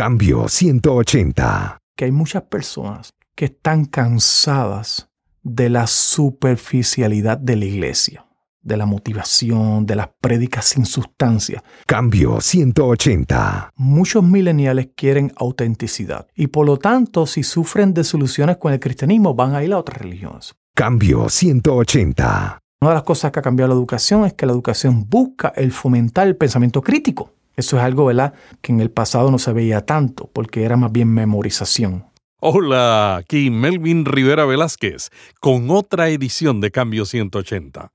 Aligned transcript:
Cambio 0.00 0.48
180. 0.48 1.76
Que 1.94 2.06
hay 2.06 2.10
muchas 2.10 2.44
personas 2.44 3.12
que 3.34 3.44
están 3.44 3.84
cansadas 3.84 5.10
de 5.42 5.68
la 5.68 5.86
superficialidad 5.86 7.36
de 7.36 7.56
la 7.56 7.66
iglesia, 7.66 8.24
de 8.62 8.78
la 8.78 8.86
motivación, 8.86 9.84
de 9.84 9.96
las 9.96 10.08
prédicas 10.18 10.64
sin 10.64 10.86
sustancia. 10.86 11.62
Cambio 11.84 12.40
180. 12.40 13.72
Muchos 13.76 14.24
mileniales 14.24 14.88
quieren 14.96 15.34
autenticidad 15.36 16.26
y 16.34 16.46
por 16.46 16.64
lo 16.64 16.78
tanto 16.78 17.26
si 17.26 17.42
sufren 17.42 17.92
desilusiones 17.92 18.56
con 18.56 18.72
el 18.72 18.80
cristianismo 18.80 19.34
van 19.34 19.54
a 19.54 19.62
ir 19.62 19.74
a 19.74 19.78
otras 19.80 20.00
religiones. 20.00 20.54
Cambio 20.74 21.28
180. 21.28 22.58
Una 22.80 22.90
de 22.92 22.94
las 22.94 23.04
cosas 23.04 23.30
que 23.30 23.40
ha 23.40 23.42
cambiado 23.42 23.68
la 23.68 23.78
educación 23.78 24.24
es 24.24 24.32
que 24.32 24.46
la 24.46 24.52
educación 24.52 25.06
busca 25.10 25.52
el 25.54 25.72
fomentar 25.72 26.26
el 26.26 26.38
pensamiento 26.38 26.80
crítico. 26.80 27.34
Eso 27.56 27.76
es 27.76 27.82
algo, 27.82 28.06
¿verdad?, 28.06 28.34
que 28.60 28.72
en 28.72 28.80
el 28.80 28.90
pasado 28.90 29.30
no 29.30 29.38
se 29.38 29.52
veía 29.52 29.84
tanto, 29.84 30.30
porque 30.32 30.64
era 30.64 30.76
más 30.76 30.92
bien 30.92 31.12
memorización. 31.12 32.06
Hola, 32.40 33.16
aquí 33.16 33.50
Melvin 33.50 34.06
Rivera 34.06 34.46
Velázquez 34.46 35.10
con 35.40 35.70
otra 35.70 36.08
edición 36.08 36.62
de 36.62 36.70
Cambio 36.70 37.04
180. 37.04 37.92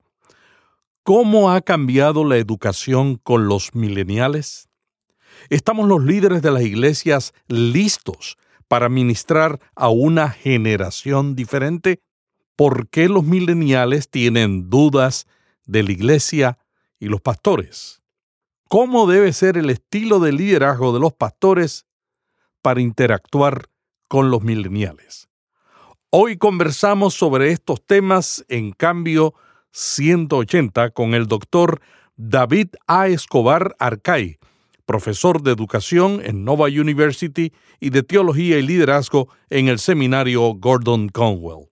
¿Cómo 1.02 1.50
ha 1.50 1.60
cambiado 1.62 2.24
la 2.24 2.36
educación 2.36 3.16
con 3.16 3.48
los 3.48 3.74
mileniales? 3.74 4.68
¿Estamos 5.50 5.88
los 5.88 6.04
líderes 6.04 6.42
de 6.42 6.50
las 6.52 6.62
iglesias 6.62 7.32
listos 7.48 8.36
para 8.68 8.88
ministrar 8.88 9.58
a 9.74 9.88
una 9.88 10.30
generación 10.30 11.34
diferente? 11.34 12.00
¿Por 12.54 12.88
qué 12.88 13.08
los 13.08 13.24
mileniales 13.24 14.10
tienen 14.10 14.70
dudas 14.70 15.26
de 15.64 15.82
la 15.82 15.92
iglesia 15.92 16.58
y 16.98 17.06
los 17.06 17.20
pastores? 17.20 18.00
¿Cómo 18.68 19.06
debe 19.06 19.32
ser 19.32 19.56
el 19.56 19.70
estilo 19.70 20.18
de 20.18 20.32
liderazgo 20.32 20.92
de 20.92 20.98
los 20.98 21.12
pastores 21.12 21.86
para 22.62 22.80
interactuar 22.80 23.66
con 24.08 24.32
los 24.32 24.42
mileniales? 24.42 25.28
Hoy 26.10 26.36
conversamos 26.36 27.14
sobre 27.14 27.52
estos 27.52 27.86
temas 27.86 28.44
en 28.48 28.72
cambio 28.72 29.34
180 29.70 30.90
con 30.90 31.14
el 31.14 31.26
doctor 31.26 31.80
David 32.16 32.70
A. 32.88 33.06
Escobar 33.06 33.76
Arcay, 33.78 34.38
profesor 34.84 35.42
de 35.42 35.52
educación 35.52 36.20
en 36.24 36.44
Nova 36.44 36.66
University 36.66 37.52
y 37.78 37.90
de 37.90 38.02
teología 38.02 38.58
y 38.58 38.62
liderazgo 38.62 39.28
en 39.48 39.68
el 39.68 39.78
seminario 39.78 40.54
Gordon 40.54 41.08
Conwell. 41.08 41.68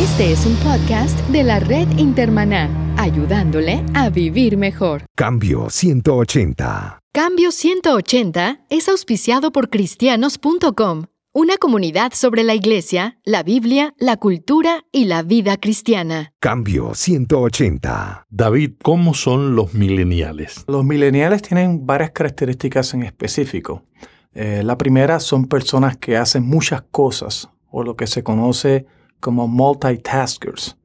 Este 0.00 0.32
es 0.32 0.46
un 0.46 0.56
podcast 0.56 1.20
de 1.28 1.42
la 1.42 1.60
red 1.60 1.86
Intermaná, 1.98 2.70
ayudándole 2.96 3.84
a 3.92 4.08
vivir 4.08 4.56
mejor. 4.56 5.04
Cambio 5.14 5.68
180. 5.68 7.00
Cambio 7.12 7.52
180 7.52 8.64
es 8.70 8.88
auspiciado 8.88 9.52
por 9.52 9.68
cristianos.com 9.68 11.04
una 11.34 11.58
comunidad 11.58 12.12
sobre 12.14 12.44
la 12.44 12.54
iglesia, 12.54 13.18
la 13.26 13.42
Biblia, 13.42 13.92
la 13.98 14.16
cultura 14.16 14.86
y 14.90 15.04
la 15.04 15.22
vida 15.22 15.58
cristiana. 15.58 16.32
Cambio 16.40 16.94
180. 16.94 18.24
David, 18.30 18.72
¿cómo 18.82 19.12
son 19.12 19.54
los 19.54 19.74
mileniales? 19.74 20.64
Los 20.66 20.82
mileniales 20.82 21.42
tienen 21.42 21.84
varias 21.84 22.12
características 22.12 22.94
en 22.94 23.02
específico. 23.02 23.84
Eh, 24.32 24.62
la 24.64 24.78
primera 24.78 25.20
son 25.20 25.44
personas 25.44 25.98
que 25.98 26.16
hacen 26.16 26.42
muchas 26.42 26.84
cosas, 26.90 27.50
o 27.68 27.84
lo 27.84 27.96
que 27.96 28.06
se 28.06 28.22
conoce 28.22 28.86
como 29.20 29.46
multitaskers. 29.46 30.76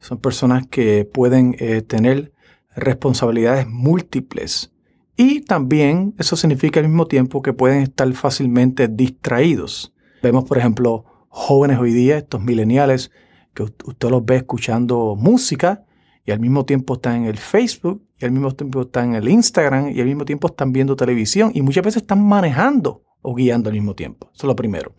Son 0.00 0.18
personas 0.18 0.66
que 0.66 1.04
pueden 1.04 1.56
eh, 1.58 1.82
tener 1.82 2.32
responsabilidades 2.74 3.66
múltiples 3.66 4.72
y 5.16 5.40
también 5.40 6.14
eso 6.18 6.36
significa 6.36 6.80
al 6.80 6.88
mismo 6.88 7.06
tiempo 7.06 7.40
que 7.40 7.54
pueden 7.54 7.82
estar 7.82 8.12
fácilmente 8.12 8.86
distraídos. 8.86 9.94
Vemos, 10.22 10.44
por 10.44 10.58
ejemplo, 10.58 11.04
jóvenes 11.28 11.78
hoy 11.78 11.92
día, 11.92 12.18
estos 12.18 12.42
mileniales, 12.42 13.10
que 13.54 13.62
usted 13.62 14.10
los 14.10 14.24
ve 14.24 14.36
escuchando 14.36 15.16
música 15.18 15.84
y 16.26 16.32
al 16.32 16.40
mismo 16.40 16.66
tiempo 16.66 16.94
están 16.94 17.16
en 17.16 17.24
el 17.24 17.38
Facebook 17.38 18.02
y 18.18 18.26
al 18.26 18.32
mismo 18.32 18.50
tiempo 18.52 18.82
están 18.82 19.10
en 19.10 19.14
el 19.14 19.28
Instagram 19.28 19.88
y 19.88 20.00
al 20.00 20.06
mismo 20.06 20.26
tiempo 20.26 20.48
están 20.48 20.72
viendo 20.72 20.96
televisión 20.96 21.50
y 21.54 21.62
muchas 21.62 21.84
veces 21.84 22.02
están 22.02 22.22
manejando 22.22 23.05
o 23.22 23.34
guiando 23.34 23.68
al 23.68 23.74
mismo 23.74 23.94
tiempo. 23.94 24.30
Eso 24.34 24.46
es 24.46 24.48
lo 24.48 24.56
primero. 24.56 24.94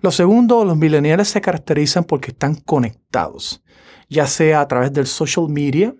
Lo 0.00 0.10
segundo, 0.10 0.64
los 0.64 0.76
mileniales 0.76 1.28
se 1.28 1.40
caracterizan 1.40 2.04
porque 2.04 2.30
están 2.30 2.56
conectados, 2.56 3.62
ya 4.08 4.26
sea 4.26 4.60
a 4.60 4.68
través 4.68 4.92
del 4.92 5.06
social 5.06 5.48
media, 5.48 5.94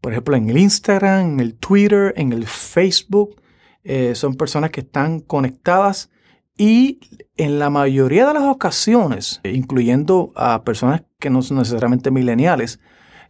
por 0.00 0.12
ejemplo, 0.12 0.36
en 0.36 0.48
el 0.48 0.58
Instagram, 0.58 1.32
en 1.32 1.40
el 1.40 1.54
Twitter, 1.56 2.14
en 2.16 2.32
el 2.32 2.46
Facebook. 2.46 3.40
Eh, 3.84 4.14
son 4.14 4.34
personas 4.34 4.70
que 4.70 4.80
están 4.80 5.20
conectadas 5.20 6.10
y 6.56 7.00
en 7.36 7.58
la 7.58 7.70
mayoría 7.70 8.26
de 8.26 8.34
las 8.34 8.42
ocasiones, 8.42 9.40
incluyendo 9.44 10.32
a 10.36 10.62
personas 10.62 11.04
que 11.18 11.30
no 11.30 11.42
son 11.42 11.58
necesariamente 11.58 12.10
mileniales, 12.10 12.80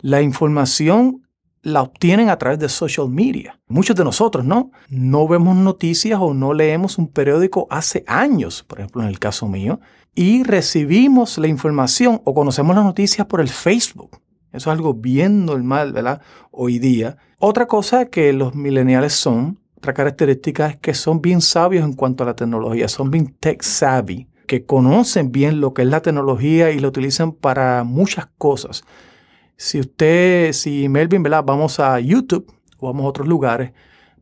la 0.01 0.23
información 0.23 1.27
la 1.63 1.83
obtienen 1.83 2.31
a 2.31 2.39
través 2.39 2.59
de 2.59 2.69
social 2.69 3.09
media. 3.09 3.61
Muchos 3.69 3.97
de 3.97 4.05
nosotros, 4.05 4.45
¿no? 4.45 4.71
No 4.89 5.29
vemos 5.29 5.57
noticias 5.57 6.19
o 6.21 6.33
no 6.33 6.55
leemos 6.55 6.99
un 6.99 7.09
periódico 7.09 7.67
hace 7.71 8.05
años, 8.07 8.63
por 8.63 8.81
ejemplo, 8.81 9.03
en 9.03 9.09
el 9.09 9.19
caso 9.19 9.47
mío, 9.47 9.81
y 10.15 10.43
recibimos 10.43 11.39
la 11.39 11.49
información 11.49 12.21
o 12.25 12.35
conocemos 12.35 12.75
las 12.75 12.85
noticias 12.85 13.27
por 13.27 13.41
el 13.41 13.49
Facebook. 13.49 14.19
Eso 14.53 14.71
es 14.71 14.77
algo 14.77 14.95
bien 14.95 15.45
normal, 15.45 15.93
¿verdad? 15.93 16.21
Hoy 16.51 16.79
día. 16.79 17.17
Otra 17.39 17.67
cosa 17.67 18.07
que 18.07 18.33
los 18.33 18.55
millennials 18.55 19.13
son, 19.13 19.61
otra 19.77 19.95
característica 19.95 20.67
es 20.67 20.77
que 20.77 20.95
son 20.95 21.23
bien 21.23 21.41
sabios 21.41 21.85
en 21.85 21.93
cuanto 21.93 22.25
a 22.25 22.27
la 22.27 22.37
tecnología, 22.37 22.89
son 22.89 23.11
bien 23.11 23.37
tech 23.39 23.63
savvy, 23.63 24.29
que 24.47 24.67
conocen 24.67 25.31
bien 25.31 25.61
lo 25.61 25.73
que 25.73 25.83
es 25.83 25.89
la 25.89 26.03
tecnología 26.03 26.71
y 26.73 26.81
lo 26.81 26.89
utilizan 26.89 27.33
para 27.33 27.85
muchas 27.85 28.27
cosas. 28.37 28.83
Si 29.61 29.79
usted, 29.79 30.55
si 30.55 30.89
Melvin, 30.89 31.23
¿verdad? 31.23 31.45
Vamos 31.45 31.81
a 31.81 32.01
YouTube 32.01 32.51
o 32.79 32.87
vamos 32.87 33.05
a 33.05 33.09
otros 33.09 33.29
lugares, 33.29 33.73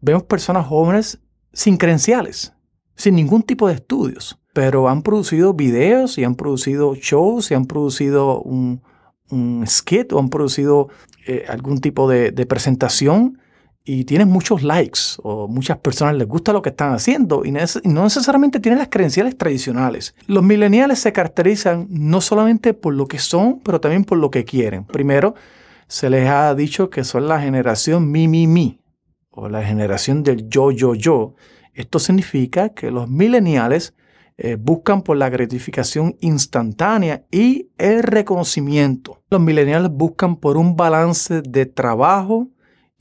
vemos 0.01 0.25
personas 0.25 0.67
jóvenes 0.67 1.21
sin 1.53 1.77
credenciales, 1.77 2.55
sin 2.97 3.15
ningún 3.15 3.45
tipo 3.45 3.69
de 3.69 3.75
estudios, 3.75 4.41
pero 4.53 4.89
han 4.89 5.03
producido 5.03 5.55
videos 5.55 6.19
y 6.19 6.25
han 6.25 6.35
producido 6.35 6.97
shows 6.97 7.53
y 7.53 7.55
han 7.55 7.67
producido 7.67 8.43
un, 8.43 8.83
un 9.31 9.65
skit 9.65 10.13
o 10.13 10.19
han 10.19 10.29
producido 10.29 10.89
eh, 11.25 11.45
algún 11.49 11.81
tipo 11.81 12.11
de, 12.11 12.33
presentación 12.47 13.39
y 13.89 14.05
tienen 14.05 14.29
muchos 14.29 14.63
likes 14.63 15.01
o 15.23 15.49
muchas 15.49 15.79
personas 15.79 16.15
les 16.15 16.29
gusta 16.29 16.53
lo 16.53 16.61
que 16.61 16.69
están 16.69 16.93
haciendo 16.93 17.47
y, 17.47 17.53
no 17.53 18.05
necesariamente 18.05 18.61
tienen 18.61 18.81
las 18.81 18.89
credenciales 18.89 19.39
tradicionales. 19.39 20.15
Los 20.27 20.45
millennials 20.45 20.99
se 20.99 21.11
caracterizan 21.11 21.87
no 21.89 22.21
solamente 22.21 22.75
por 22.75 22.93
lo 22.93 23.07
que 23.07 23.19
son, 23.19 23.61
pero 23.61 23.81
también 23.81 24.05
por 24.05 24.19
lo 24.19 24.31
que 24.31 24.45
quieren. 24.45 24.85
Primero, 24.85 25.35
se 25.87 26.11
les 26.11 26.29
ha 26.29 26.55
dicho 26.55 26.91
que 26.91 27.03
son 27.03 27.29
la 27.29 27.41
generación 27.41 28.11
mi, 28.11 28.29
mi, 28.29 28.47
mi 28.47 28.79
o 29.31 29.49
la 29.49 29.65
generación 29.65 30.23
del 30.23 30.51
yo, 30.51 30.71
yo, 30.71 30.95
yo. 30.95 31.35
Esto 31.73 31.99
significa 31.99 32.69
que 32.75 32.91
los 32.91 33.09
millennials 33.09 33.95
eh, 34.37 34.59
buscan 34.61 35.01
por 35.01 35.17
la 35.17 35.31
gratificación 35.31 36.15
instantánea 36.21 37.25
y 37.31 37.71
el 37.79 38.03
reconocimiento. 38.03 39.23
Los 39.31 39.41
millennials 39.41 39.89
buscan 39.91 40.37
por 40.37 40.59
un 40.59 40.77
balance 40.77 41.41
de 41.41 41.65
trabajo 41.65 42.49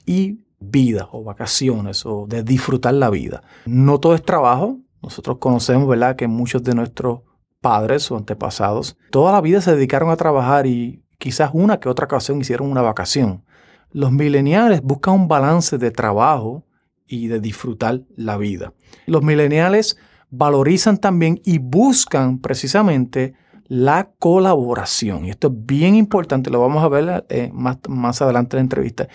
y 0.06 0.47
vida 0.60 1.08
o 1.12 1.24
vacaciones 1.24 2.06
o 2.06 2.26
de 2.28 2.44
disfrutar 2.44 2.94
la 2.94 3.10
vida. 3.10 3.44
No 3.66 4.00
todo 4.00 4.16
es 4.16 4.24
trabajo. 4.24 4.80
Nosotros 5.02 5.38
conocemos, 5.40 5.88
¿verdad?, 5.88 6.16
que 6.16 6.28
muchos 6.28 6.64
de 6.64 6.74
nuestros 6.74 7.22
padres 7.62 8.10
o 8.12 8.18
antepasados 8.18 8.98
toda 9.12 9.32
la 9.32 9.42
vida 9.42 9.62
se 9.62 9.76
dedicaron 9.76 10.10
a 10.10 10.16
trabajar 10.16 10.68
y 10.68 11.04
quizás 11.18 11.52
una 11.54 11.80
que 11.80 11.90
otra 11.90 12.06
ocasión 12.06 12.40
hicieron 12.40 12.70
una 12.70 12.82
vacación. 12.82 13.44
Los 13.92 14.12
millennials 14.12 14.82
buscan 14.82 15.14
un 15.16 15.28
balance 15.28 15.78
de 15.78 15.92
trabajo 15.92 16.66
y 17.08 17.28
de 17.28 17.40
disfrutar 17.40 18.02
la 18.16 18.38
vida. 18.38 18.74
Los 19.06 19.24
millennials 19.24 19.98
valorizan 20.30 20.98
también 20.98 21.42
y 21.46 21.58
buscan 21.60 22.40
precisamente 22.40 23.34
la 23.68 24.10
colaboración. 24.20 25.26
Y 25.26 25.30
esto 25.30 25.48
es 25.48 25.54
bien 25.66 25.96
importante, 25.96 26.50
lo 26.50 26.62
vamos 26.62 26.84
a 26.84 26.88
ver 26.88 27.26
eh, 27.30 27.50
más, 27.54 27.78
más 27.88 28.22
adelante 28.22 28.56
en 28.56 28.60
la 28.60 28.64
entrevista. 28.64 29.08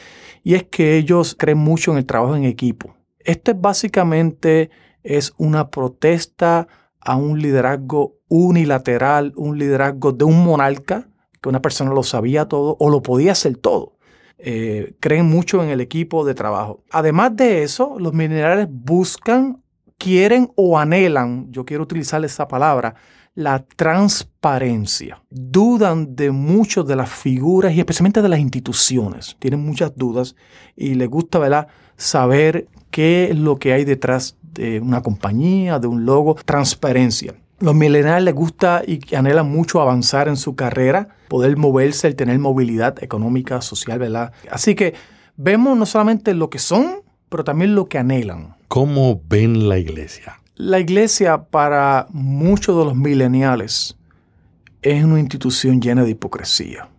Y 0.42 0.54
es 0.54 0.64
que 0.64 0.96
ellos 0.96 1.34
creen 1.38 1.58
mucho 1.58 1.92
en 1.92 1.98
el 1.98 2.06
trabajo 2.06 2.36
en 2.36 2.44
equipo. 2.44 2.94
Esto 3.18 3.52
es 3.52 3.60
básicamente 3.60 4.70
es 5.02 5.32
una 5.36 5.70
protesta 5.70 6.68
a 7.00 7.16
un 7.16 7.40
liderazgo 7.40 8.18
unilateral, 8.28 9.32
un 9.36 9.58
liderazgo 9.58 10.12
de 10.12 10.24
un 10.24 10.44
monarca, 10.44 11.08
que 11.40 11.48
una 11.48 11.62
persona 11.62 11.92
lo 11.92 12.02
sabía 12.02 12.46
todo 12.46 12.76
o 12.78 12.90
lo 12.90 13.02
podía 13.02 13.32
hacer 13.32 13.56
todo. 13.56 13.96
Eh, 14.38 14.94
creen 15.00 15.26
mucho 15.26 15.62
en 15.62 15.70
el 15.70 15.80
equipo 15.80 16.24
de 16.24 16.34
trabajo. 16.34 16.82
Además 16.90 17.36
de 17.36 17.62
eso, 17.62 17.96
los 17.98 18.12
minerales 18.12 18.68
buscan 18.70 19.62
quieren 20.02 20.50
o 20.56 20.78
anhelan, 20.78 21.46
yo 21.52 21.64
quiero 21.64 21.84
utilizar 21.84 22.24
esa 22.24 22.48
palabra, 22.48 22.96
la 23.34 23.64
transparencia. 23.76 25.22
Dudan 25.30 26.14
de 26.14 26.30
muchas 26.30 26.86
de 26.86 26.96
las 26.96 27.10
figuras 27.10 27.72
y 27.72 27.80
especialmente 27.80 28.22
de 28.22 28.28
las 28.28 28.40
instituciones. 28.40 29.36
Tienen 29.38 29.64
muchas 29.64 29.92
dudas 29.96 30.36
y 30.76 30.94
les 30.94 31.08
gusta 31.08 31.38
¿verdad? 31.38 31.68
saber 31.96 32.68
qué 32.90 33.30
es 33.30 33.38
lo 33.38 33.56
que 33.56 33.72
hay 33.72 33.84
detrás 33.84 34.36
de 34.42 34.80
una 34.80 35.02
compañía, 35.02 35.78
de 35.78 35.86
un 35.86 36.04
logo. 36.04 36.34
Transparencia. 36.44 37.34
Los 37.58 37.74
millennials 37.74 38.24
les 38.24 38.34
gusta 38.34 38.82
y 38.84 39.14
anhelan 39.14 39.50
mucho 39.50 39.80
avanzar 39.80 40.26
en 40.26 40.36
su 40.36 40.56
carrera, 40.56 41.16
poder 41.28 41.56
moverse, 41.56 42.08
el 42.08 42.16
tener 42.16 42.38
movilidad 42.38 43.02
económica, 43.02 43.62
social, 43.62 44.00
¿verdad? 44.00 44.32
Así 44.50 44.74
que 44.74 44.94
vemos 45.36 45.78
no 45.78 45.86
solamente 45.86 46.34
lo 46.34 46.50
que 46.50 46.58
son, 46.58 47.02
pero 47.28 47.44
también 47.44 47.76
lo 47.76 47.86
que 47.86 47.98
anhelan. 47.98 48.56
¿Cómo 48.66 49.22
ven 49.28 49.68
la 49.68 49.78
iglesia? 49.78 50.41
La 50.56 50.78
iglesia 50.78 51.44
para 51.44 52.08
muchos 52.10 52.76
de 52.76 52.84
los 52.84 52.94
mileniales 52.94 53.96
es 54.82 55.02
una 55.02 55.18
institución 55.18 55.80
llena 55.80 56.04
de 56.04 56.10
hipocresía. 56.10 56.90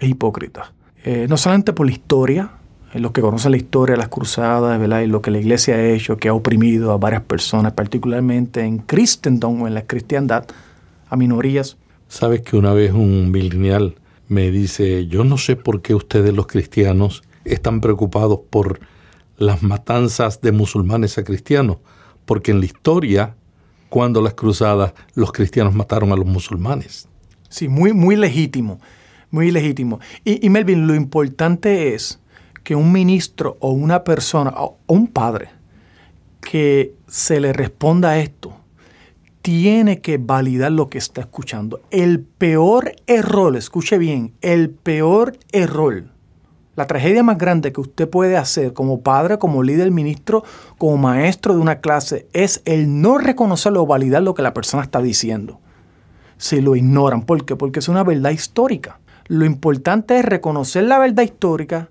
Es 0.00 0.08
hipócrita. 0.08 0.72
Eh, 1.04 1.26
no 1.28 1.36
solamente 1.36 1.72
por 1.72 1.86
la 1.86 1.92
historia, 1.92 2.50
eh, 2.92 2.98
los 2.98 3.12
que 3.12 3.20
conocen 3.20 3.52
la 3.52 3.56
historia 3.56 3.96
las 3.96 4.08
cruzadas, 4.08 4.80
¿verdad? 4.80 5.02
y 5.02 5.06
lo 5.06 5.22
que 5.22 5.30
la 5.30 5.38
iglesia 5.38 5.76
ha 5.76 5.86
hecho, 5.86 6.16
que 6.16 6.28
ha 6.28 6.34
oprimido 6.34 6.90
a 6.90 6.98
varias 6.98 7.22
personas, 7.22 7.72
particularmente 7.74 8.62
en 8.62 8.78
Christendom 8.78 9.62
o 9.62 9.68
en 9.68 9.74
la 9.74 9.86
cristiandad, 9.86 10.46
a 11.08 11.16
minorías. 11.16 11.76
Sabes 12.08 12.40
que 12.40 12.56
una 12.56 12.72
vez 12.72 12.92
un 12.92 13.30
milenial 13.30 13.94
me 14.26 14.50
dice, 14.50 15.06
yo 15.06 15.22
no 15.22 15.38
sé 15.38 15.54
por 15.54 15.82
qué 15.82 15.94
ustedes 15.94 16.34
los 16.34 16.48
cristianos 16.48 17.22
están 17.44 17.80
preocupados 17.80 18.40
por 18.50 18.80
las 19.36 19.62
matanzas 19.62 20.40
de 20.40 20.50
musulmanes 20.50 21.16
a 21.16 21.22
cristianos 21.22 21.76
porque 22.26 22.50
en 22.50 22.60
la 22.60 22.66
historia, 22.66 23.34
cuando 23.88 24.20
las 24.20 24.34
cruzadas, 24.34 24.92
los 25.14 25.32
cristianos 25.32 25.74
mataron 25.74 26.12
a 26.12 26.16
los 26.16 26.26
musulmanes. 26.26 27.08
Sí, 27.48 27.68
muy, 27.68 27.92
muy 27.92 28.16
legítimo, 28.16 28.80
muy 29.30 29.50
legítimo. 29.50 30.00
Y, 30.24 30.50
Melvin, 30.50 30.86
lo 30.86 30.94
importante 30.94 31.94
es 31.94 32.20
que 32.64 32.74
un 32.74 32.92
ministro 32.92 33.56
o 33.60 33.70
una 33.70 34.04
persona 34.04 34.52
o 34.56 34.78
un 34.86 35.06
padre 35.06 35.48
que 36.40 36.94
se 37.08 37.40
le 37.40 37.52
responda 37.52 38.10
a 38.10 38.18
esto, 38.18 38.56
tiene 39.42 40.00
que 40.00 40.18
validar 40.18 40.72
lo 40.72 40.88
que 40.90 40.98
está 40.98 41.20
escuchando. 41.20 41.80
El 41.92 42.20
peor 42.20 42.96
error, 43.06 43.56
escuche 43.56 43.96
bien, 43.96 44.34
el 44.40 44.70
peor 44.70 45.38
error 45.52 46.15
la 46.76 46.86
tragedia 46.86 47.22
más 47.22 47.38
grande 47.38 47.72
que 47.72 47.80
usted 47.80 48.08
puede 48.08 48.36
hacer 48.36 48.74
como 48.74 49.00
padre, 49.00 49.38
como 49.38 49.62
líder, 49.62 49.90
ministro, 49.90 50.44
como 50.78 50.98
maestro 50.98 51.54
de 51.54 51.60
una 51.60 51.80
clase 51.80 52.28
es 52.34 52.62
el 52.66 53.00
no 53.00 53.18
reconocer 53.18 53.72
o 53.76 53.86
validar 53.86 54.22
lo 54.22 54.34
que 54.34 54.42
la 54.42 54.54
persona 54.54 54.82
está 54.82 55.00
diciendo. 55.00 55.58
Si 56.36 56.60
lo 56.60 56.76
ignoran, 56.76 57.22
¿por 57.22 57.44
qué? 57.46 57.56
Porque 57.56 57.78
es 57.78 57.88
una 57.88 58.04
verdad 58.04 58.30
histórica. 58.30 59.00
Lo 59.26 59.46
importante 59.46 60.18
es 60.18 60.24
reconocer 60.24 60.84
la 60.84 60.98
verdad 60.98 61.22
histórica 61.22 61.88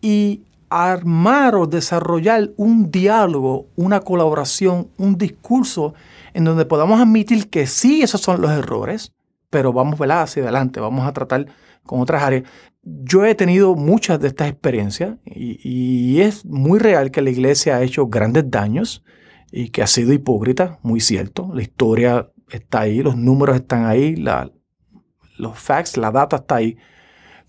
y 0.00 0.42
armar 0.70 1.56
o 1.56 1.66
desarrollar 1.66 2.50
un 2.56 2.90
diálogo, 2.90 3.66
una 3.76 4.00
colaboración, 4.00 4.88
un 4.96 5.18
discurso 5.18 5.92
en 6.34 6.44
donde 6.44 6.64
podamos 6.64 7.00
admitir 7.00 7.50
que 7.50 7.66
sí, 7.66 8.02
esos 8.02 8.20
son 8.20 8.40
los 8.40 8.52
errores, 8.52 9.12
pero 9.50 9.72
vamos 9.72 9.98
¿verdad? 9.98 10.22
hacia 10.22 10.44
adelante, 10.44 10.80
vamos 10.80 11.06
a 11.06 11.12
tratar 11.12 11.46
con 11.84 12.00
otras 12.00 12.22
áreas 12.22 12.44
yo 12.82 13.24
he 13.24 13.34
tenido 13.34 13.74
muchas 13.74 14.20
de 14.20 14.28
estas 14.28 14.48
experiencias 14.48 15.16
y, 15.24 16.20
es 16.20 16.44
muy 16.44 16.78
real 16.78 17.10
que 17.10 17.22
la 17.22 17.30
iglesia 17.30 17.76
ha 17.76 17.82
hecho 17.82 18.06
grandes 18.06 18.50
daños 18.50 19.04
y 19.50 19.70
que 19.70 19.82
ha 19.82 19.86
sido 19.86 20.12
hipócrita, 20.12 20.78
muy 20.82 21.00
cierto. 21.00 21.50
La 21.54 21.62
historia 21.62 22.30
está 22.50 22.80
ahí, 22.80 23.02
los 23.02 23.16
números 23.16 23.56
están 23.56 23.86
ahí, 23.86 24.16
los 24.16 25.58
facts, 25.58 25.96
la 25.96 26.10
data 26.10 26.36
está 26.36 26.56
ahí. 26.56 26.76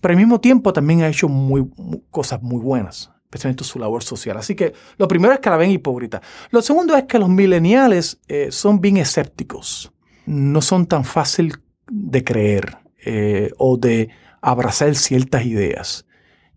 Pero 0.00 0.12
al 0.12 0.18
mismo 0.18 0.40
tiempo 0.40 0.72
también 0.72 1.02
ha 1.02 1.08
hecho 1.08 1.28
muy, 1.28 1.68
cosas 2.10 2.42
muy 2.42 2.60
buenas, 2.60 3.10
especialmente 3.24 3.64
su 3.64 3.78
labor 3.78 4.02
social. 4.02 4.36
Así 4.36 4.54
que 4.54 4.72
lo 4.98 5.08
primero 5.08 5.34
es 5.34 5.40
que 5.40 5.50
la 5.50 5.56
ven 5.56 5.70
hipócrita. 5.70 6.20
Lo 6.50 6.62
segundo 6.62 6.96
es 6.96 7.04
que 7.04 7.18
los 7.18 7.28
mileniales 7.28 8.20
eh, 8.28 8.48
son 8.50 8.80
bien 8.80 8.98
escépticos. 8.98 9.92
No 10.26 10.60
son 10.60 10.86
tan 10.86 11.04
fácil 11.04 11.54
de 11.90 12.22
creer 12.22 12.78
eh, 13.04 13.50
o 13.58 13.76
de 13.76 14.10
abrazar 14.44 14.94
ciertas 14.94 15.46
ideas. 15.46 16.06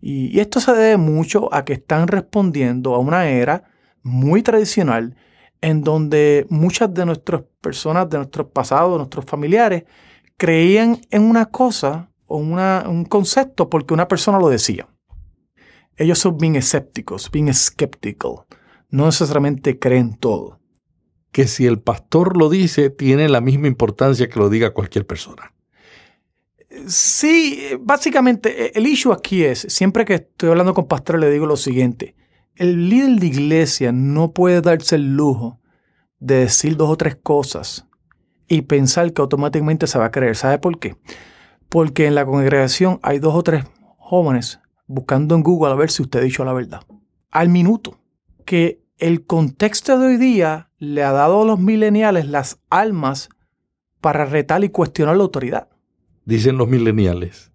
Y, 0.00 0.38
esto 0.38 0.60
se 0.60 0.72
debe 0.72 0.98
mucho 0.98 1.52
a 1.52 1.64
que 1.64 1.72
están 1.72 2.06
respondiendo 2.06 2.94
a 2.94 2.98
una 2.98 3.28
era 3.28 3.64
muy 4.02 4.42
tradicional 4.42 5.16
en 5.60 5.82
donde 5.82 6.46
muchas 6.50 6.92
de 6.94 7.06
nuestras 7.06 7.42
personas, 7.60 8.08
de 8.08 8.18
nuestros 8.18 8.48
pasados, 8.48 8.92
de 8.92 8.98
nuestros 8.98 9.24
familiares, 9.24 9.84
creían 10.36 11.00
en 11.10 11.22
una 11.22 11.46
cosa 11.46 12.10
o 12.26 12.36
un 12.36 13.04
concepto 13.06 13.68
porque 13.68 13.94
una 13.94 14.06
persona 14.06 14.38
lo 14.38 14.50
decía. 14.50 14.86
Ellos 15.96 16.18
son 16.18 16.36
bien 16.36 16.54
escépticos, 16.54 17.30
bien 17.30 17.52
skeptical. 17.52 18.44
No 18.90 19.06
necesariamente 19.06 19.78
creen 19.78 20.16
todo. 20.16 20.60
Que 21.32 21.48
si 21.48 21.66
el 21.66 21.80
pastor 21.80 22.36
lo 22.36 22.50
dice, 22.50 22.90
tiene 22.90 23.28
la 23.28 23.40
misma 23.40 23.66
importancia 23.66 24.28
que 24.28 24.38
lo 24.38 24.48
diga 24.48 24.74
cualquier 24.74 25.06
persona. 25.06 25.54
Sí, 26.86 27.62
básicamente 27.80 28.66
e, 28.66 28.72
el 28.74 28.86
issue 28.86 29.12
aquí 29.12 29.42
es, 29.44 29.66
siempre 29.68 30.04
que 30.04 30.14
estoy 30.14 30.50
hablando 30.50 30.74
con 30.74 30.86
pastores 30.86 31.20
le 31.20 31.30
digo 31.30 31.46
lo 31.46 31.56
siguiente, 31.56 32.14
el 32.56 32.88
líder 32.88 33.20
de 33.20 33.26
iglesia 33.26 33.92
no 33.92 34.32
puede 34.32 34.60
darse 34.60 34.96
el 34.96 35.16
lujo 35.16 35.60
de 36.18 36.40
decir 36.40 36.76
dos 36.76 36.90
o 36.90 36.96
tres 36.96 37.16
cosas 37.16 37.86
y 38.48 38.62
pensar 38.62 39.12
que 39.12 39.22
automáticamente 39.22 39.86
se 39.86 39.98
va 39.98 40.06
a 40.06 40.10
creer. 40.10 40.36
¿Sabe 40.36 40.58
por 40.58 40.78
qué? 40.78 40.96
Porque 41.68 42.06
en 42.06 42.14
la 42.14 42.26
congregación 42.26 42.98
hay 43.02 43.18
dos 43.18 43.34
o 43.34 43.42
tres 43.42 43.64
jóvenes 43.98 44.60
buscando 44.86 45.34
en 45.34 45.42
Google 45.42 45.72
a 45.72 45.76
ver 45.76 45.90
si 45.90 46.02
usted 46.02 46.20
ha 46.20 46.22
dicho 46.22 46.44
la 46.44 46.52
verdad. 46.52 46.82
Al 47.30 47.48
minuto. 47.48 47.98
Que 48.44 48.82
el 48.96 49.26
contexto 49.26 49.98
de 49.98 50.06
hoy 50.06 50.16
día 50.16 50.70
le 50.78 51.04
ha 51.04 51.12
dado 51.12 51.42
a 51.42 51.44
los 51.44 51.60
mileniales 51.60 52.26
las 52.26 52.58
almas 52.70 53.28
para 54.00 54.24
retar 54.24 54.64
y 54.64 54.70
cuestionar 54.70 55.16
la 55.16 55.24
autoridad 55.24 55.68
dicen 56.28 56.58
los 56.58 56.68
mileniales, 56.68 57.52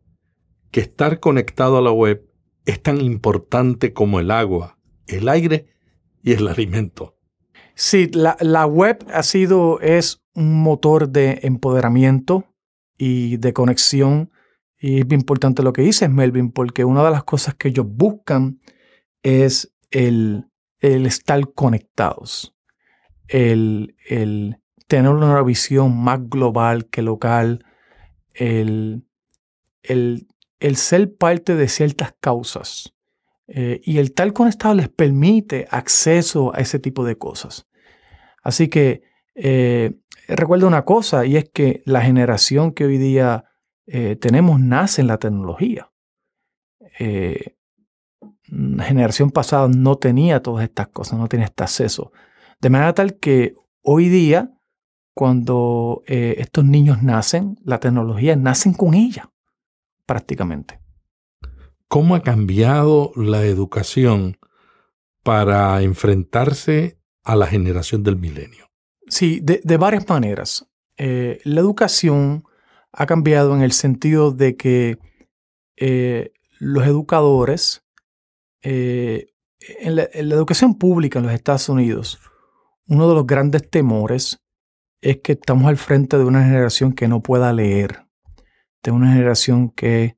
que 0.72 0.80
estar 0.80 1.20
conectado 1.20 1.78
a 1.78 1.82
la 1.82 1.92
web 1.92 2.28
es 2.66 2.82
tan 2.82 3.00
importante 3.02 3.94
como 3.94 4.20
el 4.20 4.32
agua, 4.32 4.80
el 5.06 5.30
aire 5.30 5.68
y 6.24 6.34
el 6.34 6.48
alimento. 6.48 7.16
Sí, 7.76 8.10
la, 8.12 8.66
web 8.66 9.06
ha 9.14 9.22
sido, 9.22 9.80
es 9.80 10.24
un 10.34 10.64
motor 10.64 11.10
de 11.10 11.42
empoderamiento 11.44 12.46
y 12.98 13.38
de 13.38 13.54
conexión. 13.54 14.32
Y 14.80 15.02
es 15.02 15.12
importante 15.12 15.62
lo 15.62 15.72
que 15.72 15.84
dices, 15.84 16.10
Melvin, 16.10 16.52
porque 16.52 16.84
una 16.84 17.04
de 17.04 17.12
las 17.12 17.24
cosas 17.24 17.54
que 17.54 17.68
ellos 17.68 17.86
buscan 17.88 18.60
es 19.22 19.72
el, 19.92 20.46
el 20.80 21.06
estar 21.06 21.54
conectados, 21.54 22.56
el, 23.28 23.96
el 24.08 24.58
tener 24.88 25.12
una 25.12 25.44
visión 25.44 25.96
más 25.96 26.28
global 26.28 26.88
que 26.90 27.04
local, 27.04 27.64
el, 28.34 29.06
el, 29.84 30.76
ser 30.76 31.16
parte 31.16 31.56
de 31.56 31.68
ciertas 31.68 32.16
causas. 32.20 32.94
Eh, 33.48 33.82
y 33.84 33.98
el 33.98 34.14
tal 34.14 34.34
conectado 34.34 34.74
les 34.74 34.90
permite 34.90 35.68
acceso 35.70 36.56
a 36.56 36.60
ese 36.60 36.80
tipo 36.80 37.04
de 37.06 37.18
cosas. 37.18 37.68
Así 38.42 38.70
que 38.70 39.04
eh, 39.36 39.96
recuerdo 40.28 40.68
una 40.68 40.86
cosa 40.86 41.26
y 41.26 41.38
es 41.38 41.50
que 41.50 41.82
la 41.86 42.02
generación 42.02 42.72
que 42.72 42.86
hoy 42.86 42.98
día 42.98 43.46
eh, 43.86 44.16
tenemos 44.16 44.60
nace 44.60 45.02
en 45.02 45.08
la 45.08 45.18
tecnología. 45.18 45.92
la 48.48 48.84
generación 48.84 49.32
pasada 49.32 49.68
no 49.68 49.98
tenía 49.98 50.42
todas 50.42 50.64
estas 50.64 50.88
cosas, 50.88 51.20
no 51.20 51.28
tenía 51.28 51.48
este 51.48 51.64
acceso. 51.64 52.12
De 52.62 52.70
manera 52.70 52.94
tal 52.94 53.20
que 53.20 53.56
hoy 53.82 54.08
día 54.08 54.53
cuando 55.14 56.04
eh, 56.08 56.36
estos 56.40 56.66
niños 56.66 57.04
nacen, 57.04 57.60
la 57.64 57.80
tecnología 57.80 58.36
nacen 58.36 58.74
con 58.74 58.94
ella, 58.94 59.32
prácticamente. 60.06 60.80
¿Cómo 61.88 62.16
ha 62.16 62.24
cambiado 62.24 63.12
la 63.16 63.44
educación 63.44 64.38
para 65.22 65.82
enfrentarse 65.82 67.00
a 67.24 67.36
la 67.36 67.46
generación 67.46 68.04
del 68.04 68.18
milenio? 68.18 68.72
Sí, 69.08 69.40
de, 69.42 69.78
varias 69.78 70.10
maneras. 70.10 70.68
Eh, 70.98 71.40
la 71.44 71.62
educación 71.62 72.46
ha 72.92 73.06
cambiado 73.06 73.56
en 73.56 73.62
el 73.62 73.72
sentido 73.72 74.32
de 74.32 74.56
que 74.56 74.98
eh, 75.78 76.32
los 76.60 76.86
educadores, 76.88 77.84
en 78.62 79.96
la 79.96 80.04
educación 80.14 80.78
pública 80.78 81.20
en 81.20 81.26
los 81.26 81.34
Estados 81.34 81.68
Unidos, 81.70 82.20
uno 82.88 83.10
de 83.10 83.16
los 83.16 83.28
grandes 83.28 83.70
temores 83.70 84.43
es 85.04 85.18
que 85.22 85.34
estamos 85.34 85.68
al 85.68 85.78
frente 85.78 86.18
de 86.18 86.24
una 86.24 86.44
generación 86.44 86.94
que 86.94 87.08
no 87.08 87.22
pueda 87.22 87.54
leer, 87.54 88.06
de 88.84 88.92
una 88.92 89.12
generación 89.12 89.70
que 89.70 90.18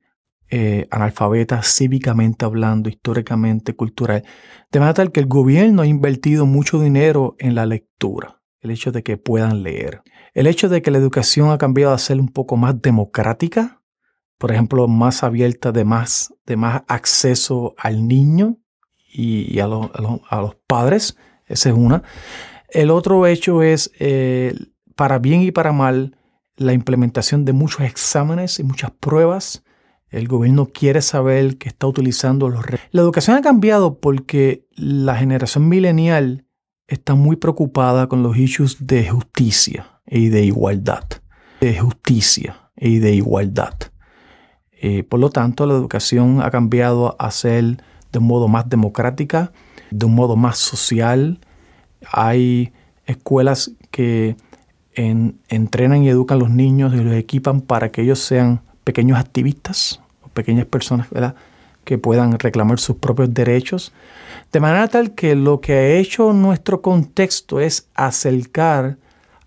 eh, 0.52 0.88
analfabeta 0.92 1.64
cívicamente 1.64 2.46
hablando, 2.46 2.88
históricamente, 2.88 3.76
cultural. 3.76 4.24
De 4.72 4.80
manera 4.80 4.94
tal 4.94 5.12
que 5.12 5.20
el 5.20 5.26
gobierno 5.26 5.82
ha 5.82 5.88
invertido 5.88 6.46
mucho 6.46 6.80
dinero 6.80 7.36
en 7.40 7.56
la 7.56 7.66
lectura. 7.66 8.42
el 8.62 8.72
hecho 8.72 8.92
de 8.92 9.04
que 9.04 9.18
puedan 9.18 9.62
leer. 9.62 10.02
El 10.34 10.48
hecho 10.48 10.70
de 10.70 10.82
que 10.82 10.90
la 10.90 10.98
educación 10.98 11.52
ha 11.52 11.60
cambiado 11.60 11.94
a 11.94 12.00
ser 12.00 12.20
un 12.20 12.30
poco 12.30 12.58
más 12.58 12.82
democrática, 12.82 13.84
por 14.40 14.52
ejemplo, 14.52 14.88
más 14.88 15.24
abierta, 15.24 15.72
de 15.72 15.86
más, 15.86 16.34
de 16.48 16.58
más 16.58 16.82
acceso 16.88 17.76
al 17.78 18.08
niño 18.08 18.58
y, 19.08 19.60
a, 19.60 19.68
los 19.68 20.56
padres, 20.68 21.16
esa 21.46 21.70
es 21.70 21.76
una. 21.76 22.04
El 22.70 22.90
otro 22.90 23.28
hecho 23.28 23.62
es, 23.62 23.92
eh, 24.00 24.56
para 24.96 25.20
bien 25.20 25.42
y 25.42 25.52
para 25.52 25.72
mal, 25.72 26.18
la 26.58 26.74
implementación 26.74 27.46
de 27.46 27.54
muchos 27.54 27.82
exámenes 27.82 28.60
y 28.60 28.64
muchas 28.64 28.92
pruebas. 28.92 29.64
El 30.10 30.28
gobierno 30.28 30.68
quiere 30.68 31.02
saber 31.02 31.58
que 31.58 31.68
está 31.68 31.88
utilizando 31.88 32.50
los... 32.50 32.66
La 32.92 33.02
educación 33.02 33.36
ha 33.36 33.42
cambiado 33.42 34.00
porque 34.00 34.66
la 34.76 35.18
generación 35.18 35.68
milenial 35.68 36.46
está 36.88 37.16
muy 37.16 37.36
preocupada 37.36 38.08
con 38.08 38.24
los 38.24 38.38
issues 38.38 38.88
de 38.88 39.10
justicia 39.10 40.02
y 40.08 40.30
de 40.30 40.46
igualdad. 40.46 41.04
De 41.60 41.78
justicia 41.80 42.70
y 42.78 43.00
de 43.00 43.16
igualdad. 43.16 43.74
Eh, 44.72 45.04
por 45.04 45.20
lo 45.20 45.30
tanto, 45.30 45.66
la 45.66 45.74
educación 45.74 46.42
ha 46.42 46.52
cambiado 46.52 47.16
a 47.20 47.32
ser 47.32 47.84
de 48.12 48.20
un 48.20 48.26
modo 48.26 48.48
más 48.48 48.70
democrática, 48.70 49.52
de 49.90 50.06
un 50.06 50.16
modo 50.16 50.36
más 50.36 50.58
social. 50.58 51.40
Hay 52.12 52.72
escuelas 53.06 53.72
que 53.92 54.38
entrenan 54.96 56.04
y 56.04 56.10
educan 56.10 56.38
a 56.38 56.40
los 56.40 56.50
niños 56.50 56.94
y 56.94 56.98
los 56.98 57.14
equipan 57.14 57.62
para 57.62 57.92
que 57.92 58.02
ellos 58.02 58.20
sean 58.20 58.62
pequeños 58.84 59.20
activistas, 59.20 60.02
o 60.24 60.30
pequeñas 60.30 60.66
personas 60.66 61.08
que 61.84 61.98
puedan 61.98 62.40
reclamar 62.40 62.80
sus 62.80 62.98
propios 62.98 63.34
derechos. 63.34 63.94
De 64.52 64.60
manera 64.60 64.88
tal 64.88 65.12
que 65.12 65.36
lo 65.36 65.62
que 65.62 65.74
ha 65.74 65.88
hecho 65.96 66.34
nuestro 66.34 66.82
contexto 66.82 67.60
es 67.60 67.88
acercar 67.94 68.98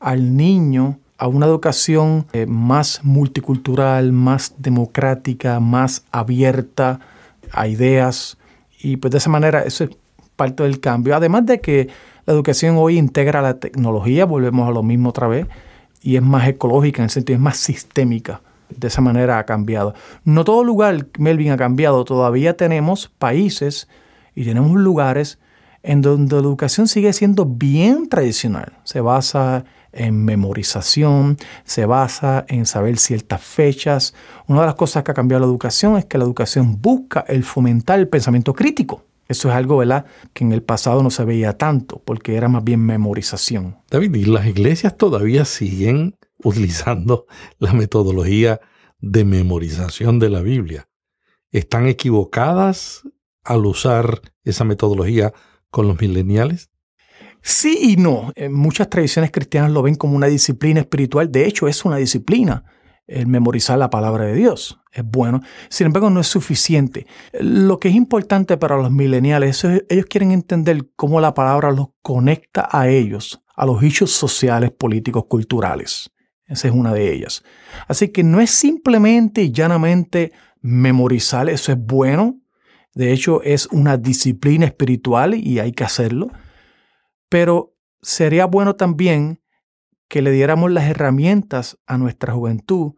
al 0.00 0.36
niño 0.36 0.98
a 1.18 1.26
una 1.26 1.46
educación 1.46 2.26
eh, 2.32 2.46
más 2.46 3.00
multicultural, 3.02 4.12
más 4.12 4.54
democrática, 4.58 5.58
más 5.58 6.04
abierta 6.12 7.00
a 7.50 7.66
ideas. 7.66 8.38
Y 8.80 8.98
pues 8.98 9.10
de 9.10 9.18
esa 9.18 9.30
manera 9.30 9.62
eso 9.62 9.84
es 9.84 9.90
parte 10.36 10.62
del 10.62 10.78
cambio. 10.78 11.16
Además 11.16 11.44
de 11.46 11.60
que 11.60 11.88
la 12.28 12.34
educación 12.34 12.76
hoy 12.76 12.98
integra 12.98 13.40
la 13.40 13.58
tecnología, 13.58 14.26
volvemos 14.26 14.68
a 14.68 14.70
lo 14.70 14.82
mismo 14.82 15.08
otra 15.08 15.28
vez, 15.28 15.46
y 16.02 16.16
es 16.16 16.22
más 16.22 16.46
ecológica 16.46 17.00
en 17.00 17.04
el 17.04 17.10
sentido, 17.10 17.38
es 17.38 17.42
más 17.42 17.56
sistémica. 17.56 18.42
De 18.68 18.88
esa 18.88 19.00
manera 19.00 19.38
ha 19.38 19.46
cambiado. 19.46 19.94
No 20.24 20.44
todo 20.44 20.62
lugar, 20.62 21.06
Melvin, 21.18 21.52
ha 21.52 21.56
cambiado. 21.56 22.04
Todavía 22.04 22.54
tenemos 22.54 23.08
países 23.08 23.88
y 24.34 24.44
tenemos 24.44 24.78
lugares 24.78 25.38
en 25.82 26.02
donde 26.02 26.36
la 26.36 26.42
educación 26.42 26.86
sigue 26.86 27.14
siendo 27.14 27.46
bien 27.46 28.10
tradicional. 28.10 28.74
Se 28.84 29.00
basa 29.00 29.64
en 29.92 30.22
memorización, 30.22 31.38
se 31.64 31.86
basa 31.86 32.44
en 32.48 32.66
saber 32.66 32.98
ciertas 32.98 33.40
fechas. 33.40 34.12
Una 34.46 34.60
de 34.60 34.66
las 34.66 34.74
cosas 34.74 35.02
que 35.02 35.12
ha 35.12 35.14
cambiado 35.14 35.46
la 35.46 35.50
educación 35.50 35.96
es 35.96 36.04
que 36.04 36.18
la 36.18 36.24
educación 36.24 36.82
busca 36.82 37.24
el 37.26 37.42
fomentar 37.42 37.98
el 37.98 38.08
pensamiento 38.08 38.52
crítico. 38.52 39.07
Eso 39.28 39.50
es 39.50 39.54
algo, 39.54 39.76
¿verdad?, 39.76 40.06
que 40.32 40.42
en 40.42 40.52
el 40.52 40.62
pasado 40.62 41.02
no 41.02 41.10
se 41.10 41.24
veía 41.24 41.56
tanto, 41.58 42.02
porque 42.04 42.34
era 42.34 42.48
más 42.48 42.64
bien 42.64 42.80
memorización. 42.80 43.76
David, 43.90 44.14
¿y 44.14 44.24
las 44.24 44.46
iglesias 44.46 44.96
todavía 44.96 45.44
siguen 45.44 46.16
utilizando 46.42 47.26
la 47.58 47.74
metodología 47.74 48.60
de 49.00 49.24
memorización 49.24 50.18
de 50.18 50.30
la 50.30 50.40
Biblia? 50.40 50.88
¿Están 51.50 51.86
equivocadas 51.86 53.02
al 53.44 53.66
usar 53.66 54.20
esa 54.44 54.64
metodología 54.64 55.32
con 55.70 55.86
los 55.88 56.00
mileniales? 56.00 56.70
Sí 57.42 57.78
y 57.80 57.96
no. 57.96 58.32
En 58.34 58.52
muchas 58.52 58.90
tradiciones 58.90 59.30
cristianas 59.30 59.70
lo 59.70 59.82
ven 59.82 59.94
como 59.94 60.16
una 60.16 60.26
disciplina 60.26 60.80
espiritual. 60.80 61.30
De 61.30 61.46
hecho, 61.46 61.68
es 61.68 61.84
una 61.84 61.96
disciplina 61.96 62.64
el 63.08 63.26
memorizar 63.26 63.78
la 63.78 63.90
palabra 63.90 64.26
de 64.26 64.34
Dios. 64.34 64.78
Es 64.92 65.02
bueno. 65.04 65.40
Sin 65.70 65.86
embargo, 65.86 66.10
no 66.10 66.20
es 66.20 66.26
suficiente. 66.26 67.06
Lo 67.40 67.80
que 67.80 67.88
es 67.88 67.94
importante 67.94 68.56
para 68.56 68.76
los 68.76 68.90
mileniales 68.90 69.64
es 69.64 69.84
ellos 69.88 70.06
quieren 70.06 70.30
entender 70.30 70.90
cómo 70.94 71.20
la 71.20 71.34
palabra 71.34 71.72
los 71.72 71.88
conecta 72.02 72.68
a 72.70 72.88
ellos, 72.88 73.42
a 73.56 73.66
los 73.66 73.82
hechos 73.82 74.12
sociales, 74.12 74.70
políticos, 74.70 75.24
culturales. 75.28 76.10
Esa 76.46 76.68
es 76.68 76.74
una 76.74 76.92
de 76.92 77.12
ellas. 77.12 77.42
Así 77.88 78.08
que 78.08 78.22
no 78.22 78.40
es 78.40 78.50
simplemente 78.50 79.42
y 79.42 79.52
llanamente 79.52 80.32
memorizar, 80.60 81.48
eso 81.48 81.72
es 81.72 81.78
bueno. 81.78 82.40
De 82.94 83.12
hecho, 83.12 83.42
es 83.42 83.66
una 83.66 83.96
disciplina 83.96 84.66
espiritual 84.66 85.34
y 85.34 85.58
hay 85.60 85.72
que 85.72 85.84
hacerlo. 85.84 86.30
Pero 87.28 87.74
sería 88.00 88.46
bueno 88.46 88.76
también 88.76 89.40
que 90.08 90.22
le 90.22 90.30
diéramos 90.30 90.70
las 90.70 90.84
herramientas 90.84 91.78
a 91.86 91.98
nuestra 91.98 92.32
juventud 92.32 92.94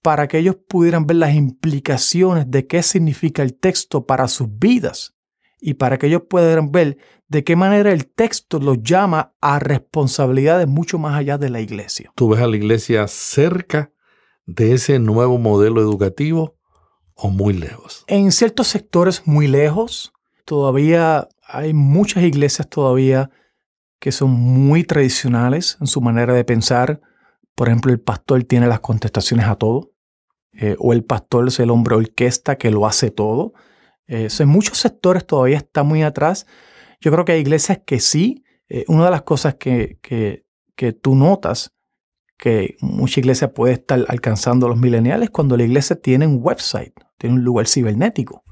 para 0.00 0.26
que 0.26 0.38
ellos 0.38 0.56
pudieran 0.56 1.06
ver 1.06 1.16
las 1.16 1.34
implicaciones 1.34 2.50
de 2.50 2.66
qué 2.66 2.82
significa 2.82 3.42
el 3.42 3.54
texto 3.54 4.06
para 4.06 4.28
sus 4.28 4.48
vidas 4.58 5.14
y 5.60 5.74
para 5.74 5.98
que 5.98 6.08
ellos 6.08 6.22
puedan 6.28 6.72
ver 6.72 6.98
de 7.28 7.44
qué 7.44 7.54
manera 7.56 7.92
el 7.92 8.06
texto 8.06 8.58
los 8.58 8.82
llama 8.82 9.32
a 9.40 9.58
responsabilidades 9.58 10.66
mucho 10.66 10.98
más 10.98 11.14
allá 11.14 11.38
de 11.38 11.50
la 11.50 11.60
iglesia. 11.60 12.12
¿Tú 12.16 12.28
ves 12.28 12.40
a 12.40 12.46
la 12.48 12.56
iglesia 12.56 13.06
cerca 13.06 13.92
de 14.44 14.74
ese 14.74 14.98
nuevo 14.98 15.38
modelo 15.38 15.80
educativo 15.80 16.56
o 17.14 17.30
muy 17.30 17.54
lejos? 17.54 18.04
En 18.08 18.32
ciertos 18.32 18.68
sectores 18.68 19.22
muy 19.26 19.46
lejos. 19.46 20.12
Todavía 20.44 21.28
hay 21.46 21.72
muchas 21.72 22.24
iglesias 22.24 22.68
todavía 22.68 23.30
que 24.02 24.10
son 24.10 24.32
muy 24.32 24.82
tradicionales 24.82 25.78
en 25.80 25.86
su 25.86 26.00
manera 26.00 26.34
de 26.34 26.42
pensar. 26.42 27.00
Por 27.54 27.68
ejemplo, 27.68 27.92
el 27.92 28.00
pastor 28.00 28.42
tiene 28.42 28.66
las 28.66 28.80
contestaciones 28.80 29.46
a 29.46 29.54
todo. 29.54 29.92
Eh, 30.54 30.74
o 30.80 30.92
el 30.92 31.04
pastor 31.04 31.46
es 31.46 31.60
el 31.60 31.70
hombre 31.70 31.94
orquesta 31.94 32.56
que 32.56 32.72
lo 32.72 32.84
hace 32.84 33.12
todo. 33.12 33.52
Eh, 34.08 34.26
en 34.36 34.48
muchos 34.48 34.78
sectores 34.78 35.24
todavía 35.24 35.58
está 35.58 35.84
muy 35.84 36.02
atrás. 36.02 36.48
Yo 37.00 37.12
creo 37.12 37.24
que 37.24 37.30
hay 37.30 37.42
iglesias 37.42 37.82
que 37.86 38.00
sí. 38.00 38.42
Eh, 38.68 38.84
una 38.88 39.04
de 39.04 39.12
las 39.12 39.22
cosas 39.22 39.54
que, 39.54 40.00
que, 40.02 40.46
que 40.74 40.92
tú 40.92 41.14
notas 41.14 41.72
que 42.36 42.76
mucha 42.80 43.20
iglesia 43.20 43.54
puede 43.54 43.74
estar 43.74 44.04
alcanzando 44.08 44.66
los 44.66 44.78
millennials 44.78 45.30
cuando 45.30 45.56
la 45.56 45.62
iglesia 45.62 45.94
tiene 45.94 46.26
un 46.26 46.40
website, 46.42 46.92
tiene 47.18 47.36
un 47.36 47.44
lugar 47.44 47.68
cibernético 47.68 48.42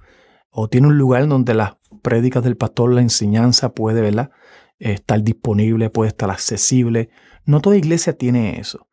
o 0.50 0.68
tiene 0.68 0.86
un 0.86 0.96
lugar 0.96 1.26
donde 1.26 1.54
las 1.54 1.72
prédicas 2.02 2.44
del 2.44 2.56
pastor, 2.56 2.92
la 2.92 3.00
enseñanza 3.00 3.74
puede, 3.74 4.00
¿verdad? 4.00 4.30
Estar 4.80 5.22
disponible, 5.22 5.90
puede 5.90 6.08
estar 6.08 6.30
accesible. 6.30 7.10
No 7.44 7.60
toda 7.60 7.76
iglesia 7.76 8.14
tiene 8.14 8.58
eso. 8.58 8.88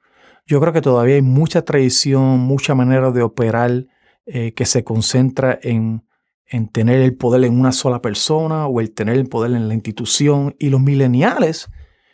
Yo 0.45 0.59
creo 0.61 0.73
que 0.73 0.81
todavía 0.81 1.15
hay 1.15 1.21
mucha 1.21 1.63
tradición, 1.63 2.39
mucha 2.39 2.75
manera 2.75 3.11
de 3.11 3.23
operar 3.23 3.85
eh, 4.25 4.53
que 4.53 4.65
se 4.65 4.83
concentra 4.83 5.57
en, 5.61 6.05
en, 6.45 6.69
tener 6.69 7.01
el 7.01 7.15
poder 7.15 7.43
en 7.43 7.59
una 7.59 7.71
sola 7.71 8.01
persona 8.01 8.67
o 8.67 8.79
el 8.79 8.93
tener 8.93 9.17
el 9.17 9.27
poder 9.27 9.51
en 9.51 9.67
la 9.67 9.73
institución. 9.73 10.55
Y 10.59 10.69
los 10.69 10.81
mileniales 10.81 11.69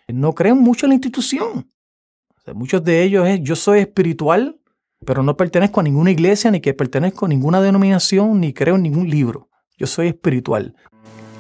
no 0.08 0.34
creen 0.34 0.58
mucho 0.58 0.86
en 0.86 0.92
la 0.92 0.96
institución. 0.96 1.72
muchos 2.53 2.84
de 2.84 3.03
ellos 3.03 3.27
es 3.27 3.42
yo 3.42 3.56
soy 3.56 3.80
espiritual, 3.80 4.60
pero 5.06 5.22
no 5.22 5.36
pertenezco 5.38 5.80
a 5.80 5.84
ninguna 5.84 6.12
iglesia, 6.12 6.50
ni 6.50 6.62
que 6.62 6.74
pertenezco 6.74 7.25
a 7.25 7.30
ninguna 7.30 7.62
denominación, 7.62 8.39
ni 8.39 8.53
creo 8.53 8.75
en 8.75 8.84
ningún 8.84 9.10
libro. 9.10 9.50
Yo 9.77 9.88
soy 9.88 10.08
espiritual. 10.08 10.75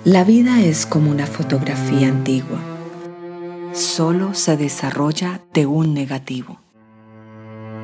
La 0.05 0.25
vida 0.25 0.59
es 0.59 0.85
como 0.85 1.09
una 1.09 1.25
fotografía 1.25 2.09
antigua. 2.09 2.59
Solo 3.71 4.33
se 4.33 4.57
desarrolla 4.57 5.39
de 5.53 5.65
un 5.65 5.93
negativo. 5.93 6.59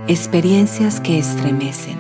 Experiencias 0.10 1.00
que 1.00 1.18
estremecen. 1.18 1.98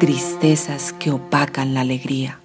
Tristezas 0.00 0.92
que 0.92 1.12
opacan 1.12 1.72
la 1.72 1.80
alegría. 1.80 2.40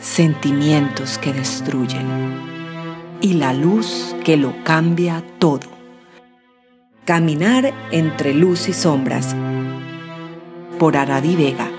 Sentimientos 0.00 1.18
que 1.18 1.32
destruyen. 1.32 2.04
Y 3.20 3.34
la 3.34 3.52
luz 3.52 4.16
que 4.24 4.36
lo 4.36 4.64
cambia 4.64 5.22
todo. 5.38 5.68
Caminar 7.04 7.72
entre 7.92 8.34
luz 8.34 8.68
y 8.68 8.72
sombras. 8.72 9.36
Por 10.80 10.96
Aradi 10.96 11.36
Vega 11.36 11.73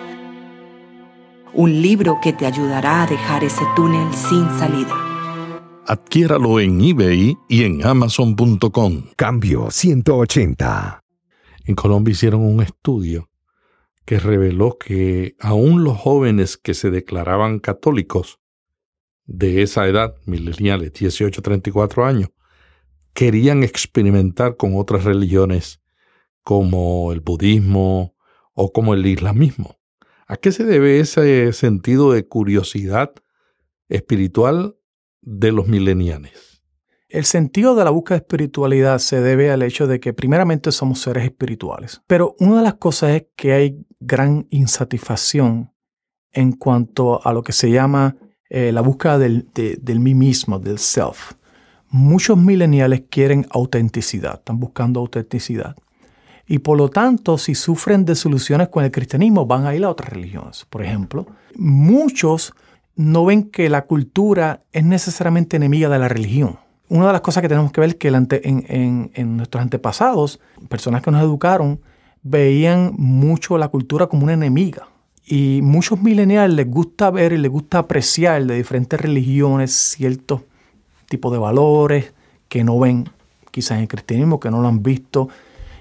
un 1.55 1.81
libro 1.81 2.19
que 2.21 2.33
te 2.33 2.45
ayudará 2.45 3.03
a 3.03 3.07
dejar 3.07 3.43
ese 3.45 3.63
túnel 3.75 4.13
sin 4.13 4.47
salida. 4.59 4.93
Adquiéralo 5.87 6.59
en 6.59 6.81
eBay 6.81 7.37
y 7.47 7.63
en 7.63 7.85
amazon.com. 7.85 9.03
Cambio 9.15 9.71
180. 9.71 11.01
En 11.65 11.75
Colombia 11.75 12.11
hicieron 12.11 12.41
un 12.41 12.61
estudio 12.61 13.29
que 14.03 14.19
reveló 14.19 14.77
que 14.77 15.35
aún 15.39 15.83
los 15.83 15.97
jóvenes 15.97 16.57
que 16.57 16.73
se 16.73 16.91
declaraban 16.91 17.59
católicos 17.59 18.39
de 19.25 19.61
esa 19.61 19.87
edad, 19.87 20.15
mileniales, 20.25 20.93
18, 20.93 21.41
34 21.41 22.05
años, 22.05 22.29
querían 23.13 23.63
experimentar 23.63 24.57
con 24.57 24.75
otras 24.75 25.05
religiones 25.05 25.81
como 26.43 27.13
el 27.13 27.21
budismo 27.21 28.13
o 28.53 28.71
como 28.73 28.93
el 28.93 29.05
islamismo. 29.05 29.79
¿A 30.27 30.37
qué 30.37 30.51
se 30.51 30.63
debe 30.63 30.99
ese 30.99 31.53
sentido 31.53 32.11
de 32.11 32.27
curiosidad 32.27 33.13
espiritual 33.89 34.75
de 35.21 35.51
los 35.51 35.67
mileniales? 35.67 36.63
El 37.09 37.25
sentido 37.25 37.75
de 37.75 37.83
la 37.83 37.91
búsqueda 37.91 38.17
de 38.17 38.23
espiritualidad 38.23 38.97
se 38.97 39.21
debe 39.21 39.51
al 39.51 39.61
hecho 39.61 39.85
de 39.85 39.99
que 39.99 40.13
primeramente 40.13 40.71
somos 40.71 40.99
seres 40.99 41.25
espirituales. 41.25 42.01
Pero 42.07 42.35
una 42.39 42.57
de 42.57 42.63
las 42.63 42.73
cosas 42.75 43.11
es 43.11 43.27
que 43.35 43.53
hay 43.53 43.85
gran 43.99 44.47
insatisfacción 44.49 45.71
en 46.31 46.53
cuanto 46.53 47.25
a 47.25 47.31
lo 47.31 47.43
que 47.43 47.53
se 47.53 47.69
llama 47.69 48.17
eh, 48.49 48.71
la 48.71 48.81
búsqueda 48.81 49.19
del, 49.19 49.47
del 49.53 49.99
mí 49.99 50.15
mismo, 50.15 50.59
del 50.59 50.79
self. 50.79 51.33
Muchos 51.89 52.35
millennials 52.35 53.03
quieren 53.09 53.45
autenticidad, 53.51 54.39
están 54.39 54.59
buscando 54.59 54.99
autenticidad. 54.99 55.75
Y 56.47 56.59
por 56.59 56.77
lo 56.77 56.89
tanto, 56.89 57.37
si 57.37 57.55
sufren 57.55 58.05
soluciones 58.15 58.69
con 58.69 58.83
el 58.83 58.91
cristianismo, 58.91 59.45
van 59.45 59.65
a 59.65 59.75
ir 59.75 59.83
a 59.83 59.89
otras 59.89 60.11
religiones. 60.11 60.65
Por 60.69 60.83
ejemplo, 60.83 61.25
muchos 61.55 62.53
no 62.95 63.25
ven 63.25 63.43
que 63.43 63.69
la 63.69 63.85
cultura 63.85 64.61
es 64.71 64.83
necesariamente 64.83 65.57
enemiga 65.57 65.89
de 65.89 65.99
la 65.99 66.07
religión. 66.07 66.59
Una 66.87 67.07
de 67.07 67.13
las 67.13 67.21
cosas 67.21 67.41
que 67.41 67.49
tenemos 67.49 67.71
que 67.71 67.81
ver 67.81 67.89
es 67.91 67.95
que 67.95 68.09
en, 68.09 69.11
en, 69.13 69.37
nuestros 69.37 69.61
antepasados, 69.61 70.39
personas 70.69 71.01
que 71.01 71.09
nos 71.09 71.23
educaron, 71.23 71.79
veían 72.21 72.93
mucho 72.97 73.57
la 73.57 73.69
cultura 73.69 74.07
como 74.07 74.23
una 74.23 74.33
enemiga. 74.33 74.87
Y 75.25 75.61
muchos 75.63 75.99
millennials 75.99 76.53
les 76.53 76.69
gusta 76.69 77.09
ver 77.09 77.33
y 77.33 77.39
les 77.39 77.49
gusta 77.49 77.79
apreciar 77.79 78.45
de 78.45 78.55
diferentes 78.55 79.01
religiones 79.01 79.73
ciertos 79.73 80.41
tipos 81.09 81.31
de 81.31 81.39
valores 81.39 82.13
que 82.47 82.63
no 82.63 82.79
ven 82.79 83.09
quizás 83.49 83.77
en 83.77 83.83
el 83.83 83.87
cristianismo, 83.87 84.39
que 84.39 84.51
no 84.51 84.61
lo 84.61 84.67
han 84.67 84.83
visto 84.83 85.29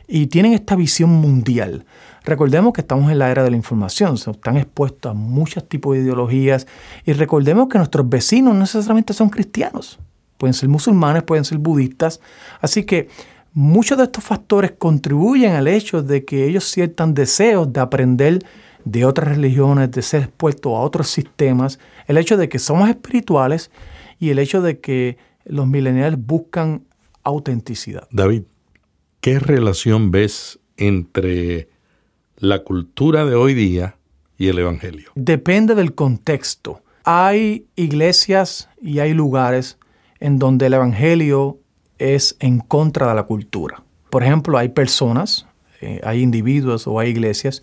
y 0.06 0.26
tienen 0.26 0.52
esta 0.52 0.76
visión 0.76 1.10
mundial. 1.10 1.84
Recordemos 2.24 2.72
que 2.72 2.80
estamos 2.80 3.10
en 3.10 3.18
la 3.18 3.30
era 3.30 3.42
de 3.42 3.50
la 3.50 3.56
información, 3.56 4.14
están 4.14 4.56
expuestos 4.56 5.10
a 5.10 5.14
muchos 5.14 5.68
tipos 5.68 5.94
de 5.94 6.02
ideologías 6.02 6.66
y 7.04 7.12
recordemos 7.12 7.68
que 7.68 7.78
nuestros 7.78 8.08
vecinos 8.08 8.54
no 8.54 8.60
necesariamente 8.60 9.12
son 9.12 9.28
cristianos, 9.28 9.98
pueden 10.38 10.54
ser 10.54 10.68
musulmanes, 10.68 11.22
pueden 11.22 11.44
ser 11.44 11.58
budistas, 11.58 12.20
así 12.60 12.84
que 12.84 13.08
muchos 13.52 13.98
de 13.98 14.04
estos 14.04 14.24
factores 14.24 14.72
contribuyen 14.72 15.52
al 15.52 15.68
hecho 15.68 16.02
de 16.02 16.24
que 16.24 16.46
ellos 16.46 16.64
sientan 16.64 17.12
deseos 17.12 17.72
de 17.72 17.80
aprender 17.80 18.38
de 18.84 19.04
otras 19.04 19.28
religiones, 19.28 19.90
de 19.90 20.02
ser 20.02 20.22
expuestos 20.22 20.72
a 20.72 20.80
otros 20.80 21.08
sistemas, 21.08 21.78
el 22.06 22.18
hecho 22.18 22.36
de 22.36 22.48
que 22.48 22.58
somos 22.58 22.88
espirituales 22.88 23.70
y 24.18 24.30
el 24.30 24.38
hecho 24.38 24.62
de 24.62 24.80
que 24.80 25.18
los 25.44 25.66
millennials 25.66 26.18
buscan 26.18 26.84
autenticidad. 27.22 28.06
David, 28.10 28.42
¿Qué 29.24 29.38
relación 29.38 30.10
ves 30.10 30.58
entre 30.76 31.70
la 32.36 32.62
cultura 32.62 33.24
de 33.24 33.34
hoy 33.34 33.54
día 33.54 33.96
y 34.36 34.48
el 34.48 34.58
Evangelio? 34.58 35.12
Depende 35.14 35.74
del 35.74 35.94
contexto. 35.94 36.82
Hay 37.04 37.64
iglesias 37.74 38.68
y 38.82 38.98
hay 38.98 39.14
lugares 39.14 39.78
en 40.20 40.38
donde 40.38 40.66
el 40.66 40.74
Evangelio 40.74 41.58
es 41.96 42.36
en 42.38 42.58
contra 42.58 43.08
de 43.08 43.14
la 43.14 43.22
cultura. 43.22 43.82
Por 44.10 44.22
ejemplo, 44.22 44.58
hay 44.58 44.68
personas, 44.68 45.46
eh, 45.80 46.02
hay 46.04 46.20
individuos 46.20 46.86
o 46.86 47.00
hay 47.00 47.08
iglesias 47.08 47.62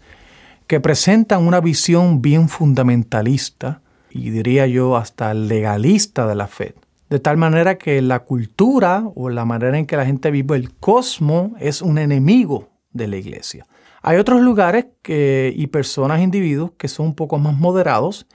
que 0.65 0.79
presentan 0.79 1.45
una 1.45 1.61
visión 1.61 2.23
bien 2.23 2.49
fundamentalista 2.49 3.83
y 4.09 4.31
diría 4.31 4.65
yo 4.65 4.97
hasta 4.97 5.35
legalista 5.35 6.25
de 6.25 6.33
la 6.33 6.47
fe 6.47 6.73
de 7.11 7.19
tal 7.19 7.35
manera 7.35 7.77
que 7.77 8.01
la 8.01 8.21
cultura 8.21 9.03
o 9.15 9.29
la 9.29 9.43
manera 9.43 9.77
en 9.77 9.85
que 9.85 9.97
la 9.97 10.05
gente 10.05 10.31
vive 10.31 10.55
el 10.55 10.73
cosmos 10.73 11.51
es 11.59 11.81
un 11.81 11.97
enemigo 11.97 12.69
de 12.93 13.09
la 13.09 13.17
iglesia. 13.17 13.67
Hay 14.01 14.17
otros 14.17 14.41
lugares 14.41 14.85
y 15.05 15.67
personas, 15.67 16.21
individuos 16.21 16.71
que 16.77 16.87
son 16.87 17.07
un 17.07 17.15
poco 17.15 17.37
más 17.37 17.53
moderados 17.57 18.27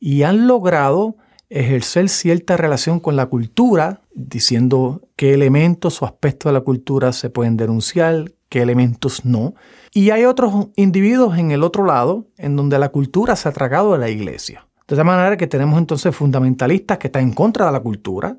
y 0.00 0.24
han 0.24 0.48
logrado 0.48 1.16
ejercer 1.48 2.08
cierta 2.08 2.56
relación 2.56 2.98
con 2.98 3.14
la 3.14 3.26
cultura, 3.26 4.02
diciendo 4.16 5.02
qué 5.14 5.32
elementos 5.32 6.02
o 6.02 6.04
aspectos 6.04 6.50
de 6.50 6.54
la 6.54 6.64
cultura 6.64 7.12
se 7.12 7.30
pueden 7.30 7.56
denunciar, 7.56 8.32
qué 8.48 8.62
elementos 8.62 9.24
no. 9.24 9.54
Y 9.92 10.10
hay 10.10 10.24
otros 10.24 10.70
individuos 10.74 11.38
en 11.38 11.52
el 11.52 11.62
otro 11.62 11.84
lado, 11.84 12.26
en 12.36 12.56
donde 12.56 12.80
la 12.80 12.88
cultura 12.88 13.36
se 13.36 13.48
ha 13.48 13.52
tragado 13.52 13.94
a 13.94 13.98
la 13.98 14.10
iglesia. 14.10 14.66
De 14.86 14.96
tal 14.96 15.04
manera 15.04 15.36
que 15.36 15.46
tenemos 15.46 15.78
entonces 15.78 16.14
fundamentalistas 16.14 16.98
que 16.98 17.08
están 17.08 17.22
en 17.22 17.32
contra 17.32 17.66
de 17.66 17.72
la 17.72 17.80
cultura. 17.80 18.36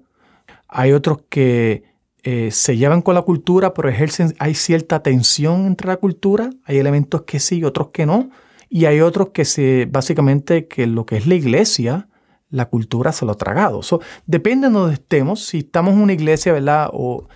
Hay 0.68 0.92
otros 0.92 1.20
que 1.30 1.84
eh, 2.24 2.50
se 2.52 2.78
llevan 2.78 3.02
con 3.02 3.16
la 3.16 3.24
cultura, 3.24 3.74
pero 3.74 3.90
ejercen, 3.90 4.36
hay 4.40 4.54
cierta 4.56 5.02
tensión 5.02 5.66
entre 5.66 5.88
la 5.88 5.98
cultura. 5.98 6.50
Hay 6.66 6.78
elementos 6.78 7.24
que 7.24 7.40
sí 7.40 7.64
otros 7.64 7.90
que 7.90 8.06
no. 8.06 8.30
Y 8.70 8.86
hay 8.86 9.02
otros 9.02 9.30
que 9.30 9.46
se, 9.46 9.88
básicamente, 9.90 10.68
que 10.68 10.88
lo 10.88 11.06
que 11.06 11.18
es 11.18 11.28
la 11.28 11.36
iglesia, 11.36 12.10
la 12.50 12.66
cultura 12.66 13.12
se 13.12 13.26
lo 13.26 13.34
ha 13.34 13.38
tragado. 13.38 13.82
depende 14.26 14.68
de 14.68 14.74
donde 14.74 14.94
estemos. 14.96 15.46
Si 15.46 15.60
estamos 15.60 15.94
en 15.94 16.02
una 16.02 16.14
iglesia, 16.14 16.54
¿verdad? 16.54 16.90
O 16.94 17.28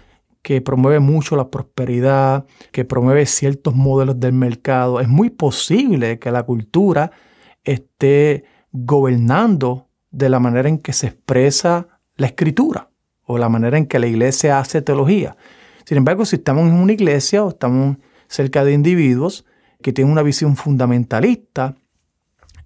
que 0.42 0.62
promueve 0.62 1.00
mucho 1.00 1.36
la 1.36 1.50
prosperidad, 1.50 2.46
que 2.72 2.86
promueve 2.86 3.26
ciertos 3.26 3.76
modelos 3.76 4.20
del 4.20 4.34
mercado, 4.34 5.00
es 5.00 5.08
muy 5.08 5.30
posible 5.30 6.20
que 6.20 6.32
la 6.32 6.44
cultura 6.44 7.12
esté 7.64 8.46
gobernando 8.72 9.88
de 10.12 10.30
la 10.30 10.40
manera 10.40 10.70
en 10.70 10.80
que 10.80 10.94
se 10.94 11.08
expresa 11.08 11.88
la 12.16 12.28
escritura 12.28 12.90
o 13.24 13.38
la 13.38 13.50
manera 13.50 13.78
en 13.78 13.86
que 13.86 14.00
la 14.00 14.08
iglesia 14.08 14.60
hace 14.60 14.82
teología. 14.82 15.38
Sin 15.86 15.98
embargo, 15.98 16.26
si 16.26 16.38
estamos 16.38 16.68
en 16.68 16.74
una 16.74 16.94
iglesia 16.94 17.44
o 17.44 17.50
estamos 17.50 17.98
cerca 18.28 18.64
de 18.64 18.74
individuos 18.74 19.46
que 19.82 19.94
tienen 19.94 20.12
una 20.12 20.24
visión 20.24 20.56
fundamentalista, 20.56 21.76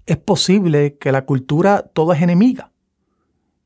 es 0.06 0.18
posible 0.18 0.98
que 0.98 1.12
la 1.12 1.26
cultura 1.26 1.84
toda 1.94 2.16
es 2.16 2.22
enemiga 2.22 2.72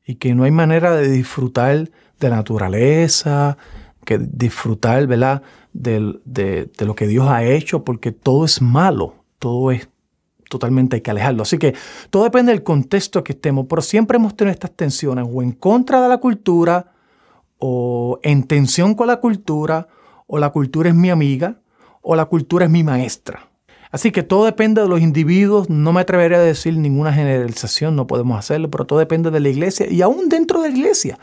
y 0.04 0.16
que 0.16 0.34
no 0.34 0.44
hay 0.44 0.50
manera 0.50 0.94
de 0.96 1.10
disfrutar 1.10 1.90
de 2.20 2.28
la 2.28 2.36
naturaleza, 2.36 3.56
que 4.04 4.18
disfrutar 4.18 5.06
¿verdad? 5.06 5.42
De, 5.72 6.18
de 6.24 6.86
lo 6.86 6.94
que 6.94 7.06
Dios 7.06 7.28
ha 7.28 7.44
hecho, 7.44 7.84
porque 7.84 8.12
todo 8.12 8.44
es 8.44 8.62
malo, 8.62 9.24
todo 9.38 9.70
es 9.70 9.88
totalmente 10.48 10.96
hay 10.96 11.02
que 11.02 11.10
alejarlo. 11.10 11.42
Así 11.42 11.58
que 11.58 11.74
todo 12.10 12.24
depende 12.24 12.52
del 12.52 12.62
contexto 12.62 13.22
que 13.24 13.32
estemos, 13.32 13.66
pero 13.68 13.82
siempre 13.82 14.16
hemos 14.16 14.36
tenido 14.36 14.52
estas 14.52 14.72
tensiones 14.72 15.26
o 15.30 15.42
en 15.42 15.52
contra 15.52 16.02
de 16.02 16.08
la 16.08 16.18
cultura 16.18 16.92
o 17.58 18.18
en 18.22 18.44
tensión 18.44 18.94
con 18.94 19.06
la 19.06 19.20
cultura 19.20 19.88
o 20.26 20.38
la 20.38 20.50
cultura 20.50 20.88
es 20.88 20.94
mi 20.94 21.10
amiga 21.10 21.60
o 22.02 22.16
la 22.16 22.26
cultura 22.26 22.66
es 22.66 22.70
mi 22.70 22.84
maestra. 22.84 23.48
Así 23.90 24.10
que 24.10 24.22
todo 24.22 24.44
depende 24.44 24.82
de 24.82 24.88
los 24.88 25.00
individuos, 25.00 25.70
no 25.70 25.92
me 25.92 26.00
atrevería 26.00 26.38
a 26.38 26.42
decir 26.42 26.76
ninguna 26.76 27.12
generalización, 27.12 27.96
no 27.96 28.06
podemos 28.06 28.38
hacerlo, 28.38 28.70
pero 28.70 28.84
todo 28.84 28.98
depende 28.98 29.30
de 29.30 29.40
la 29.40 29.48
iglesia 29.48 29.86
y 29.90 30.02
aún 30.02 30.28
dentro 30.28 30.60
de 30.60 30.70
la 30.70 30.76
iglesia. 30.76 31.18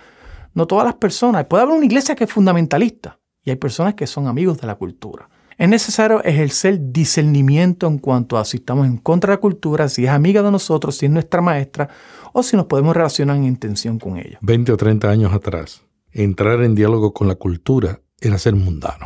No 0.54 0.66
todas 0.66 0.86
las 0.86 0.96
personas, 0.96 1.46
puede 1.46 1.64
haber 1.64 1.76
una 1.76 1.86
iglesia 1.86 2.16
que 2.16 2.24
es 2.24 2.32
fundamentalista 2.32 3.20
y 3.44 3.52
hay 3.52 3.56
personas 3.58 3.94
que 3.94 4.08
son 4.08 4.28
amigos 4.28 4.60
de 4.60 4.68
la 4.68 4.76
cultura. 4.76 5.30
Es 5.58 5.70
necesario 5.70 6.22
ejercer 6.24 6.92
discernimiento 6.92 7.88
en 7.88 7.98
cuanto 7.98 8.38
a 8.38 8.44
si 8.44 8.58
estamos 8.58 8.88
en 8.88 8.98
contra 8.98 9.32
de 9.32 9.38
la 9.38 9.42
cultura, 9.42 9.88
si 9.88 10.04
es 10.04 10.10
amiga 10.10 10.42
de 10.44 10.52
nosotros, 10.52 10.98
si 10.98 11.06
es 11.06 11.12
nuestra 11.12 11.42
maestra 11.42 11.90
o 12.34 12.44
si 12.44 12.58
nos 12.58 12.66
podemos 12.66 12.94
relacionar 12.94 13.38
en 13.38 13.46
intención 13.46 13.98
con 13.98 14.18
ella. 14.18 14.38
20 14.42 14.74
o 14.74 14.78
30 14.78 15.10
años 15.10 15.34
atrás, 15.34 15.84
entrar 16.12 16.62
en 16.62 16.76
diálogo 16.76 17.14
con 17.14 17.30
la 17.30 17.36
cultura 17.36 18.02
era 18.20 18.38
ser 18.38 18.54
mundano. 18.56 19.06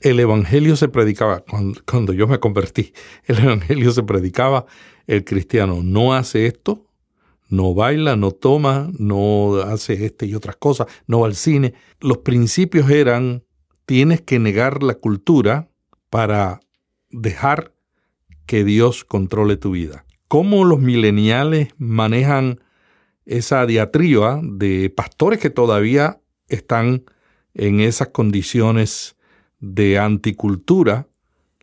El 0.00 0.20
Evangelio 0.20 0.76
se 0.76 0.88
predicaba, 0.88 1.42
cuando, 1.84 2.12
yo 2.12 2.28
me 2.28 2.38
convertí, 2.38 2.92
el 3.26 3.40
Evangelio 3.40 3.90
se 3.90 4.04
predicaba, 4.04 4.66
el 5.08 5.24
cristiano 5.24 5.80
no 5.82 6.14
hace 6.14 6.46
esto, 6.46 6.86
no 7.48 7.74
baila, 7.74 8.14
no 8.14 8.30
toma, 8.30 8.88
no 8.96 9.56
hace 9.56 10.04
este 10.04 10.26
y 10.26 10.36
otras 10.36 10.54
cosas, 10.54 10.86
no 11.08 11.20
va 11.20 11.26
al 11.26 11.34
cine. 11.34 11.74
Los 11.98 12.18
principios 12.18 12.88
eran, 12.88 13.42
tienes 13.84 14.20
que 14.20 14.38
negar 14.38 14.84
la 14.84 14.94
cultura 14.94 15.70
para 16.10 16.60
dejar 17.10 17.72
que 18.46 18.64
Dios 18.64 19.04
controle 19.04 19.56
tu 19.56 19.72
vida. 19.72 20.04
¿Cómo 20.28 20.64
los 20.64 20.80
mileniales 20.80 21.68
manejan 21.78 22.60
esa 23.24 23.66
diatriba 23.66 24.40
de 24.42 24.90
pastores 24.90 25.38
que 25.38 25.50
todavía 25.50 26.20
están 26.48 27.04
en 27.54 27.80
esas 27.80 28.08
condiciones 28.08 29.16
de 29.60 29.98
anticultura, 29.98 31.08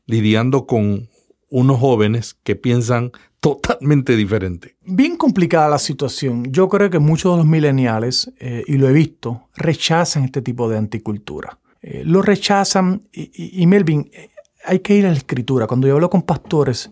lidiando 0.06 0.68
con 0.68 1.10
unos 1.50 1.80
jóvenes 1.80 2.36
que 2.44 2.56
piensan 2.56 3.12
totalmente 3.40 4.16
diferente. 4.16 4.76
Bien 4.82 5.16
complicada 5.18 5.70
la 5.70 5.78
situación. 5.78 6.52
Yo 6.52 6.68
creo 6.68 6.90
que 6.90 6.98
muchos 6.98 7.34
de 7.34 7.38
los 7.38 7.46
mileniales, 7.46 8.32
eh, 8.40 8.64
y 8.66 8.78
lo 8.78 8.90
he 8.90 8.92
visto, 8.92 9.50
rechazan 9.56 10.24
este 10.24 10.42
tipo 10.42 10.68
de 10.68 10.80
anticultura. 10.80 11.60
Eh, 11.82 12.02
lo 12.04 12.24
rechazan 12.24 13.08
y, 13.14 13.68
Melvin, 13.68 14.10
eh, 14.12 14.30
hay 14.66 14.80
que 14.80 14.96
ir 14.96 15.06
a 15.06 15.10
la 15.10 15.18
escritura. 15.18 15.68
Cuando 15.68 15.88
yo 15.88 15.96
hablo 15.96 16.10
con 16.10 16.24
pastores, 16.24 16.92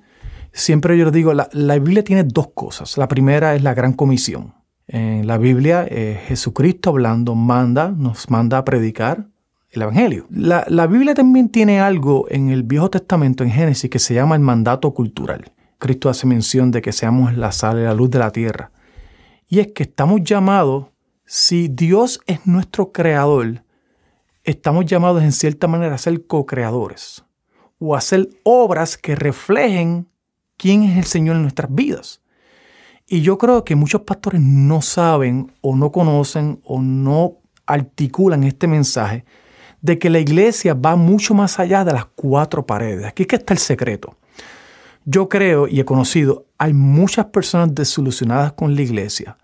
siempre 0.51 0.97
yo 0.97 1.05
les 1.05 1.13
digo, 1.13 1.33
la, 1.33 1.49
Biblia 1.79 2.03
tiene 2.03 2.23
dos 2.23 2.49
cosas. 2.53 2.97
La 2.97 3.07
primera 3.07 3.55
es 3.55 3.63
la 3.63 3.73
gran 3.73 3.93
comisión. 3.93 4.53
En 4.87 5.27
la 5.27 5.37
Biblia, 5.37 5.85
eh, 5.89 6.19
Jesucristo 6.27 6.89
hablando 6.91 7.35
manda, 7.35 7.89
nos 7.89 8.29
manda 8.29 8.57
a 8.57 8.65
predicar 8.65 9.27
el 9.71 9.81
Evangelio. 9.81 10.27
La, 10.29 10.65
la, 10.67 10.87
Biblia 10.87 11.15
también 11.15 11.49
tiene 11.49 11.79
algo 11.79 12.27
en 12.29 12.49
el 12.49 12.63
Viejo 12.63 12.89
Testamento, 12.89 13.43
en 13.43 13.51
Génesis, 13.51 13.89
que 13.89 13.99
se 13.99 14.13
llama 14.13 14.35
el 14.35 14.41
mandato 14.41 14.93
cultural. 14.93 15.51
Cristo 15.79 16.09
hace 16.09 16.27
mención 16.27 16.71
de 16.71 16.81
que 16.81 16.91
seamos 16.91 17.35
la 17.35 17.51
sal 17.51 17.79
y 17.79 17.83
la 17.83 17.93
luz 17.93 18.11
de 18.11 18.19
la 18.19 18.31
tierra. 18.31 18.71
Y 19.47 19.59
es 19.59 19.67
que 19.67 19.83
estamos 19.83 20.21
llamados 20.23 20.87
si 21.25 21.69
Dios 21.69 22.19
es 22.27 22.45
nuestro 22.45 22.91
creador, 22.91 23.63
estamos 24.43 24.85
llamados 24.85 25.23
en 25.23 25.31
cierta 25.31 25.67
manera 25.67 25.95
a 25.95 25.97
ser 25.97 26.27
co-creadores 26.27 27.23
o 27.85 27.95
hacer 27.95 28.29
obras 28.43 28.97
que 28.97 29.15
reflejen 29.15 30.07
quién 30.57 30.83
es 30.83 30.97
el 30.97 31.03
Señor 31.03 31.35
en 31.35 31.41
nuestras 31.41 31.73
vidas. 31.73 32.21
Y 33.07 33.21
yo 33.21 33.37
creo 33.37 33.65
que 33.65 33.75
muchos 33.75 34.01
pastores 34.01 34.41
no 34.41 34.81
saben 34.81 35.51
o 35.61 35.75
no 35.75 35.91
conocen 35.91 36.61
o 36.63 36.81
no 36.81 37.39
articulan 37.65 38.45
este 38.45 38.67
mensaje 38.67 39.25
de 39.81 39.99
que 39.99 40.09
la 40.09 40.19
iglesia 40.19 40.73
va 40.73 40.95
mucho 40.95 41.33
más 41.33 41.59
allá 41.59 41.83
de 41.83 41.91
las 41.91 42.05
cuatro 42.15 42.65
paredes. 42.65 43.05
Aquí 43.05 43.23
es 43.23 43.33
está 43.33 43.53
el 43.53 43.59
secreto. 43.59 44.15
Yo 45.03 45.27
creo 45.27 45.67
y 45.67 45.81
he 45.81 45.85
conocido, 45.85 46.45
hay 46.57 46.71
muchas 46.71 47.25
personas 47.25 47.75
desilusionadas 47.75 48.53
con 48.53 48.75
la 48.75 48.81
iglesia 48.81 49.37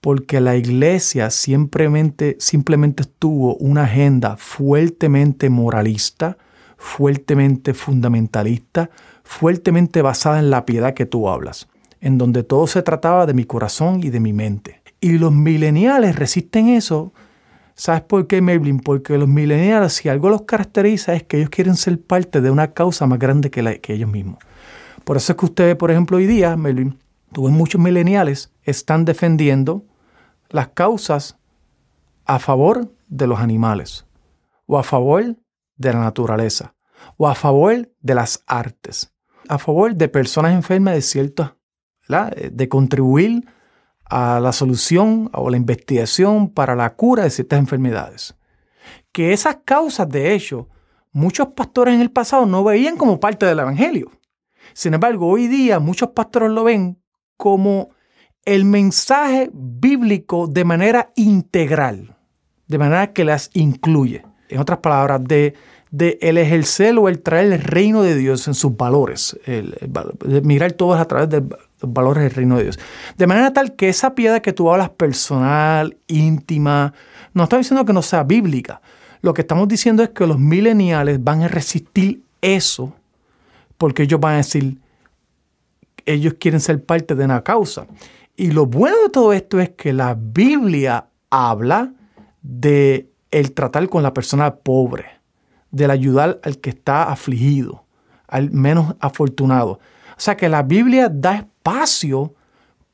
porque 0.00 0.40
la 0.40 0.56
iglesia 0.56 1.30
simplemente, 1.30 2.36
simplemente 2.38 3.04
tuvo 3.18 3.56
una 3.56 3.84
agenda 3.84 4.36
fuertemente 4.36 5.50
moralista, 5.50 6.38
fuertemente 6.86 7.74
fundamentalista, 7.74 8.90
fuertemente 9.24 10.02
basada 10.02 10.38
en 10.38 10.50
la 10.50 10.64
piedad 10.64 10.94
que 10.94 11.04
tú 11.04 11.28
hablas, 11.28 11.68
en 12.00 12.16
donde 12.16 12.44
todo 12.44 12.68
se 12.68 12.80
trataba 12.80 13.26
de 13.26 13.34
mi 13.34 13.44
corazón 13.44 14.00
y 14.04 14.10
de 14.10 14.20
mi 14.20 14.32
mente. 14.32 14.82
Y 15.00 15.18
los 15.18 15.32
mileniales 15.32 16.14
resisten 16.14 16.68
eso. 16.68 17.12
¿Sabes 17.74 18.02
por 18.02 18.28
qué, 18.28 18.40
Melvin? 18.40 18.78
Porque 18.78 19.18
los 19.18 19.28
mileniales, 19.28 19.94
si 19.94 20.08
algo 20.08 20.30
los 20.30 20.42
caracteriza, 20.42 21.14
es 21.14 21.24
que 21.24 21.38
ellos 21.38 21.50
quieren 21.50 21.74
ser 21.74 22.00
parte 22.00 22.40
de 22.40 22.52
una 22.52 22.72
causa 22.72 23.04
más 23.06 23.18
grande 23.18 23.50
que, 23.50 23.80
ellos 23.92 24.10
mismos. 24.10 24.38
Por 25.04 25.16
eso 25.16 25.32
es 25.32 25.38
que 25.38 25.44
ustedes, 25.44 25.74
por 25.74 25.90
ejemplo, 25.90 26.18
hoy 26.18 26.26
día, 26.26 26.56
Melvin, 26.56 26.98
tuve 27.32 27.50
muchos 27.50 27.80
mileniales, 27.80 28.52
están 28.62 29.04
defendiendo 29.04 29.84
las 30.50 30.68
causas 30.68 31.36
a 32.24 32.38
favor 32.38 32.94
de 33.08 33.26
los 33.26 33.40
animales, 33.40 34.06
o 34.66 34.78
a 34.78 34.84
favor 34.84 35.36
de 35.76 35.92
la 35.92 36.00
naturaleza, 36.00 36.75
o 37.16 37.28
a 37.28 37.34
favor 37.34 37.90
de 38.00 38.14
las 38.14 38.42
artes, 38.46 39.12
a 39.48 39.58
favor 39.58 39.94
de 39.94 40.08
personas 40.08 40.52
enfermas 40.52 40.94
de 40.94 41.02
ciertas, 41.02 41.52
de 42.08 42.68
contribuir 42.68 43.44
a 44.04 44.38
la 44.40 44.52
solución 44.52 45.30
o 45.32 45.50
la 45.50 45.56
investigación 45.56 46.48
para 46.48 46.76
la 46.76 46.94
cura 46.94 47.24
de 47.24 47.30
ciertas 47.30 47.58
enfermedades. 47.58 48.36
Que 49.12 49.32
esas 49.32 49.58
causas, 49.64 50.08
de 50.08 50.34
hecho, 50.34 50.68
muchos 51.12 51.48
pastores 51.48 51.94
en 51.94 52.00
el 52.00 52.10
pasado 52.10 52.46
no 52.46 52.62
veían 52.62 52.96
como 52.96 53.18
parte 53.18 53.46
del 53.46 53.58
Evangelio. 53.58 54.10
Sin 54.74 54.94
embargo, 54.94 55.28
hoy 55.28 55.48
día 55.48 55.80
muchos 55.80 56.10
pastores 56.10 56.50
lo 56.50 56.64
ven 56.64 57.00
como 57.36 57.90
el 58.44 58.64
mensaje 58.64 59.50
bíblico 59.52 60.46
de 60.46 60.64
manera 60.64 61.12
integral, 61.16 62.16
de 62.68 62.78
manera 62.78 63.12
que 63.12 63.24
las 63.24 63.50
incluye. 63.54 64.24
En 64.48 64.60
otras 64.60 64.78
palabras, 64.78 65.24
de, 65.24 65.54
de 65.90 66.18
el 66.20 66.38
ejercer 66.38 66.96
o 66.98 67.08
el 67.08 67.20
traer 67.20 67.52
el 67.52 67.60
reino 67.60 68.02
de 68.02 68.16
Dios 68.16 68.48
en 68.48 68.54
sus 68.54 68.76
valores, 68.76 69.38
de 69.46 70.40
mirar 70.42 70.72
todos 70.72 70.98
a 70.98 71.06
través 71.06 71.30
de 71.30 71.40
los 71.40 71.92
valores 71.92 72.24
del 72.24 72.32
reino 72.32 72.56
de 72.56 72.64
Dios. 72.64 72.78
De 73.16 73.26
manera 73.26 73.52
tal 73.52 73.74
que 73.76 73.88
esa 73.88 74.14
piedad 74.14 74.42
que 74.42 74.52
tú 74.52 74.70
hablas 74.70 74.90
personal, 74.90 75.96
íntima, 76.08 76.92
no 77.34 77.44
estamos 77.44 77.64
diciendo 77.64 77.84
que 77.84 77.92
no 77.92 78.02
sea 78.02 78.24
bíblica. 78.24 78.80
Lo 79.22 79.34
que 79.34 79.42
estamos 79.42 79.68
diciendo 79.68 80.02
es 80.02 80.10
que 80.10 80.26
los 80.26 80.38
mileniales 80.38 81.22
van 81.22 81.42
a 81.42 81.48
resistir 81.48 82.22
eso 82.40 82.94
porque 83.78 84.04
ellos 84.04 84.20
van 84.20 84.34
a 84.34 84.36
decir, 84.38 84.78
ellos 86.04 86.34
quieren 86.38 86.60
ser 86.60 86.84
parte 86.84 87.14
de 87.14 87.24
una 87.24 87.42
causa. 87.42 87.86
Y 88.36 88.50
lo 88.50 88.66
bueno 88.66 88.96
de 89.02 89.10
todo 89.10 89.32
esto 89.32 89.60
es 89.60 89.70
que 89.70 89.92
la 89.92 90.16
Biblia 90.18 91.06
habla 91.30 91.92
de 92.42 93.08
el 93.30 93.52
tratar 93.52 93.88
con 93.88 94.02
la 94.02 94.14
persona 94.14 94.54
pobre, 94.54 95.06
del 95.76 95.90
ayudar 95.90 96.40
al 96.42 96.58
que 96.58 96.70
está 96.70 97.04
afligido, 97.04 97.84
al 98.26 98.50
menos 98.50 98.94
afortunado. 99.00 99.78
O 100.16 100.20
sea 100.20 100.36
que 100.36 100.48
la 100.48 100.62
Biblia 100.62 101.08
da 101.08 101.36
espacio 101.36 102.34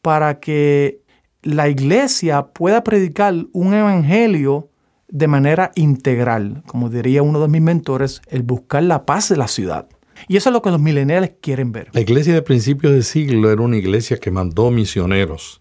para 0.03 0.41
que 0.41 1.01
la 1.43 1.69
iglesia 1.69 2.47
pueda 2.47 2.83
predicar 2.85 3.35
un 3.53 3.75
evangelio 3.75 4.69
de 5.09 5.29
manera 5.29 5.71
integral, 5.75 6.63
como 6.67 6.89
diría 6.89 7.23
uno 7.23 7.41
de 7.41 7.49
mis 7.49 7.61
mentores, 7.61 8.23
el 8.29 8.43
buscar 8.43 8.83
la 8.83 9.05
paz 9.05 9.29
de 9.29 9.37
la 9.37 9.47
ciudad. 9.47 9.87
Y 10.29 10.37
eso 10.37 10.49
es 10.49 10.53
lo 10.53 10.63
que 10.63 10.71
los 10.71 10.81
mileniales 10.81 11.33
quieren 11.41 11.73
ver. 11.73 11.89
La 11.93 12.01
iglesia 12.01 12.33
de 12.33 12.43
principios 12.43 12.93
de 12.93 13.03
siglo 13.03 13.51
era 13.51 13.61
una 13.61 13.77
iglesia 13.77 14.17
que 14.17 14.31
mandó 14.31 14.71
misioneros. 14.71 15.61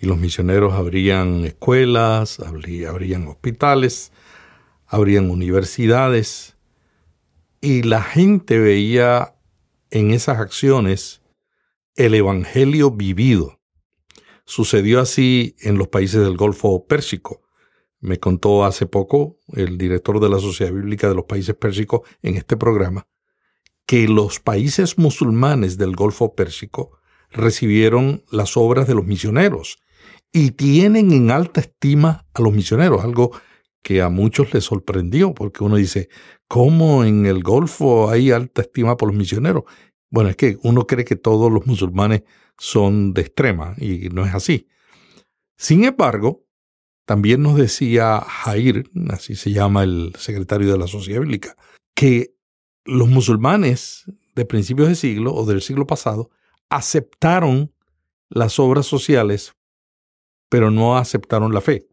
Y 0.00 0.06
los 0.06 0.18
misioneros 0.18 0.74
abrían 0.74 1.44
escuelas, 1.44 2.40
abrían 2.40 3.28
hospitales, 3.28 4.10
abrían 4.92 5.30
universidades. 5.30 6.56
Y 7.60 7.82
la 7.82 8.02
gente 8.02 8.58
veía 8.58 9.34
en 9.90 10.10
esas 10.12 10.38
acciones 10.38 11.22
el 11.96 12.14
Evangelio 12.14 12.90
vivido. 12.90 13.58
Sucedió 14.44 15.00
así 15.00 15.56
en 15.60 15.78
los 15.78 15.88
países 15.88 16.20
del 16.20 16.36
Golfo 16.36 16.86
Pérsico. 16.86 17.42
Me 18.00 18.18
contó 18.18 18.64
hace 18.64 18.86
poco 18.86 19.38
el 19.54 19.78
director 19.78 20.20
de 20.20 20.28
la 20.28 20.38
Sociedad 20.38 20.72
Bíblica 20.72 21.08
de 21.08 21.14
los 21.14 21.24
Países 21.24 21.54
Pérsicos 21.54 22.02
en 22.22 22.36
este 22.36 22.56
programa 22.56 23.06
que 23.86 24.08
los 24.08 24.40
países 24.40 24.98
musulmanes 24.98 25.78
del 25.78 25.96
Golfo 25.96 26.34
Pérsico 26.34 26.98
recibieron 27.30 28.24
las 28.30 28.56
obras 28.56 28.86
de 28.86 28.94
los 28.94 29.06
misioneros 29.06 29.78
y 30.32 30.52
tienen 30.52 31.12
en 31.12 31.30
alta 31.30 31.60
estima 31.60 32.26
a 32.34 32.42
los 32.42 32.52
misioneros, 32.52 33.02
algo 33.04 33.32
que 33.82 34.00
a 34.00 34.08
muchos 34.08 34.52
les 34.54 34.64
sorprendió, 34.64 35.34
porque 35.34 35.64
uno 35.64 35.76
dice, 35.76 36.08
¿cómo 36.48 37.04
en 37.04 37.26
el 37.26 37.42
Golfo 37.42 38.10
hay 38.10 38.30
alta 38.30 38.62
estima 38.62 38.96
por 38.96 39.08
los 39.08 39.16
misioneros? 39.16 39.64
Bueno, 40.10 40.30
es 40.30 40.36
que 40.36 40.58
uno 40.62 40.86
cree 40.86 41.04
que 41.04 41.16
todos 41.16 41.50
los 41.50 41.66
musulmanes 41.66 42.22
son 42.58 43.12
de 43.12 43.22
extrema 43.22 43.74
y 43.78 44.08
no 44.10 44.24
es 44.24 44.34
así. 44.34 44.68
Sin 45.56 45.84
embargo, 45.84 46.44
también 47.06 47.42
nos 47.42 47.56
decía 47.56 48.20
Jair, 48.20 48.90
así 49.10 49.34
se 49.34 49.50
llama 49.50 49.82
el 49.82 50.12
secretario 50.18 50.70
de 50.70 50.78
la 50.78 50.86
Sociedad 50.86 51.20
Bíblica, 51.20 51.56
que 51.94 52.34
los 52.84 53.08
musulmanes 53.08 54.04
de 54.34 54.44
principios 54.44 54.88
de 54.88 54.94
siglo 54.94 55.34
o 55.34 55.44
del 55.44 55.62
siglo 55.62 55.86
pasado 55.86 56.30
aceptaron 56.70 57.72
las 58.28 58.58
obras 58.58 58.86
sociales, 58.86 59.54
pero 60.48 60.70
no 60.70 60.96
aceptaron 60.96 61.52
la 61.52 61.60
fe. 61.60 61.86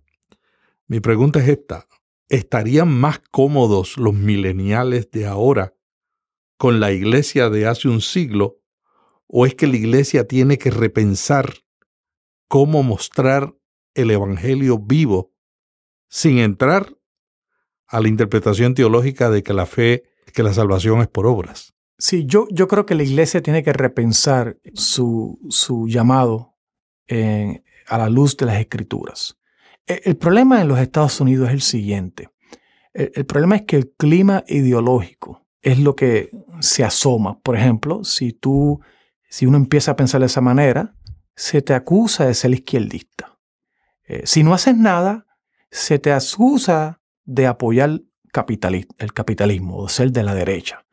Mi 0.90 1.02
pregunta 1.02 1.38
es 1.40 1.48
esta, 1.48 1.88
¿estarían 2.30 2.90
más 2.90 3.20
cómodos 3.30 3.96
los 3.98 4.16
mileniales 4.16 5.12
de 5.12 5.28
ahora 5.28 5.76
con 6.58 6.80
la 6.80 6.92
iglesia 6.92 7.52
de 7.52 7.68
hace 7.68 7.88
un 7.90 8.02
siglo 8.02 8.60
o 9.28 9.46
es 9.46 9.54
que 9.54 9.68
la 9.68 9.76
iglesia 9.76 10.28
tiene 10.28 10.58
que 10.58 10.72
repensar 10.72 11.54
cómo 12.48 12.82
mostrar 12.82 13.56
el 13.94 14.10
Evangelio 14.10 14.80
vivo 14.80 15.32
sin 16.10 16.40
entrar 16.40 16.98
a 17.86 18.02
la 18.02 18.08
interpretación 18.08 18.74
teológica 18.74 19.30
de 19.30 19.44
que 19.44 19.54
la 19.54 19.68
fe 19.68 20.06
que 20.34 20.42
la 20.42 20.54
salvación 20.54 21.02
es 21.02 21.08
por 21.08 21.28
obras. 21.28 21.76
Sí, 22.00 22.26
yo, 22.26 22.48
yo 22.50 22.68
creo 22.68 22.88
que 22.88 22.96
la 22.96 23.04
iglesia 23.04 23.44
tiene 23.44 23.62
que 23.62 23.74
repensar 23.74 24.58
su, 24.74 25.40
su 25.52 25.88
llamado 25.88 26.56
a 27.08 27.98
la 28.00 28.10
luz 28.10 28.38
de 28.38 28.48
las 28.48 28.60
escrituras. 28.60 29.39
E, 29.90 30.02
el, 30.06 30.16
problema 30.16 30.62
en 30.62 30.70
los 30.70 30.80
Estados 30.80 31.20
Unidos 31.20 31.50
es 31.50 31.54
el 31.56 31.62
siguiente. 31.62 32.30
El, 32.94 33.12
el, 33.16 33.26
problema 33.26 33.58
es 33.58 33.64
que 33.64 33.76
el 33.76 33.92
clima 33.92 34.46
ideológico 34.48 35.46
es 35.62 35.80
lo 35.80 35.96
que 35.96 36.30
se 36.62 36.86
asoma. 36.86 37.40
Por 37.40 37.58
ejemplo, 37.58 38.04
si 38.06 38.32
tú, 38.32 38.80
si 39.28 39.46
uno 39.46 39.58
empieza 39.58 39.92
a 39.92 39.96
pensar 39.98 40.22
de 40.22 40.28
esa 40.28 40.42
manera, 40.42 40.96
se 41.36 41.62
te 41.62 41.74
acusa 41.74 42.26
de 42.26 42.34
ser 42.34 42.52
izquierdista. 42.52 43.38
Eh, 44.06 44.22
si 44.26 44.44
no 44.44 44.54
haces 44.54 44.78
nada, 44.78 45.26
se 45.72 46.00
te 46.00 46.12
acusa 46.12 47.02
de 47.26 47.48
apoyar 47.48 48.02
el 48.98 49.14
capitalismo 49.14 49.78
o 49.78 49.90
ser 49.90 50.12
de 50.12 50.24
la 50.24 50.34
derecha. 50.34 50.86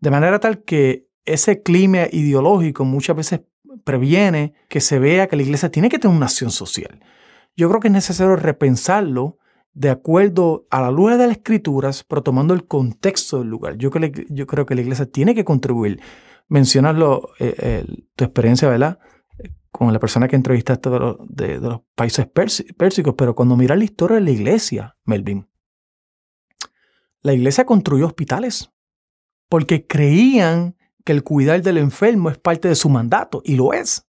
De 0.00 0.10
manera 0.10 0.38
tal 0.40 0.64
que 0.64 1.08
ese 1.24 1.62
clima 1.62 2.06
ideológico 2.10 2.84
muchas 2.84 3.16
veces 3.16 3.40
previene 3.84 4.54
que 4.68 4.80
se 4.80 4.98
vea 4.98 5.26
que 5.26 5.36
la 5.36 5.42
iglesia 5.42 5.70
tiene 5.70 5.88
que 5.88 5.98
tener 5.98 6.16
una 6.16 6.26
acción 6.26 6.50
social. 6.50 7.00
Yo 7.56 7.68
creo 7.68 7.80
que 7.80 7.88
es 7.88 7.92
necesario 7.92 8.36
repensarlo 8.36 9.38
de 9.72 9.90
acuerdo 9.90 10.66
a 10.70 10.80
la 10.80 10.90
luz 10.90 11.12
de 11.12 11.26
las 11.26 11.36
escrituras, 11.36 12.04
pero 12.04 12.22
tomando 12.22 12.54
el 12.54 12.66
contexto 12.66 13.38
del 13.38 13.48
lugar. 13.48 13.76
Yo, 13.76 13.90
creo, 13.90 14.66
que 14.66 14.74
la 14.74 14.80
iglesia 14.80 15.06
tiene 15.06 15.34
que 15.34 15.44
contribuir. 15.44 16.00
Mencionarlo, 16.48 17.30
eh, 17.40 17.84
tu 18.14 18.24
experiencia, 18.24 18.68
¿verdad? 18.68 18.98
Con 19.70 19.92
la 19.92 19.98
persona 19.98 20.28
que 20.28 20.36
entrevistaste 20.36 20.88
de 20.88 20.98
los, 20.98 21.16
de, 21.28 21.58
los 21.58 21.80
países 21.94 22.26
pérsicos, 22.26 23.14
pero 23.16 23.34
cuando 23.34 23.56
miras 23.56 23.78
la 23.78 23.84
historia 23.84 24.16
de 24.16 24.22
la 24.22 24.30
iglesia, 24.30 24.96
Melvin, 25.04 25.48
la 27.22 27.32
iglesia 27.34 27.66
construyó 27.66 28.06
hospitales 28.06 28.72
porque 29.48 29.86
creían 29.86 30.76
que 31.04 31.12
el 31.12 31.22
cuidar 31.22 31.62
del 31.62 31.78
enfermo 31.78 32.30
es 32.30 32.38
parte 32.38 32.68
de 32.68 32.74
su 32.74 32.88
mandato 32.88 33.42
y 33.44 33.56
lo 33.56 33.72
es. 33.72 34.06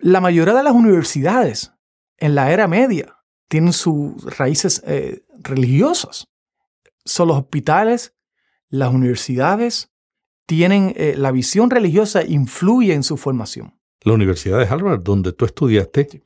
La 0.00 0.20
mayoría 0.20 0.54
de 0.54 0.62
las 0.62 0.74
universidades 0.74 1.75
en 2.18 2.34
la 2.34 2.52
era 2.52 2.66
media, 2.68 3.16
tienen 3.48 3.72
sus 3.72 4.22
raíces 4.38 4.82
eh, 4.86 5.22
religiosas. 5.42 6.26
Son 7.04 7.28
los 7.28 7.38
hospitales, 7.38 8.14
las 8.68 8.92
universidades, 8.92 9.90
tienen 10.46 10.94
eh, 10.96 11.14
la 11.16 11.32
visión 11.32 11.70
religiosa 11.70 12.24
influye 12.24 12.94
en 12.94 13.02
su 13.02 13.16
formación. 13.16 13.74
La 14.02 14.14
Universidad 14.14 14.58
de 14.58 14.66
Harvard, 14.66 15.02
donde 15.02 15.32
tú 15.32 15.44
estudiaste, 15.44 16.22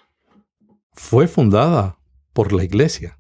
fue 0.92 1.26
fundada 1.26 1.98
por 2.33 2.53
la 2.53 2.64
iglesia. 2.64 3.18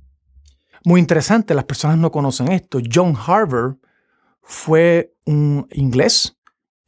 Muy 0.84 1.00
interesante, 1.00 1.54
las 1.54 1.64
personas 1.64 1.98
no 1.98 2.10
conocen 2.10 2.52
esto. 2.52 2.78
John 2.92 3.14
Harvard 3.26 3.76
fue 4.42 5.14
un 5.26 5.66
inglés 5.72 6.36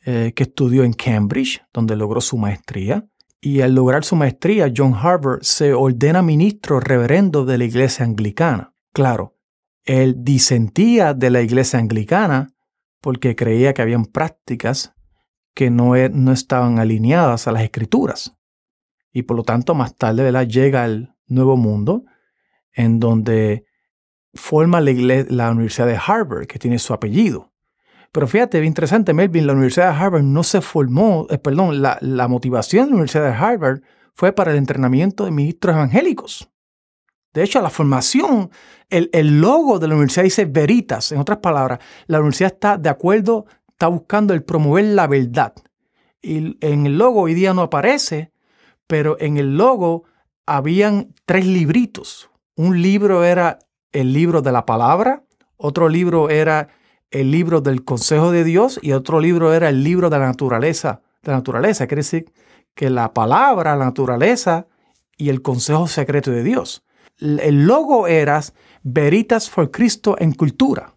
eh, 0.04 0.32
que 0.34 0.44
estudió 0.44 0.84
en 0.84 0.92
Cambridge, 0.92 1.62
donde 1.72 1.96
logró 1.96 2.20
su 2.20 2.36
maestría. 2.36 3.06
Y 3.44 3.60
al 3.60 3.74
lograr 3.74 4.04
su 4.04 4.14
maestría, 4.14 4.72
John 4.74 4.94
Harvard 4.94 5.42
se 5.42 5.74
ordena 5.74 6.22
ministro 6.22 6.78
reverendo 6.78 7.44
de 7.44 7.58
la 7.58 7.64
iglesia 7.64 8.04
anglicana. 8.04 8.72
Claro, 8.92 9.36
él 9.84 10.14
disentía 10.18 11.12
de 11.12 11.28
la 11.30 11.42
iglesia 11.42 11.80
anglicana 11.80 12.54
porque 13.00 13.34
creía 13.34 13.74
que 13.74 13.82
habían 13.82 14.06
prácticas 14.06 14.94
que 15.54 15.70
no, 15.70 15.96
e, 15.96 16.08
no 16.08 16.30
estaban 16.30 16.78
alineadas 16.78 17.48
a 17.48 17.52
las 17.52 17.64
escrituras. 17.64 18.38
Y 19.12 19.22
por 19.22 19.36
lo 19.36 19.42
tanto, 19.42 19.74
más 19.74 19.96
tarde 19.96 20.46
llega 20.46 20.84
al 20.84 21.16
Nuevo 21.26 21.56
Mundo, 21.56 22.04
en 22.72 23.00
donde 23.00 23.66
forma 24.34 24.80
la, 24.80 24.92
la 25.28 25.50
Universidad 25.50 25.88
de 25.88 25.98
Harvard, 25.98 26.46
que 26.46 26.60
tiene 26.60 26.78
su 26.78 26.94
apellido. 26.94 27.51
Pero 28.12 28.26
fíjate, 28.26 28.60
bien 28.60 28.70
interesante, 28.70 29.14
Melvin, 29.14 29.46
la 29.46 29.54
Universidad 29.54 29.92
de 29.92 29.98
Harvard 29.98 30.22
no 30.22 30.42
se 30.42 30.60
formó, 30.60 31.26
eh, 31.30 31.38
perdón, 31.38 31.80
la, 31.80 31.96
la, 32.02 32.28
motivación 32.28 32.84
de 32.84 32.90
la 32.90 32.96
Universidad 32.96 33.24
de 33.24 33.34
Harvard 33.34 33.80
fue 34.12 34.32
para 34.32 34.52
el 34.52 34.58
entrenamiento 34.58 35.24
de 35.24 35.30
ministros 35.30 35.74
evangélicos. 35.74 36.50
De 37.32 37.42
hecho, 37.42 37.62
la 37.62 37.70
formación, 37.70 38.50
el, 38.90 39.08
el, 39.14 39.40
logo 39.40 39.78
de 39.78 39.88
la 39.88 39.94
universidad 39.94 40.24
dice 40.24 40.44
veritas, 40.44 41.10
en 41.12 41.18
otras 41.20 41.38
palabras, 41.38 41.78
la 42.06 42.18
universidad 42.18 42.52
está 42.52 42.76
de 42.76 42.90
acuerdo, 42.90 43.46
está 43.68 43.86
buscando 43.86 44.34
el 44.34 44.44
promover 44.44 44.84
la 44.84 45.06
verdad. 45.06 45.54
Y 46.20 46.58
en 46.60 46.86
el 46.86 46.98
logo 46.98 47.22
hoy 47.22 47.32
día 47.32 47.54
no 47.54 47.62
aparece, 47.62 48.30
pero 48.86 49.16
en 49.18 49.38
el 49.38 49.56
logo 49.56 50.04
habían 50.44 51.14
tres 51.24 51.46
libritos. 51.46 52.30
Un 52.56 52.82
libro 52.82 53.24
era 53.24 53.58
el 53.92 54.12
libro 54.12 54.42
de 54.42 54.52
la 54.52 54.66
palabra, 54.66 55.24
otro 55.56 55.88
libro 55.88 56.28
era 56.28 56.68
el 57.12 57.30
libro 57.30 57.60
del 57.60 57.84
consejo 57.84 58.32
de 58.32 58.42
Dios 58.44 58.80
y 58.82 58.92
otro 58.92 59.20
libro 59.20 59.52
era 59.52 59.68
el 59.68 59.84
libro 59.84 60.10
de 60.10 60.18
la 60.18 60.26
naturaleza. 60.26 61.02
La 61.22 61.34
naturaleza 61.34 61.86
quiere 61.86 62.00
decir 62.00 62.32
que 62.74 62.90
la 62.90 63.12
palabra, 63.12 63.76
la 63.76 63.84
naturaleza 63.84 64.66
y 65.16 65.28
el 65.28 65.42
consejo 65.42 65.86
secreto 65.86 66.30
de 66.30 66.42
Dios. 66.42 66.82
El 67.18 67.66
logo 67.66 68.08
era 68.08 68.40
Veritas 68.82 69.48
for 69.48 69.70
Cristo 69.70 70.16
en 70.18 70.32
cultura. 70.32 70.94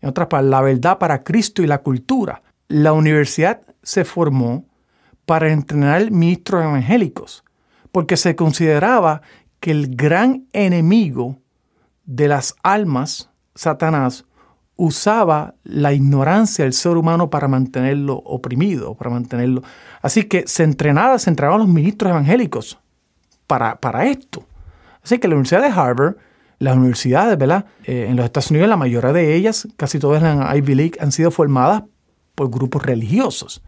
En 0.00 0.08
otras 0.08 0.28
palabras, 0.28 0.50
la 0.50 0.62
verdad 0.62 0.98
para 0.98 1.22
Cristo 1.24 1.62
y 1.62 1.66
la 1.66 1.82
cultura. 1.82 2.42
La 2.68 2.92
universidad 2.92 3.62
se 3.82 4.04
formó 4.04 4.66
para 5.26 5.52
entrenar 5.52 6.10
ministros 6.10 6.62
evangélicos, 6.62 7.44
porque 7.90 8.16
se 8.16 8.36
consideraba 8.36 9.22
que 9.58 9.72
el 9.72 9.96
gran 9.96 10.46
enemigo 10.52 11.38
de 12.04 12.28
las 12.28 12.54
almas, 12.62 13.30
Satanás, 13.54 14.25
usaba 14.76 15.54
la 15.64 15.92
ignorancia 15.92 16.64
del 16.64 16.74
ser 16.74 16.96
humano 16.96 17.30
para 17.30 17.48
mantenerlo 17.48 18.16
oprimido, 18.16 18.94
para 18.94 19.10
mantenerlo. 19.10 19.62
Así 20.02 20.24
que 20.24 20.46
se 20.46 20.62
entrenaba, 20.62 21.18
se 21.18 21.30
entrenaban 21.30 21.60
los 21.60 21.68
ministros 21.68 22.10
evangélicos 22.10 22.78
para, 23.46 23.80
para 23.80 24.06
esto. 24.06 24.44
Así 25.02 25.18
que 25.18 25.28
la 25.28 25.34
Universidad 25.34 25.62
de 25.62 25.68
Harvard, 25.68 26.16
las 26.58 26.76
universidades, 26.76 27.38
¿verdad? 27.38 27.66
Eh, 27.84 28.06
en 28.08 28.16
los 28.16 28.24
Estados 28.24 28.50
Unidos, 28.50 28.68
la 28.68 28.76
mayoría 28.76 29.12
de 29.12 29.34
ellas, 29.34 29.68
casi 29.76 29.98
todas 29.98 30.22
en 30.22 30.40
la 30.40 30.56
Ivy 30.56 30.74
League, 30.74 30.98
han 31.00 31.12
sido 31.12 31.30
formadas 31.30 31.84
por 32.34 32.50
grupos 32.50 32.82
religiosos. 32.82 33.62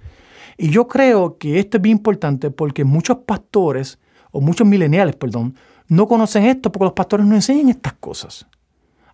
Y 0.57 0.71
yo 0.71 0.88
creo 0.88 1.38
que 1.38 1.59
esto 1.59 1.77
es 1.77 1.83
bien 1.83 1.99
importante 1.99 2.51
porque 2.51 2.85
muchos 2.85 3.18
pastores, 3.18 3.99
o 4.31 4.40
muchos 4.40 4.66
mileniales, 4.66 5.16
perdón, 5.16 5.55
no 5.87 6.07
conocen 6.07 6.44
esto 6.44 6.71
porque 6.71 6.85
los 6.85 6.92
pastores 6.92 7.25
no 7.25 7.35
enseñan 7.35 7.71
estas 7.71 7.94
cosas. 7.94 8.47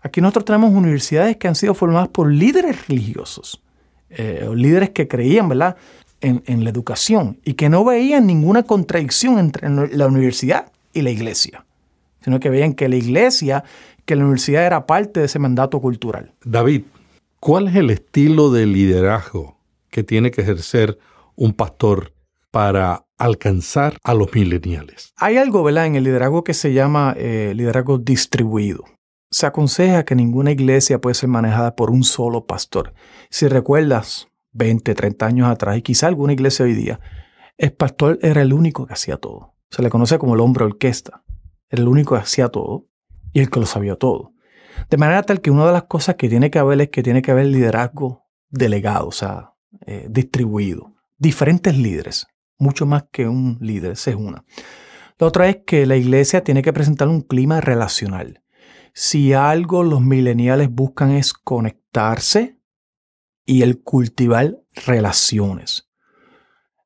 Aquí 0.04 0.20
nosotros 0.20 0.44
tenemos 0.44 0.70
universidades 0.70 1.38
que 1.38 1.48
han 1.48 1.54
sido 1.54 1.74
formadas 1.74 2.08
por 2.08 2.30
líderes 2.30 2.86
religiosos, 2.88 3.62
eh, 4.10 4.46
líderes 4.54 4.90
que 4.90 5.08
creían, 5.08 5.48
¿verdad?, 5.48 5.76
en, 6.20 6.42
en, 6.46 6.62
la 6.62 6.70
educación 6.70 7.38
y 7.42 7.54
que 7.54 7.70
no 7.70 7.84
veían 7.84 8.26
ninguna 8.26 8.62
contradicción 8.64 9.38
entre 9.38 9.68
la 9.68 10.06
universidad 10.06 10.70
y 10.92 11.00
la 11.02 11.10
iglesia, 11.10 11.64
sino 12.22 12.38
que 12.38 12.50
veían 12.50 12.74
que 12.74 12.88
la 12.88 12.96
iglesia, 12.96 13.64
que 14.04 14.14
la 14.14 14.24
universidad 14.24 14.66
era 14.66 14.86
parte 14.86 15.20
de 15.20 15.26
ese 15.26 15.38
mandato 15.38 15.80
cultural. 15.80 16.32
David, 16.44 16.82
¿cuál 17.40 17.68
es 17.68 17.76
el 17.76 17.90
estilo 17.90 18.50
de 18.50 18.66
liderazgo 18.66 19.58
que 19.90 20.02
tiene 20.02 20.30
que 20.30 20.42
ejercer 20.42 20.98
un 21.34 21.54
pastor 21.54 22.12
para 22.50 23.06
alcanzar 23.16 23.96
a 24.02 24.12
los 24.12 24.34
millennials? 24.34 25.14
Hay 25.16 25.38
algo, 25.38 25.62
¿verdad?, 25.62 25.86
en 25.86 25.96
el 25.96 26.04
liderazgo 26.04 26.44
que 26.44 26.52
se 26.52 26.74
llama 26.74 27.14
eh, 27.16 27.52
liderazgo 27.56 27.96
distribuido. 27.96 28.84
Se 29.35 29.47
aconseja 29.47 30.05
que 30.05 30.14
ninguna 30.14 30.53
iglesia 30.53 31.01
puede 31.01 31.14
ser 31.14 31.29
manejada 31.29 31.75
por 31.75 31.90
un 31.90 32.05
solo 32.05 32.47
pastor. 32.47 32.94
Si 33.31 33.49
recuerdas 33.49 34.29
20, 34.53 34.94
30 34.94 35.27
años 35.27 35.51
atrás 35.51 35.77
y 35.77 35.83
quizá 35.83 36.07
alguna 36.07 36.35
iglesia 36.35 36.64
hoy 36.64 36.73
día, 36.73 37.01
el 37.59 37.73
pastor 37.73 38.20
era 38.23 38.42
el 38.42 38.53
único 38.53 38.87
que 38.87 38.92
hacía 38.92 39.16
todo. 39.16 39.57
Se 39.70 39.83
le 39.83 39.90
conoce 39.90 40.20
como 40.20 40.37
el 40.37 40.40
hombre 40.40 40.64
orquesta. 40.64 41.25
Era 41.68 41.83
el 41.83 41.88
único 41.88 42.14
que 42.14 42.20
hacía 42.20 42.49
todo 42.49 42.87
y 43.33 43.40
el 43.40 43.51
que 43.51 43.59
lo 43.59 43.66
sabía 43.66 43.97
todo. 43.97 44.35
De 44.88 44.99
manera 44.99 45.25
tal 45.25 45.40
que 45.40 45.51
una 45.51 45.66
de 45.66 45.73
las 45.73 45.87
cosas 45.87 46.14
que 46.14 46.29
tiene 46.29 46.53
que 46.53 46.61
haber 46.61 46.81
es 46.83 46.90
que 46.90 47.03
tiene 47.03 47.20
que 47.20 47.33
haber 47.33 47.47
liderazgo 47.47 48.29
delegado, 48.51 49.09
o 49.09 49.12
sea, 49.12 49.55
eh, 49.85 50.07
distribuido. 50.09 50.94
Diferentes 51.18 51.77
líderes 51.77 52.29
mucho 52.57 52.87
más 52.87 53.07
que 53.11 53.27
un 53.27 53.59
líder, 53.61 53.94
esa 53.94 54.11
es 54.11 54.16
una. 54.16 54.44
La 55.18 55.27
otra 55.27 55.49
es 55.49 55.57
que 55.66 55.87
la 55.87 55.97
iglesia 55.97 56.44
tiene 56.44 56.62
que 56.62 56.73
presentar 56.73 57.09
un 57.09 57.23
clima 57.23 57.61
relacional. 57.61 58.43
Si 58.96 59.33
algo 59.33 59.83
los 59.83 60.00
mileniales 60.00 60.70
buscan 60.70 61.11
es 61.11 61.33
conectarse 61.33 62.61
y 63.44 63.62
el 63.62 63.83
cultivar 63.83 64.62
relaciones. 64.87 65.90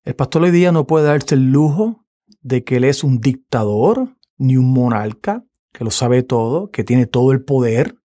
El 0.05 0.16
pastor 0.16 0.44
hoy 0.44 0.51
día 0.51 0.73
no 0.73 0.87
puede 0.87 1.05
darse 1.05 1.35
el 1.35 1.53
lujo 1.53 2.07
de 2.40 2.64
que 2.64 2.77
él 2.77 2.85
es 2.85 3.05
un 3.05 3.21
dictador 3.21 4.16
ni 4.38 4.57
un 4.57 4.73
monarca, 4.73 5.44
que 5.71 5.85
lo 5.85 5.90
sabe 5.90 6.23
todo, 6.23 6.71
que 6.71 6.83
tiene 6.83 7.05
todo 7.05 7.31
el 7.31 7.44
poder, 7.44 7.99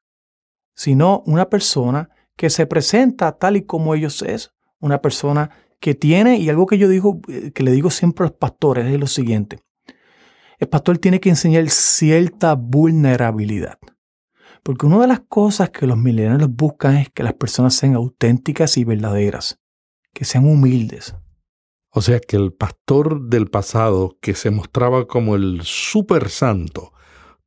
sino 0.76 1.24
una 1.26 1.50
persona 1.50 2.10
que 2.36 2.50
se 2.50 2.68
presenta 2.68 3.38
tal 3.38 3.56
y 3.56 3.62
como 3.62 3.96
ellos 3.96 4.22
es, 4.22 4.52
una 4.82 5.02
persona 5.02 5.50
que 5.80 5.96
tiene, 5.96 6.39
y 6.39 6.50
algo 6.50 6.66
que 6.66 6.78
yo 6.78 6.89
digo, 6.89 7.22
eh, 7.30 7.52
que 7.54 7.63
le 7.63 7.72
digo 7.72 7.89
siempre 7.89 8.26
a 8.26 8.28
los 8.28 8.38
pastores, 8.38 8.86
es 8.86 9.00
lo 9.00 9.08
siguiente. 9.08 9.60
El 10.60 10.68
pastor 10.68 10.98
tiene 10.98 11.22
que 11.22 11.30
enseñar 11.30 11.70
cierta 11.70 12.56
vulnerabilidad. 12.56 13.78
Porque 14.63 14.86
una 14.86 14.99
de 14.99 15.08
las 15.08 15.19
cosas 15.28 15.71
que 15.71 15.86
los 15.86 15.97
millennials 15.97 16.47
buscan 16.47 16.95
es 16.95 17.10
que 17.10 17.21
las 17.23 17.34
personas 17.34 17.76
sean 17.76 17.95
auténticas 17.95 18.78
y 18.78 18.86
verdaderas, 18.86 19.60
que 20.13 20.23
sean 20.23 20.45
humildes. 20.45 21.15
O 21.89 22.02
sea 22.02 22.19
que 22.21 22.38
el 22.38 22.54
pastor 22.54 23.28
del 23.28 23.49
pasado, 23.49 24.17
que 24.21 24.34
se 24.34 24.49
mostraba 24.49 25.06
como 25.06 25.36
el 25.36 25.62
super 25.63 26.30
santo, 26.30 26.93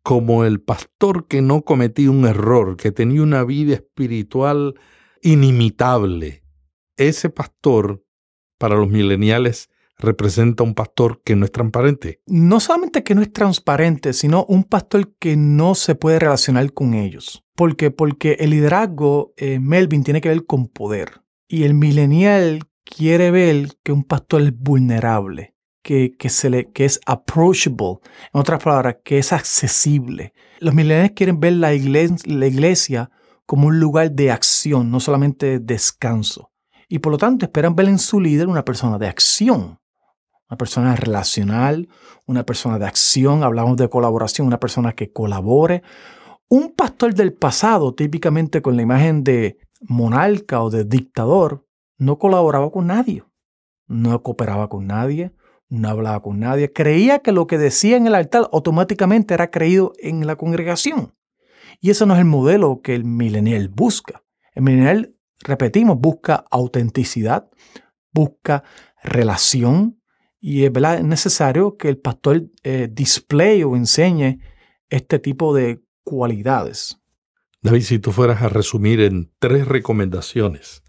como 0.03 0.45
el 0.45 0.61
pastor 0.61 1.27
que 1.27 1.43
no 1.43 1.63
cometía 1.63 2.11
un 2.11 2.27
error, 2.27 2.77
que 2.77 2.93
tenía 2.93 3.23
una 3.23 3.43
vida 3.45 3.75
espiritual 3.75 4.75
inimitable, 5.23 6.45
ese 6.97 7.31
pastor 7.31 8.05
para 8.59 8.77
los 8.77 8.89
mileniales 8.89 9.69
representa 9.99 10.63
un 10.63 10.75
pastor 10.75 11.23
que 11.25 11.37
no 11.37 11.45
es 11.45 11.53
transparente. 11.53 12.21
No 12.27 12.61
solamente 12.61 13.03
que 13.03 13.15
no 13.15 13.23
es 13.23 13.33
transparente, 13.33 14.13
sino 14.13 14.45
un 14.49 14.65
pastor 14.65 15.15
que 15.19 15.37
no 15.37 15.75
se 15.75 15.95
puede 15.95 16.19
relacionar 16.19 16.73
con 16.73 16.95
ellos. 16.95 17.45
¿Por 17.55 17.77
qué? 17.77 17.91
Porque 17.91 18.37
el 18.41 18.51
liderazgo, 18.51 19.33
eh, 19.37 19.59
Melvin, 19.59 20.05
tiene 20.05 20.21
que 20.21 20.29
ver 20.29 20.45
con 20.45 20.69
poder. 20.69 21.23
Y 21.49 21.65
el 21.65 21.75
milenial 21.75 22.65
quiere 22.85 23.31
ver 23.31 23.77
que 23.83 23.93
un 23.93 24.05
pastor 24.05 24.43
es 24.43 24.57
vulnerable, 24.57 25.55
que, 25.83 26.17
que, 26.17 26.29
se 26.29 26.51
le, 26.51 26.71
que 26.73 26.85
es 26.85 27.01
approachable, 27.07 28.01
en 28.35 28.41
otras 28.41 28.63
palabras, 28.63 28.97
que 29.05 29.19
es 29.19 29.33
accesible. 29.33 30.35
Los 30.61 30.75
millennials 30.75 31.13
quieren 31.13 31.41
ver 31.41 31.55
la 31.55 31.73
iglesia, 31.73 32.17
la 32.27 32.47
iglesia 32.47 33.11
como 33.47 33.69
un 33.69 33.79
lugar 33.79 34.11
de 34.11 34.31
acción, 34.33 34.91
no 34.91 35.01
solamente 35.01 35.47
de 35.47 35.59
descanso 35.61 36.51
y 36.89 36.99
por 36.99 37.13
lo 37.13 37.19
tanto 37.19 37.47
esperan 37.47 37.75
ver 37.75 37.89
en 37.89 37.99
su 37.99 38.21
líder 38.21 38.49
una 38.49 38.65
persona 38.65 38.99
de 38.99 39.09
acción, 39.09 39.79
una 40.49 40.59
persona 40.59 40.95
relacional, 40.95 41.89
una 42.27 42.45
persona 42.45 42.79
de 42.79 42.87
acción, 42.87 43.43
hablamos 43.43 43.77
de 43.77 43.89
colaboración, 43.89 44.47
una 44.47 44.61
persona 44.61 44.93
que 44.93 45.13
colabore. 45.13 45.83
Un 46.49 46.73
pastor 46.73 47.15
del 47.15 47.33
pasado, 47.33 47.95
típicamente 47.95 48.63
con 48.63 48.77
la 48.77 48.83
imagen 48.83 49.25
de 49.25 49.59
monarca 49.81 50.63
o 50.63 50.71
de 50.71 50.85
dictador, 50.85 51.67
no 51.99 52.19
colaboraba 52.19 52.71
con 52.71 52.87
nadie, 52.87 53.25
no 53.89 54.23
cooperaba 54.23 54.69
con 54.69 54.87
nadie, 54.87 55.33
no 55.69 55.89
hablaba 55.89 56.23
con 56.23 56.39
nadie, 56.39 56.73
creía 56.73 57.19
que 57.19 57.33
lo 57.33 57.49
que 57.49 57.59
decía 57.59 57.97
en 57.97 58.07
el 58.07 58.15
altar 58.15 58.49
automáticamente 58.53 59.35
era 59.35 59.51
creído 59.51 59.93
en 59.99 60.27
la 60.27 60.37
congregación. 60.37 61.15
Y 61.81 61.91
ese 61.91 62.07
no 62.07 62.15
es 62.15 62.21
el 62.21 62.27
modelo 62.27 62.81
que 62.83 62.95
el 62.95 63.05
millennial 63.05 63.69
busca. 63.69 64.23
El 64.55 64.63
millennial, 64.63 65.17
repetimos, 65.41 65.99
busca 65.99 66.45
autenticidad, 66.51 67.51
busca 68.13 68.63
relación 69.03 70.01
y 70.47 70.65
es, 70.65 70.71
¿verdad? 70.71 71.03
necesario 71.03 71.77
que 71.77 71.89
el 71.89 71.99
pastor 71.99 72.45
eh, 72.63 72.89
display 72.89 73.65
o 73.65 73.75
enseñe 73.75 74.39
este 74.91 75.19
tipo 75.19 75.53
de 75.53 75.83
cualidades. 76.05 77.01
David, 77.63 77.81
si 77.81 77.99
tú 77.99 78.13
fueras 78.13 78.43
a 78.43 78.49
resumir 78.49 79.01
en 79.01 79.33
tres 79.41 79.67
recomendaciones, 79.67 80.85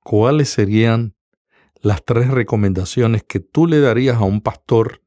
¿cuáles 0.00 0.48
serían 0.48 1.14
las 1.80 2.04
tres 2.04 2.28
recomendaciones 2.28 3.22
que 3.22 3.38
tú 3.38 3.68
le 3.68 3.78
darías 3.78 4.16
a 4.16 4.24
un 4.24 4.40
pastor 4.40 5.00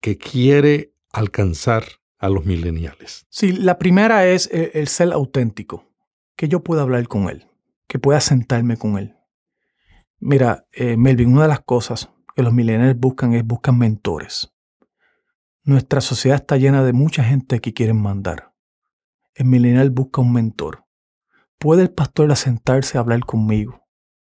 que 0.00 0.16
quiere 0.16 0.94
alcanzar 1.12 1.84
a 2.16 2.30
los 2.30 2.46
mileniales? 2.46 3.26
Sí, 3.28 3.52
la 3.52 3.78
primera 3.78 4.26
es 4.26 4.48
el, 4.50 4.88
ser 4.88 5.12
auténtico, 5.12 5.84
que 6.34 6.48
yo 6.48 6.64
pueda 6.64 6.80
hablar 6.80 7.06
con 7.08 7.28
él, 7.28 7.46
que 7.88 7.98
pueda 7.98 8.22
sentarme 8.22 8.78
con 8.78 8.96
él. 8.96 9.16
Mira, 10.18 10.66
eh, 10.72 10.96
Melvin, 10.96 11.30
una 11.30 11.42
de 11.42 11.48
las 11.48 11.60
cosas 11.60 12.08
que 12.34 12.42
los 12.42 12.52
millennials 12.52 12.98
buscan 12.98 13.34
es 13.34 13.44
buscan 13.44 13.78
mentores. 13.78 14.52
Nuestra 15.64 16.00
sociedad 16.00 16.38
está 16.40 16.56
llena 16.56 16.82
de 16.82 16.92
mucha 16.92 17.22
gente 17.22 17.60
que 17.60 17.72
quieren 17.72 18.00
mandar. 18.00 18.52
El 19.34 19.46
millennial 19.46 19.90
busca 19.90 20.20
un 20.20 20.32
mentor. 20.32 20.84
¿Puede 21.58 21.82
el 21.82 21.90
pastor 21.90 22.34
sentarse 22.36 22.98
a 22.98 23.00
hablar 23.00 23.20
conmigo? 23.20 23.86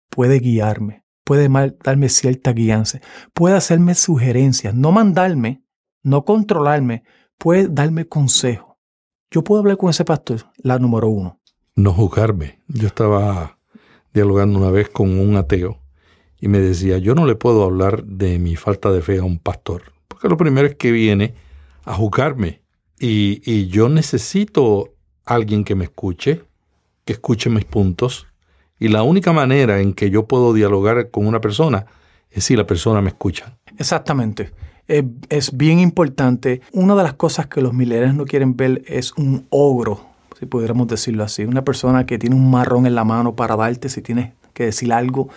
¿Puede 0.09 0.39
guiarme? 0.39 1.03
puede 1.23 1.49
darme 1.83 2.09
cierta 2.09 2.53
guianza, 2.53 2.99
puede 3.33 3.55
hacerme 3.55 3.95
sugerencias, 3.95 4.73
no 4.73 4.91
mandarme, 4.91 5.63
no 6.01 6.25
controlarme, 6.25 7.03
puede 7.37 7.67
darme 7.67 8.07
consejo. 8.07 8.77
Yo 9.31 9.43
puedo 9.43 9.61
hablar 9.61 9.77
con 9.77 9.89
ese 9.89 10.05
pastor, 10.05 10.45
la 10.57 10.77
número 10.79 11.09
uno. 11.09 11.39
No 11.75 11.91
juzgarme. 11.93 12.59
Yo 12.67 12.87
estaba 12.87 13.57
dialogando 14.13 14.59
una 14.59 14.69
vez 14.69 14.89
con 14.89 15.17
un 15.19 15.35
ateo 15.37 15.79
y 16.43 16.49
me 16.49 16.59
decía, 16.59 16.97
yo 16.97 17.15
no 17.15 17.25
le 17.25 17.35
puedo 17.35 17.63
hablar 17.63 18.03
de 18.03 18.37
mi 18.37 18.57
falta 18.57 18.91
de 18.91 19.01
fe 19.01 19.19
a 19.19 19.23
un 19.23 19.39
pastor, 19.39 19.93
porque 20.09 20.27
lo 20.27 20.35
primero 20.35 20.67
es 20.67 20.75
que 20.75 20.91
viene 20.91 21.35
a 21.85 21.93
juzgarme 21.93 22.59
y, 22.99 23.41
y 23.49 23.67
yo 23.67 23.87
necesito 23.87 24.93
alguien 25.23 25.63
que 25.63 25.73
me 25.73 25.85
escuche, 25.85 26.41
que 27.05 27.13
escuche 27.13 27.49
mis 27.49 27.63
puntos, 27.63 28.27
y 28.77 28.89
la 28.89 29.03
única 29.03 29.31
manera 29.31 29.79
en 29.79 29.93
que 29.93 30.09
yo 30.09 30.27
puedo 30.27 30.51
dialogar 30.51 31.11
con 31.11 31.27
una 31.27 31.39
persona 31.39 31.85
es 32.29 32.43
si 32.43 32.57
la 32.57 32.67
persona 32.67 32.99
me 32.99 33.07
escucha. 33.07 33.57
Exactamente. 33.77 34.51
Es, 34.89 35.55
bien 35.55 35.79
importante. 35.79 36.59
Una 36.73 36.93
de 36.93 37.03
las 37.03 37.13
cosas 37.13 37.47
que 37.47 37.61
los 37.61 37.73
millennials 37.73 38.15
no 38.15 38.25
quieren 38.25 38.57
ver 38.57 38.81
es 38.85 39.13
un 39.13 39.47
ogro, 39.49 40.01
si 40.37 40.45
pudiéramos 40.45 40.89
decirlo 40.89 41.23
así. 41.23 41.45
Una 41.45 41.63
persona 41.63 42.05
que 42.05 42.19
tiene 42.19 42.35
un 42.35 42.51
marrón 42.51 42.85
en 42.85 42.95
la 42.95 43.05
mano 43.05 43.33
para 43.33 43.55
darte 43.55 43.87
si 43.87 44.01
tienes 44.01 44.33
que 44.53 44.65
decir 44.65 44.91
algo. 44.91 45.29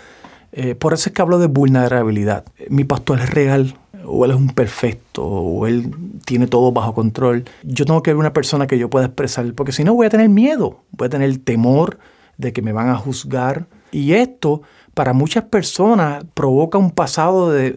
Eh, 0.58 0.74
por 0.74 0.94
eso 0.94 1.10
es 1.10 1.14
que 1.14 1.20
hablo 1.20 1.38
de 1.38 1.48
vulnerabilidad. 1.48 2.46
Mi 2.70 2.84
pastor 2.84 3.20
es 3.20 3.28
real, 3.28 3.78
o 4.06 4.24
él 4.24 4.30
es 4.30 4.36
un 4.38 4.48
perfecto, 4.48 5.22
o 5.22 5.66
él 5.66 5.94
tiene 6.24 6.46
todo 6.46 6.72
bajo 6.72 6.94
control. 6.94 7.44
Yo 7.62 7.84
tengo 7.84 8.02
que 8.02 8.10
ver 8.10 8.18
una 8.18 8.32
persona 8.32 8.66
que 8.66 8.78
yo 8.78 8.88
pueda 8.88 9.04
expresar, 9.04 9.52
porque 9.52 9.72
si 9.72 9.84
no 9.84 9.92
voy 9.92 10.06
a 10.06 10.10
tener 10.10 10.30
miedo, 10.30 10.80
voy 10.92 11.06
a 11.06 11.10
tener 11.10 11.36
temor, 11.38 11.98
de 12.38 12.54
que 12.54 12.62
me 12.62 12.72
van 12.72 12.88
a 12.88 12.96
juzgar. 12.96 13.66
Y 13.92 14.14
esto 14.14 14.62
para 14.94 15.12
muchas 15.12 15.44
personas 15.44 16.24
provoca 16.32 16.78
un 16.78 16.90
pasado 16.90 17.50
de, 17.50 17.76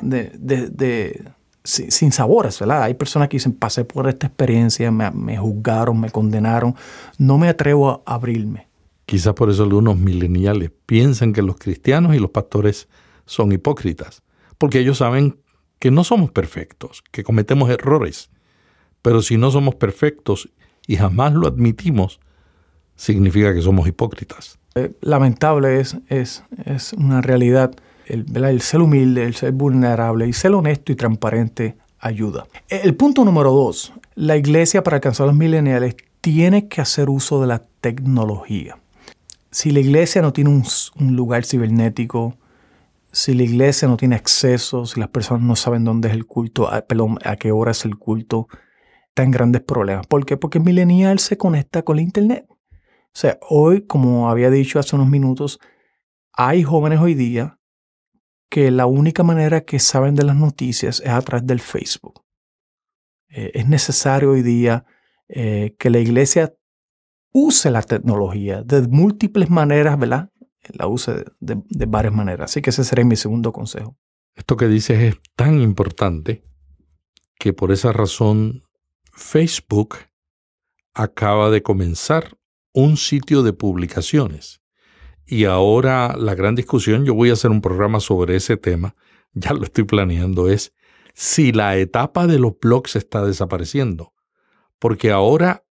sin 1.63 2.13
sabores, 2.13 2.59
¿verdad? 2.59 2.83
Hay 2.83 2.93
personas 2.93 3.27
que 3.27 3.35
dicen, 3.35 3.51
pasé 3.51 3.83
por 3.83 4.07
esta 4.07 4.27
experiencia, 4.27 4.89
me, 4.89 5.37
juzgaron, 5.37 5.99
me 5.99 6.11
condenaron, 6.11 6.75
no 7.17 7.37
me 7.37 7.49
atrevo 7.49 8.03
a 8.05 8.15
abrirme. 8.15 8.68
Quizás 9.10 9.34
por 9.34 9.50
eso 9.50 9.63
algunos 9.63 9.98
mileniales 9.98 10.69
piensan 10.86 11.34
que 11.34 11.41
los 11.41 11.56
cristianos 11.56 12.13
y 12.13 12.19
los 12.19 12.30
pastores 12.30 12.88
son 13.26 13.52
hipócritas, 13.52 14.22
porque 14.60 14.78
ellos 14.78 15.00
saben 15.00 15.39
que 15.80 15.89
no 15.89 16.04
somos 16.04 16.30
perfectos, 16.30 17.02
que 17.12 17.24
cometemos 17.24 17.72
errores. 17.72 18.30
Pero 19.02 19.24
si 19.24 19.36
no 19.36 19.50
somos 19.50 19.74
perfectos 19.74 20.50
y 20.86 20.98
jamás 20.98 21.34
lo 21.34 21.48
admitimos, 21.48 22.19
significa 22.95 23.52
que 23.52 23.63
somos 23.63 23.88
hipócritas. 23.88 24.60
Eh, 24.76 24.91
lamentable 25.02 25.80
es, 25.80 25.98
es, 26.10 26.43
es, 26.65 26.93
una 26.93 27.22
realidad. 27.22 27.74
El, 28.06 28.28
el 28.45 28.62
ser 28.62 28.80
humilde, 28.80 29.26
el 29.26 29.34
ser 29.34 29.54
vulnerable 29.54 30.28
y 30.28 30.34
ser 30.34 30.54
honesto 30.54 30.91
y 30.91 30.95
transparente 30.95 31.78
ayuda. 31.98 32.45
El 32.67 32.93
punto 32.93 33.26
número 33.26 33.52
dos, 33.54 33.91
la 34.13 34.38
iglesia 34.38 34.84
para 34.84 34.98
alcanzar 34.98 35.24
a 35.24 35.28
los 35.30 35.36
millennials 35.36 35.95
tiene 36.22 36.67
que 36.67 36.82
hacer 36.82 37.10
uso 37.10 37.41
de 37.41 37.48
la 37.48 37.63
tecnología. 37.82 38.78
Si 39.51 39.71
la 39.71 39.79
iglesia 39.79 40.21
no 40.21 40.33
tiene 40.33 40.51
un, 40.51 40.63
un, 40.99 41.15
lugar 41.15 41.45
cibernético, 41.45 42.38
si 43.12 43.33
la 43.33 43.43
iglesia 43.43 43.88
no 43.88 43.97
tiene 43.97 44.15
acceso, 44.15 44.85
si 44.85 44.99
las 44.99 45.09
personas 45.09 45.43
no 45.43 45.55
saben 45.55 45.83
dónde 45.83 46.09
es 46.09 46.13
el 46.13 46.25
culto, 46.25 46.69
a, 46.71 46.85
qué 47.38 47.51
hora 47.51 47.71
es 47.71 47.85
el 47.85 47.97
culto, 47.97 48.47
en 49.23 49.31
grandes 49.31 49.62
problemas. 49.62 50.07
¿Por 50.07 50.25
qué? 50.25 50.38
Porque 50.38 50.57
el 50.59 50.63
millennial 50.63 51.19
se 51.19 51.38
conecta 51.38 51.83
con 51.83 51.97
la 51.97 52.01
internet. 52.01 52.45
O 52.49 52.55
sea, 53.13 53.38
hoy, 53.49 53.85
como 53.85 54.29
había 54.29 54.49
dicho 54.49 54.79
hace 54.79 54.95
unos 54.95 55.07
minutos, 55.09 55.59
hay 56.33 56.63
jóvenes 56.63 56.99
hoy 56.99 57.15
día 57.15 57.59
que 58.49 58.71
la 58.71 58.85
única 58.85 59.23
manera 59.23 59.62
que 59.62 59.79
saben 59.79 60.15
de 60.15 60.23
las 60.23 60.35
noticias 60.35 61.01
es 61.01 61.09
a 61.09 61.21
través 61.21 61.45
del 61.45 61.59
Facebook. 61.59 62.23
Eh, 63.29 63.51
es 63.53 63.67
necesario 63.67 64.31
hoy 64.31 64.41
día 64.41 64.85
eh, 65.27 65.75
que 65.77 65.89
la 65.89 65.99
iglesia 65.99 66.53
use 67.31 67.69
la 67.69 67.81
tecnología 67.81 68.63
de 68.63 68.81
múltiples 68.87 69.49
maneras, 69.49 69.97
¿verdad? 69.97 70.29
La 70.73 70.87
use 70.87 71.25
de, 71.39 71.85
varias 71.87 72.13
maneras. 72.13 72.51
Así 72.51 72.61
que 72.61 72.69
ese 72.69 72.83
sería 72.83 73.05
mi 73.05 73.15
segundo 73.15 73.51
consejo. 73.51 73.97
Esto 74.35 74.57
que 74.57 74.67
dices 74.67 74.99
es 74.99 75.15
tan 75.35 75.61
importante 75.61 76.43
que 77.37 77.53
por 77.53 77.71
esa 77.71 77.91
razón 77.91 78.63
Facebook 79.13 79.95
acaba 80.93 81.49
de 81.49 81.63
comenzar 81.63 82.37
un 82.73 82.97
sitio 82.97 83.43
de 83.43 83.53
publicaciones. 83.53 84.61
Y 85.25 85.45
ahora 85.45 86.15
la 86.17 86.35
gran 86.35 86.55
discusión, 86.55 87.05
yo 87.05 87.13
voy 87.13 87.29
a 87.29 87.33
hacer 87.33 87.51
un 87.51 87.61
programa 87.61 87.99
sobre 87.99 88.35
ese 88.35 88.57
tema, 88.57 88.95
ya 89.33 89.53
lo 89.53 89.63
estoy 89.63 89.83
planeando, 89.83 90.49
es 90.49 90.73
si 91.13 91.51
la 91.51 91.77
etapa 91.77 92.27
de 92.27 92.39
los 92.39 92.57
blogs 92.59 92.95
está 92.95 93.23
desapareciendo. 93.25 94.13
Porque 94.79 95.11
ahora 95.11 95.65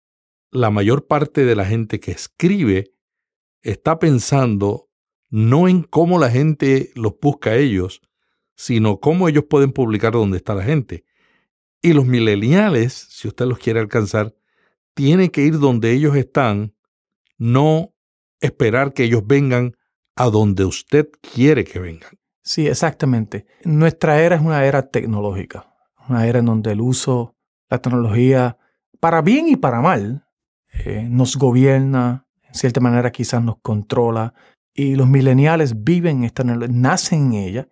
la 0.55 0.69
mayor 0.69 1.05
parte 1.07 1.45
de 1.45 1.55
la 1.55 1.65
gente 1.65 1.99
que 1.99 2.11
escribe 2.11 2.93
está 3.61 3.99
pensando 3.99 4.89
no 5.29 5.67
en 5.67 5.83
cómo 5.83 6.17
la 6.17 6.29
gente 6.29 6.91
los 6.95 7.13
busca 7.21 7.51
a 7.51 7.55
ellos, 7.55 8.01
sino 8.55 8.99
cómo 8.99 9.27
ellos 9.27 9.45
pueden 9.49 9.71
publicar 9.73 10.13
donde 10.13 10.37
está 10.37 10.55
la 10.55 10.63
gente. 10.63 11.03
Y 11.81 11.93
los 11.93 12.05
mileniales, 12.05 12.93
si 12.93 13.27
usted 13.27 13.45
los 13.45 13.59
quiere 13.59 13.79
alcanzar, 13.79 14.33
tiene 14.93 15.29
que 15.29 15.41
ir 15.41 15.59
donde 15.59 15.91
ellos 15.91 16.15
están 16.15 16.73
no 17.37 17.93
esperar 18.39 18.93
que 18.93 19.03
ellos 19.03 19.23
vengan 19.25 19.75
a 20.15 20.29
donde 20.29 20.63
usted 20.63 21.09
quiere 21.21 21.65
que 21.65 21.79
vengan. 21.79 22.11
Sí, 22.41 22.67
exactamente. 22.67 23.45
Nuestra 23.63 24.21
era 24.21 24.35
es 24.35 24.41
una 24.41 24.63
era 24.65 24.89
tecnológica, 24.89 25.75
una 26.07 26.27
era 26.27 26.39
en 26.39 26.45
donde 26.45 26.71
el 26.71 26.79
uso, 26.79 27.35
la 27.69 27.79
tecnología, 27.79 28.57
para 28.99 29.21
bien 29.21 29.47
y 29.47 29.57
para 29.57 29.81
mal, 29.81 30.24
eh, 30.83 31.07
nos 31.09 31.37
gobierna, 31.37 32.27
en 32.43 32.53
cierta 32.53 32.79
manera 32.79 33.11
quizás 33.11 33.43
nos 33.43 33.57
controla, 33.61 34.33
y 34.73 34.95
los 34.95 35.07
mileniales 35.07 35.83
viven 35.83 36.23
esta, 36.23 36.43
nacen 36.43 37.33
en 37.33 37.33
ella, 37.33 37.67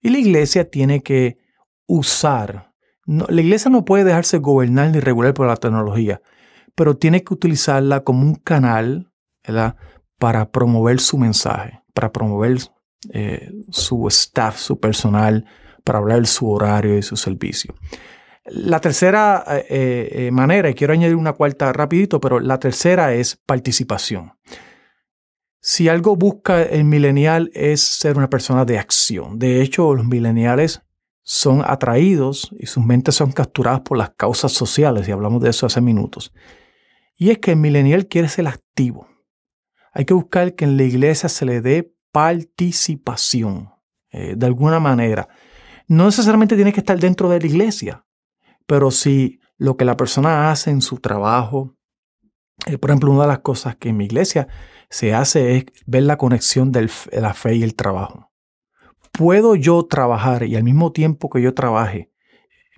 y 0.00 0.10
la 0.10 0.18
iglesia 0.18 0.68
tiene 0.68 1.02
que 1.02 1.38
usar. 1.86 2.72
la 3.06 3.40
iglesia 3.40 3.70
no 3.70 3.84
puede 3.84 4.04
dejarse 4.04 4.38
gobernar 4.38 4.90
ni 4.90 5.00
regular 5.00 5.34
por 5.34 5.46
la 5.46 5.56
tecnología 5.56 6.20
pero 6.80 6.96
tiene 6.96 7.22
que 7.22 7.34
utilizarla 7.34 8.04
como 8.04 8.22
un 8.22 8.36
canal 8.36 9.12
para 10.18 10.50
promover 10.50 10.98
su 10.98 11.18
mensaje, 11.18 11.82
para 11.92 12.10
promover 12.10 12.56
eh, 13.12 13.50
su 13.70 14.06
staff, 14.08 14.56
su 14.56 14.80
personal, 14.80 15.44
para 15.84 15.98
hablar 15.98 16.26
su 16.26 16.50
horario 16.50 16.96
y 16.96 17.02
su 17.02 17.16
servicio. 17.16 17.74
La 18.44 18.80
tercera 18.80 19.44
eh, 19.48 20.08
eh, 20.12 20.30
manera, 20.30 20.70
y 20.70 20.74
quiero 20.74 20.92
añadir 20.92 21.16
una 21.16 21.34
cuarta 21.34 21.72
rapidito, 21.72 22.20
pero 22.20 22.40
la 22.40 22.58
tercera 22.58 23.12
es 23.12 23.36
participación. 23.36 24.32
Si 25.60 25.88
algo 25.88 26.16
busca 26.16 26.62
el 26.62 26.84
millennial 26.84 27.50
es 27.52 27.82
ser 27.82 28.16
una 28.16 28.30
persona 28.30 28.64
de 28.64 28.78
acción. 28.78 29.38
De 29.38 29.60
hecho, 29.60 29.94
los 29.94 30.06
millennials 30.06 30.82
son 31.22 31.62
atraídos 31.64 32.50
y 32.58 32.66
sus 32.66 32.84
mentes 32.84 33.14
son 33.14 33.30
capturadas 33.32 33.80
por 33.80 33.98
las 33.98 34.10
causas 34.16 34.52
sociales, 34.52 35.06
y 35.06 35.12
hablamos 35.12 35.42
de 35.42 35.50
eso 35.50 35.66
hace 35.66 35.82
minutos. 35.82 36.32
Y 37.16 37.30
es 37.30 37.38
que 37.38 37.52
el 37.52 37.58
millennial 37.58 38.06
quiere 38.06 38.28
ser 38.28 38.48
activo. 38.48 39.06
Hay 39.92 40.06
que 40.06 40.14
buscar 40.14 40.54
que 40.54 40.64
en 40.64 40.78
la 40.78 40.84
iglesia 40.84 41.28
se 41.28 41.44
le 41.44 41.60
dé 41.60 41.92
participación, 42.10 43.70
eh, 44.10 44.34
de 44.36 44.46
alguna 44.46 44.80
manera. 44.80 45.28
No 45.86 46.06
necesariamente 46.06 46.56
tiene 46.56 46.72
que 46.72 46.80
estar 46.80 46.98
dentro 46.98 47.28
de 47.28 47.40
la 47.40 47.46
iglesia, 47.46 48.06
pero 48.70 48.92
si 48.92 49.40
lo 49.58 49.76
que 49.76 49.84
la 49.84 49.96
persona 49.96 50.52
hace 50.52 50.70
en 50.70 50.80
su 50.80 50.98
trabajo, 50.98 51.74
eh, 52.66 52.78
por 52.78 52.90
ejemplo, 52.90 53.10
una 53.10 53.22
de 53.22 53.26
las 53.26 53.40
cosas 53.40 53.74
que 53.74 53.88
en 53.88 53.96
mi 53.96 54.04
iglesia 54.04 54.46
se 54.88 55.12
hace 55.12 55.56
es 55.56 55.64
ver 55.86 56.04
la 56.04 56.16
conexión 56.16 56.70
de 56.70 56.88
la 57.10 57.34
fe 57.34 57.56
y 57.56 57.64
el 57.64 57.74
trabajo. 57.74 58.30
¿Puedo 59.10 59.56
yo 59.56 59.84
trabajar 59.86 60.44
y 60.44 60.54
al 60.54 60.62
mismo 60.62 60.92
tiempo 60.92 61.28
que 61.30 61.42
yo 61.42 61.52
trabaje, 61.52 62.12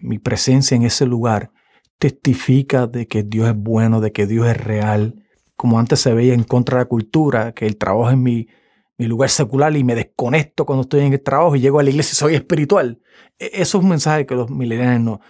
mi 0.01 0.18
presencia 0.18 0.74
en 0.76 0.84
ese 0.84 1.05
lugar 1.05 1.53
testifica 1.99 2.86
de 2.86 3.07
que 3.07 3.22
Dios 3.22 3.51
es 3.51 3.55
bueno, 3.55 4.01
de 4.01 4.12
que 4.12 4.26
Dios 4.26 4.47
es 4.47 4.57
real, 4.57 5.22
como 5.57 5.78
antes 5.78 6.01
se 6.01 6.14
veía 6.14 6.32
en 6.32 6.45
contra 6.45 6.78
de 6.78 6.84
la 6.84 6.88
cultura, 6.88 7.53
que 7.53 7.66
el 7.66 7.76
trabajo 7.76 8.09
es 8.09 8.16
mi, 8.16 8.49
mi 8.97 9.09
lugar 9.09 9.28
secular 9.28 9.76
y 9.76 9.84
me 9.84 9.95
desconecto 9.95 10.64
cuando 10.64 10.84
estoy 10.84 11.01
en 11.01 11.12
el 11.12 11.22
trabajo 11.22 11.55
y 11.55 11.61
llego 11.61 11.80
a 11.80 11.82
la 11.82 11.90
iglesia 11.90 12.12
y 12.12 12.16
soy 12.16 12.34
espiritual. 12.34 13.03
E, 13.38 13.51
eso 13.53 13.76
es 13.76 13.84
un 13.84 13.90
mensaje 13.90 14.24
que 14.24 14.34
los 14.34 14.49
millennials 14.49 14.99
no. 14.99 15.20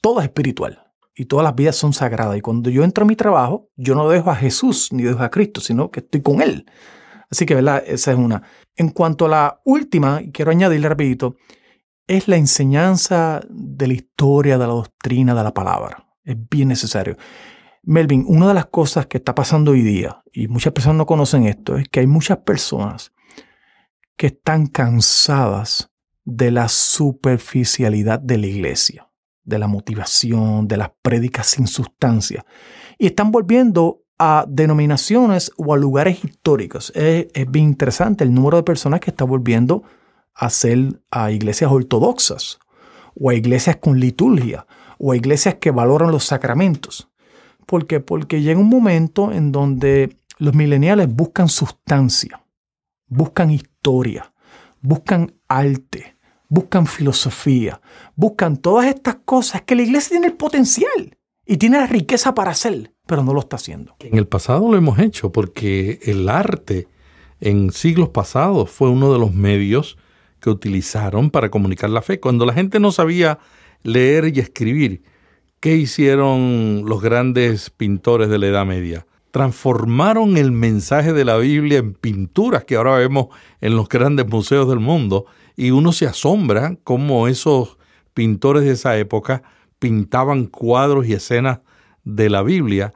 Todo 0.00 0.20
es 0.20 0.26
espiritual 0.26 0.88
y 1.18 1.24
todas 1.24 1.42
las 1.42 1.56
vidas 1.56 1.74
son 1.74 1.92
sagradas. 1.92 2.38
Y 2.38 2.40
cuando 2.40 2.70
yo 2.70 2.84
entro 2.84 3.02
a 3.02 3.06
mi 3.06 3.16
trabajo, 3.16 3.68
yo 3.76 3.96
no 3.96 4.08
dejo 4.08 4.30
a 4.30 4.36
Jesús 4.36 4.92
ni 4.92 5.02
dejo 5.02 5.20
a 5.20 5.30
Cristo, 5.30 5.60
sino 5.60 5.90
que 5.90 5.98
estoy 5.98 6.22
con 6.22 6.40
Él. 6.40 6.64
Así 7.28 7.44
que, 7.44 7.56
¿verdad? 7.56 7.82
Esa 7.84 8.12
es 8.12 8.18
una. 8.18 8.42
En 8.76 8.90
cuanto 8.90 9.26
a 9.26 9.28
la 9.28 9.60
última, 9.64 10.20
quiero 10.32 10.52
añadirle 10.52 10.88
rapidito, 10.88 11.34
es 12.06 12.28
la 12.28 12.36
enseñanza 12.36 13.40
de 13.50 13.88
la 13.88 13.94
historia, 13.94 14.58
de 14.58 14.66
la 14.66 14.72
doctrina, 14.72 15.34
de 15.34 15.42
la 15.42 15.52
palabra. 15.52 16.06
Es 16.22 16.36
bien 16.48 16.68
necesario. 16.68 17.16
Melvin, 17.82 18.24
una 18.28 18.48
de 18.48 18.54
las 18.54 18.66
cosas 18.66 19.06
que 19.06 19.18
está 19.18 19.34
pasando 19.34 19.72
hoy 19.72 19.82
día, 19.82 20.22
y 20.32 20.46
muchas 20.46 20.72
personas 20.72 20.98
no 20.98 21.06
conocen 21.06 21.46
esto, 21.46 21.76
es 21.76 21.88
que 21.88 22.00
hay 22.00 22.06
muchas 22.06 22.38
personas 22.38 23.12
que 24.16 24.28
están 24.28 24.66
cansadas 24.66 25.90
de 26.24 26.52
la 26.52 26.68
superficialidad 26.68 28.20
de 28.20 28.38
la 28.38 28.46
iglesia 28.46 29.07
de 29.48 29.58
la 29.58 29.66
motivación, 29.66 30.68
de 30.68 30.76
las 30.76 30.90
prédicas 31.00 31.46
sin 31.46 31.66
sustancia. 31.66 32.44
Y 32.98 33.06
están 33.06 33.32
volviendo 33.32 34.02
a 34.18 34.44
denominaciones 34.46 35.50
o 35.56 35.72
a 35.72 35.78
lugares 35.78 36.22
históricos. 36.22 36.92
Es, 36.94 37.28
bien 37.50 37.64
interesante 37.64 38.24
el 38.24 38.34
número 38.34 38.58
de 38.58 38.62
personas 38.62 39.00
que 39.00 39.10
están 39.10 39.28
volviendo 39.28 39.84
a 40.34 40.50
ser 40.50 41.00
a 41.10 41.30
iglesias 41.30 41.72
ortodoxas 41.72 42.58
o 43.14 43.30
a 43.30 43.34
iglesias 43.34 43.76
con 43.76 43.98
liturgia 43.98 44.66
o 44.98 45.12
a 45.12 45.16
iglesias 45.16 45.54
que 45.54 45.70
valoran 45.70 46.10
los 46.10 46.24
sacramentos. 46.24 47.08
¿Por 47.64 47.86
qué? 47.86 48.00
Porque 48.00 48.42
llega 48.42 48.60
un 48.60 48.68
momento 48.68 49.32
en 49.32 49.50
donde 49.50 50.16
los 50.38 50.54
mileniales 50.54 51.12
buscan 51.12 51.48
sustancia, 51.48 52.42
buscan 53.06 53.50
historia, 53.50 54.32
buscan 54.82 55.32
arte, 55.48 56.17
buscan 56.48 56.86
filosofía, 56.86 57.80
buscan 58.16 58.56
todas 58.56 58.86
estas 58.86 59.16
cosas 59.24 59.62
que 59.62 59.74
la 59.74 59.82
iglesia 59.82 60.10
tiene 60.10 60.28
el 60.28 60.34
potencial 60.34 61.16
y 61.46 61.56
tiene 61.56 61.78
la 61.78 61.86
riqueza 61.86 62.34
para 62.34 62.50
hacer, 62.50 62.92
pero 63.06 63.22
no 63.22 63.32
lo 63.32 63.40
está 63.40 63.56
haciendo. 63.56 63.96
En 64.00 64.18
el 64.18 64.26
pasado 64.26 64.70
lo 64.70 64.76
hemos 64.76 64.98
hecho 64.98 65.30
porque 65.32 66.00
el 66.02 66.28
arte 66.28 66.88
en 67.40 67.70
siglos 67.72 68.08
pasados 68.10 68.70
fue 68.70 68.90
uno 68.90 69.12
de 69.12 69.18
los 69.18 69.32
medios 69.32 69.98
que 70.40 70.50
utilizaron 70.50 71.30
para 71.30 71.50
comunicar 71.50 71.90
la 71.90 72.02
fe. 72.02 72.20
Cuando 72.20 72.46
la 72.46 72.52
gente 72.52 72.80
no 72.80 72.92
sabía 72.92 73.38
leer 73.82 74.32
y 74.34 74.40
escribir, 74.40 75.02
¿qué 75.60 75.76
hicieron 75.76 76.84
los 76.86 77.00
grandes 77.00 77.70
pintores 77.70 78.28
de 78.28 78.38
la 78.38 78.46
Edad 78.46 78.66
Media? 78.66 79.06
Transformaron 79.30 80.36
el 80.36 80.52
mensaje 80.52 81.12
de 81.12 81.24
la 81.24 81.36
Biblia 81.36 81.78
en 81.78 81.94
pinturas 81.94 82.64
que 82.64 82.76
ahora 82.76 82.96
vemos 82.96 83.28
en 83.60 83.76
los 83.76 83.88
grandes 83.88 84.26
museos 84.26 84.68
del 84.68 84.80
mundo 84.80 85.26
y 85.58 85.72
uno 85.72 85.90
se 85.90 86.06
asombra 86.06 86.76
cómo 86.84 87.26
esos 87.26 87.78
pintores 88.14 88.62
de 88.62 88.70
esa 88.70 88.96
época 88.96 89.42
pintaban 89.80 90.46
cuadros 90.46 91.08
y 91.08 91.14
escenas 91.14 91.58
de 92.04 92.30
la 92.30 92.44
Biblia 92.44 92.94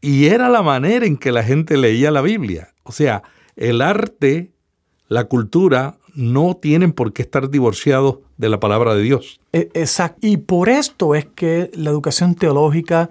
y 0.00 0.26
era 0.26 0.48
la 0.48 0.62
manera 0.62 1.06
en 1.06 1.16
que 1.16 1.32
la 1.32 1.42
gente 1.42 1.76
leía 1.76 2.12
la 2.12 2.22
Biblia. 2.22 2.72
O 2.84 2.92
sea, 2.92 3.24
el 3.56 3.82
arte, 3.82 4.52
la 5.08 5.24
cultura 5.24 5.98
no 6.14 6.54
tienen 6.54 6.92
por 6.92 7.12
qué 7.12 7.22
estar 7.22 7.50
divorciados 7.50 8.18
de 8.36 8.48
la 8.48 8.60
palabra 8.60 8.94
de 8.94 9.02
Dios. 9.02 9.40
E, 9.52 9.68
exacto. 9.74 10.24
Y 10.24 10.36
por 10.36 10.68
esto 10.68 11.16
es 11.16 11.26
que 11.26 11.68
la 11.74 11.90
educación 11.90 12.36
teológica 12.36 13.10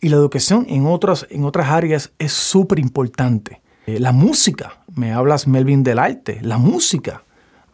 y 0.00 0.08
la 0.08 0.16
educación 0.16 0.66
en 0.68 0.86
otras, 0.86 1.24
en 1.30 1.44
otras 1.44 1.68
áreas 1.68 2.12
es 2.18 2.32
súper 2.32 2.80
importante. 2.80 3.62
Eh, 3.86 4.00
la 4.00 4.10
música, 4.10 4.82
me 4.92 5.12
hablas 5.12 5.46
Melvin 5.46 5.84
del 5.84 6.00
arte, 6.00 6.40
la 6.42 6.58
música 6.58 7.22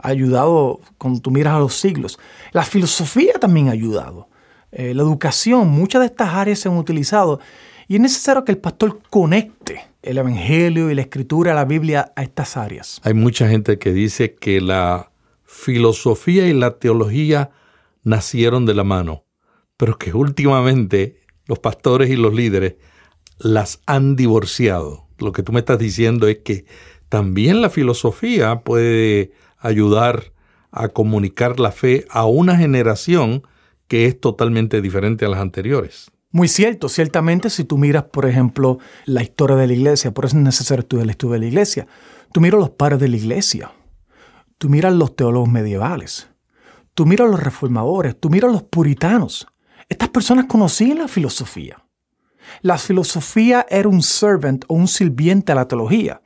ayudado 0.09 0.81
cuando 0.99 1.21
tú 1.21 1.31
miras 1.31 1.55
a 1.55 1.59
los 1.59 1.75
siglos. 1.75 2.19
La 2.53 2.65
filosofía 2.65 3.35
también 3.41 3.69
ha 3.69 3.73
ayudado. 3.73 4.29
Eh, 4.73 4.95
la 4.95 5.03
educación, 5.03 5.69
muchas 5.69 6.01
de 6.01 6.07
estas 6.07 6.35
áreas 6.35 6.59
se 6.61 6.69
han 6.69 6.77
utilizado 6.77 7.41
y 7.89 7.97
es 7.97 8.01
necesario 8.01 8.45
que 8.45 8.53
el 8.53 8.59
pastor 8.59 9.01
conecte 9.11 9.83
el 10.03 10.19
Evangelio 10.19 10.91
y 10.91 10.95
la 10.95 11.03
Escritura, 11.03 11.55
la 11.55 11.65
Biblia 11.65 12.13
a 12.15 12.23
estas 12.23 12.57
áreas. 12.57 13.01
Hay 13.05 13.15
mucha 13.15 13.49
gente 13.49 13.79
que 13.79 13.93
dice 13.93 14.35
que 14.35 14.61
la 14.61 15.11
filosofía 15.45 16.47
y 16.47 16.53
la 16.53 16.79
teología 16.79 17.51
nacieron 18.05 18.65
de 18.65 18.75
la 18.75 18.85
mano, 18.85 19.25
pero 19.77 19.99
que 19.99 20.13
últimamente 20.13 21.17
los 21.47 21.59
pastores 21.59 22.11
y 22.11 22.17
los 22.17 22.33
líderes 22.33 22.77
las 23.39 23.81
han 23.87 24.17
divorciado. 24.17 25.09
Lo 25.19 25.33
que 25.33 25.43
tú 25.43 25.53
me 25.53 25.61
estás 25.61 25.79
diciendo 25.79 26.29
es 26.29 26.39
que 26.39 26.65
también 27.09 27.61
la 27.61 27.71
filosofía 27.71 28.61
puede 28.61 29.33
ayudar 29.61 30.33
a 30.73 30.89
comunicar 30.89 31.61
la 31.61 31.73
fe 31.73 32.07
a 32.11 32.27
una 32.27 32.57
generación 32.57 33.43
que 33.89 34.07
es 34.07 34.21
totalmente 34.21 34.81
diferente 34.81 35.25
a 35.25 35.29
las 35.29 35.41
anteriores. 35.41 36.11
Muy 36.33 36.47
cierto, 36.47 36.89
ciertamente 36.89 37.51
si 37.51 37.65
tú 37.65 37.77
miras, 37.77 38.05
por 38.05 38.25
ejemplo, 38.25 38.79
la 39.05 39.23
historia 39.23 39.57
de 39.57 39.67
la 39.67 39.73
iglesia, 39.73 40.13
por 40.13 40.27
eso 40.27 40.37
es 40.37 40.43
necesario 40.43 40.83
estudiar 40.83 41.07
la 41.07 41.13
historia 41.13 41.35
de 41.35 41.41
la 41.41 41.47
iglesia, 41.47 41.87
tú 42.33 42.41
miras 42.41 42.61
los 42.61 42.71
padres 42.71 43.01
de 43.01 43.09
la 43.09 43.17
iglesia, 43.17 43.73
tú 44.57 44.69
miras 44.69 44.95
los 44.95 45.17
teólogos 45.17 45.49
medievales, 45.49 46.31
tú 46.95 47.05
miras 47.05 47.29
los 47.29 47.43
reformadores, 47.43 48.19
tú 48.19 48.31
miras 48.31 48.53
los 48.53 48.63
puritanos. 48.63 49.49
Estas 49.89 50.11
personas 50.11 50.45
conocían 50.45 50.99
la 50.99 51.09
filosofía. 51.09 51.85
La 52.63 52.79
filosofía 52.79 53.67
era 53.69 53.89
un 53.89 54.03
servant 54.03 54.65
o 54.69 54.75
un 54.75 54.87
sirviente 54.87 55.51
a 55.51 55.57
la 55.57 55.67
teología. 55.67 56.23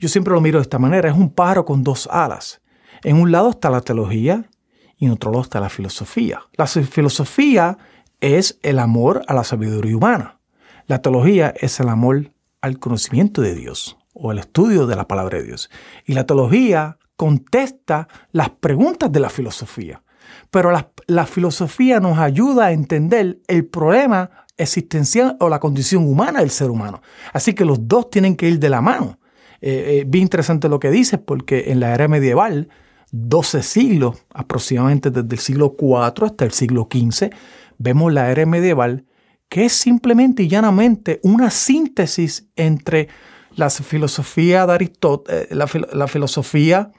Yo 0.00 0.08
siempre 0.08 0.34
lo 0.34 0.40
miro 0.40 0.58
de 0.58 0.62
esta 0.62 0.80
manera, 0.80 1.08
es 1.08 1.16
un 1.16 1.30
pájaro 1.30 1.64
con 1.64 1.84
dos 1.84 2.08
alas. 2.10 2.60
En 3.04 3.20
un 3.20 3.30
lado 3.30 3.50
está 3.50 3.70
la 3.70 3.82
teología 3.82 4.48
y 4.96 5.06
en 5.06 5.12
otro 5.12 5.30
lado 5.30 5.42
está 5.42 5.60
la 5.60 5.68
filosofía. 5.68 6.40
La 6.54 6.66
filosofía 6.66 7.76
es 8.20 8.58
el 8.62 8.78
amor 8.78 9.22
a 9.28 9.34
la 9.34 9.44
sabiduría 9.44 9.96
humana. 9.96 10.40
La 10.86 11.02
teología 11.02 11.52
es 11.60 11.78
el 11.80 11.90
amor 11.90 12.32
al 12.62 12.78
conocimiento 12.78 13.42
de 13.42 13.54
Dios 13.54 13.98
o 14.14 14.32
el 14.32 14.38
estudio 14.38 14.86
de 14.86 14.96
la 14.96 15.06
palabra 15.06 15.38
de 15.38 15.44
Dios. 15.44 15.70
Y 16.06 16.14
la 16.14 16.24
teología 16.24 16.98
contesta 17.16 18.08
las 18.32 18.48
preguntas 18.48 19.12
de 19.12 19.20
la 19.20 19.28
filosofía. 19.28 20.02
Pero 20.50 20.70
la, 20.70 21.26
filosofía 21.26 22.00
nos 22.00 22.18
ayuda 22.18 22.66
a 22.66 22.72
entender 22.72 23.40
el 23.48 23.66
problema 23.66 24.30
existencial 24.56 25.36
o 25.40 25.50
la 25.50 25.60
condición 25.60 26.08
humana 26.08 26.40
del 26.40 26.50
ser 26.50 26.70
humano. 26.70 27.02
Así 27.34 27.52
que 27.52 27.66
los 27.66 27.86
dos 27.86 28.08
tienen 28.08 28.34
que 28.34 28.48
ir 28.48 28.58
de 28.58 28.70
la 28.70 28.80
mano. 28.80 29.18
Eh, 29.60 30.00
eh, 30.00 30.04
bien 30.06 30.22
interesante 30.22 30.68
lo 30.68 30.78
que 30.78 30.90
dices, 30.90 31.18
porque 31.18 31.70
en 31.70 31.80
la 31.80 31.92
era 31.92 32.08
medieval 32.08 32.68
12 33.16 33.62
siglos, 33.62 34.26
aproximadamente 34.34 35.08
desde 35.08 35.36
el 35.36 35.38
siglo 35.38 35.76
IV 35.78 36.24
hasta 36.24 36.44
el 36.44 36.50
siglo 36.50 36.88
XV, 36.90 37.30
vemos 37.78 38.12
la 38.12 38.28
era 38.28 38.44
medieval, 38.44 39.04
que 39.48 39.66
es 39.66 39.72
simplemente 39.72 40.42
y 40.42 40.48
llanamente 40.48 41.20
una 41.22 41.50
síntesis 41.50 42.48
entre 42.56 43.08
la 43.54 43.70
filosofía 43.70 44.66
de 44.66 44.72
Aristóteles, 44.72 45.48
eh, 45.48 45.54
la, 45.92 46.08
filosofía 46.08 46.90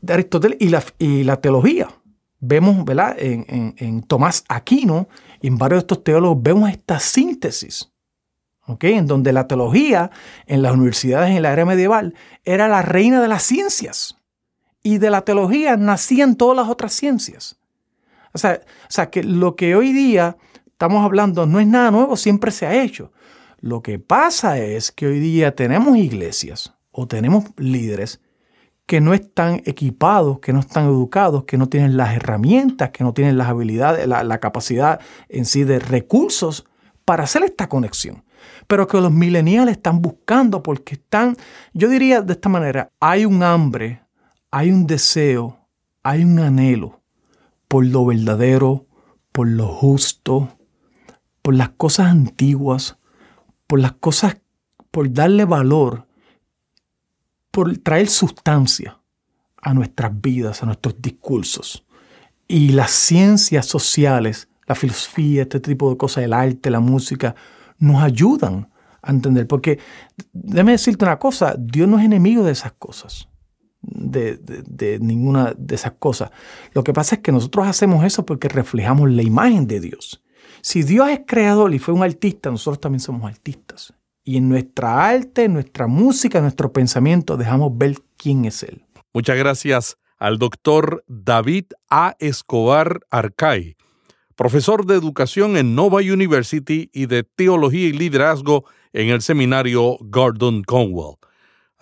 de 0.00 0.14
Aristóteles 0.14 0.56
y 0.58 0.70
la, 0.70 0.82
y 0.98 1.22
la 1.24 1.38
teología. 1.38 1.88
Vemos, 2.38 2.82
¿verdad? 2.86 3.14
En, 3.18 3.74
en, 3.76 4.02
Tomás 4.04 4.44
Aquino 4.48 5.06
y 5.42 5.48
en 5.48 5.58
varios 5.58 5.80
de 5.80 5.82
estos 5.82 6.02
teólogos 6.02 6.42
vemos 6.42 6.70
esta 6.70 6.98
síntesis. 6.98 7.92
En 8.80 9.06
donde 9.06 9.34
la 9.34 9.48
teología 9.48 10.10
en 10.46 10.62
las 10.62 10.72
universidades 10.72 11.36
en 11.36 11.42
la 11.42 11.52
era 11.52 11.66
medieval 11.66 12.14
era 12.44 12.68
la 12.68 12.80
reina 12.80 13.20
de 13.20 13.28
las 13.28 13.42
ciencias 13.42 14.19
y 14.82 14.98
de 14.98 15.10
la 15.10 15.22
teología 15.22 15.76
nacían 15.76 16.36
todas 16.36 16.56
las 16.56 16.68
otras 16.68 16.92
ciencias. 16.92 17.56
O 18.32 18.38
sea, 18.38 18.60
o 18.64 18.90
sea, 18.90 19.10
que 19.10 19.22
lo 19.22 19.56
que 19.56 19.74
hoy 19.74 19.92
día 19.92 20.36
estamos 20.66 21.04
hablando 21.04 21.46
no 21.46 21.60
es 21.60 21.66
nada 21.66 21.90
nuevo, 21.90 22.16
siempre 22.16 22.50
se 22.50 22.66
ha 22.66 22.82
hecho. 22.82 23.12
Lo 23.60 23.82
que 23.82 23.98
pasa 23.98 24.58
es 24.58 24.92
que 24.92 25.06
hoy 25.06 25.20
día 25.20 25.54
tenemos 25.54 25.96
iglesias 25.96 26.74
o 26.92 27.06
tenemos 27.06 27.44
líderes 27.56 28.20
que 28.86 29.00
no 29.00 29.14
están 29.14 29.62
equipados, 29.66 30.40
que 30.40 30.52
no 30.52 30.60
están 30.60 30.86
educados, 30.86 31.44
que 31.44 31.58
no 31.58 31.68
tienen 31.68 31.96
las 31.96 32.16
herramientas, 32.16 32.90
que 32.90 33.04
no 33.04 33.12
tienen 33.12 33.38
las 33.38 33.48
habilidades, 33.48 34.06
la, 34.08 34.24
la 34.24 34.38
capacidad 34.40 35.00
en 35.28 35.44
sí 35.44 35.64
de 35.64 35.78
recursos 35.78 36.64
para 37.04 37.24
hacer 37.24 37.42
esta 37.44 37.68
conexión. 37.68 38.24
Pero 38.66 38.88
que 38.88 39.00
los 39.00 39.12
millennials 39.12 39.70
están 39.70 40.00
buscando 40.00 40.62
porque 40.62 40.94
están, 40.94 41.36
yo 41.72 41.88
diría 41.88 42.22
de 42.22 42.32
esta 42.32 42.48
manera, 42.48 42.90
hay 42.98 43.26
un 43.26 43.42
hambre 43.42 44.00
hay 44.50 44.70
un 44.70 44.86
deseo, 44.86 45.58
hay 46.02 46.24
un 46.24 46.38
anhelo 46.38 47.00
por 47.68 47.86
lo 47.86 48.04
verdadero, 48.04 48.86
por 49.30 49.46
lo 49.46 49.68
justo, 49.68 50.58
por 51.40 51.54
las 51.54 51.70
cosas 51.70 52.08
antiguas, 52.08 52.98
por 53.68 53.78
las 53.78 53.92
cosas, 53.92 54.38
por 54.90 55.12
darle 55.12 55.44
valor, 55.44 56.08
por 57.52 57.78
traer 57.78 58.08
sustancia 58.08 58.98
a 59.62 59.72
nuestras 59.72 60.20
vidas, 60.20 60.62
a 60.62 60.66
nuestros 60.66 61.00
discursos. 61.00 61.86
Y 62.48 62.70
las 62.70 62.90
ciencias 62.90 63.66
sociales, 63.66 64.48
la 64.66 64.74
filosofía, 64.74 65.42
este 65.42 65.60
tipo 65.60 65.90
de 65.90 65.96
cosas, 65.96 66.24
el 66.24 66.32
arte, 66.32 66.70
la 66.70 66.80
música, 66.80 67.36
nos 67.78 68.02
ayudan 68.02 68.68
a 69.00 69.12
entender. 69.12 69.46
Porque 69.46 69.78
déjame 70.32 70.72
decirte 70.72 71.04
una 71.04 71.20
cosa, 71.20 71.54
Dios 71.56 71.88
no 71.88 72.00
es 72.00 72.04
enemigo 72.04 72.42
de 72.42 72.50
esas 72.50 72.72
cosas. 72.72 73.29
De, 73.82 74.36
de, 74.36 74.98
ninguna 75.00 75.54
de 75.56 75.74
esas 75.74 75.92
cosas. 75.92 76.30
Lo 76.74 76.84
que 76.84 76.92
pasa 76.92 77.14
es 77.16 77.22
que 77.22 77.32
nosotros 77.32 77.66
hacemos 77.66 78.04
eso 78.04 78.26
porque 78.26 78.48
reflejamos 78.48 79.10
la 79.10 79.22
imagen 79.22 79.66
de 79.66 79.80
Dios. 79.80 80.22
Si 80.60 80.82
Dios 80.82 81.08
es 81.08 81.20
creador 81.26 81.72
y 81.72 81.78
fue 81.78 81.94
un 81.94 82.02
artista, 82.02 82.50
nosotros 82.50 82.80
también 82.80 83.00
somos 83.00 83.24
artistas. 83.24 83.94
Y 84.22 84.36
en 84.36 84.48
nuestra 84.48 85.08
arte, 85.08 85.44
en 85.44 85.54
nuestra 85.54 85.86
música, 85.86 86.38
en 86.38 86.44
nuestro 86.44 86.72
pensamiento, 86.72 87.38
dejamos 87.38 87.76
ver 87.76 87.96
quién 88.16 88.44
es 88.44 88.62
Él. 88.62 88.84
Muchas 89.14 89.38
gracias 89.38 89.96
al 90.18 90.38
doctor 90.38 91.02
David 91.08 91.64
A. 91.88 92.14
Escobar 92.18 93.00
Arcay, 93.10 93.76
profesor 94.36 94.84
de 94.84 94.94
educación 94.94 95.56
en 95.56 95.74
Nova 95.74 96.00
University 96.00 96.90
y 96.92 97.06
de 97.06 97.24
teología 97.24 97.88
y 97.88 97.92
liderazgo 97.92 98.66
en 98.92 99.08
el 99.08 99.22
seminario 99.22 99.96
Gordon 100.00 100.62
Conwell. 100.62 101.16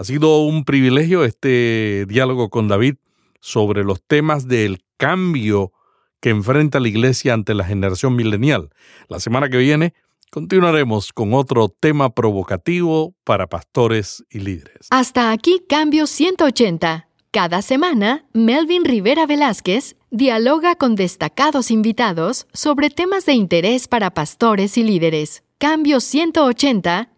Ha 0.01 0.05
sido 0.05 0.43
un 0.45 0.65
privilegio 0.65 1.25
este 1.25 2.07
diálogo 2.07 2.51
con 2.51 2.69
David 2.69 2.95
sobre 3.41 3.83
los 3.83 4.01
temas 4.01 4.47
del 4.47 4.85
cambio 4.97 5.73
que 6.21 6.31
enfrenta 6.31 6.79
la 6.79 6.87
iglesia 6.87 7.35
ante 7.35 7.53
la 7.53 7.65
generación 7.65 8.15
milenial. 8.15 8.71
La 9.09 9.19
semana 9.19 9.49
que 9.49 9.57
viene 9.57 9.95
continuaremos 10.31 11.13
con 11.13 11.35
otro 11.35 11.69
tema 11.69 12.15
provocativo 12.15 13.17
para 13.25 13.49
pastores 13.49 14.25
y 14.31 14.39
líderes. 14.39 14.87
Hasta 14.91 15.33
aquí 15.33 15.65
Cambio 15.69 16.07
180. 16.07 17.09
Cada 17.33 17.61
semana, 17.61 18.25
Melvin 18.33 18.85
Rivera 18.85 19.27
Velázquez 19.27 19.97
dialoga 20.13 20.77
con 20.77 20.95
destacados 20.95 21.73
invitados 21.73 22.47
sobre 22.53 22.91
temas 22.91 23.27
de 23.27 23.33
interés 23.33 23.89
para 23.89 24.13
pastores 24.15 24.79
y 24.79 24.85
líderes. 24.85 25.43
Cambio 25.59 25.99
180 25.99 27.18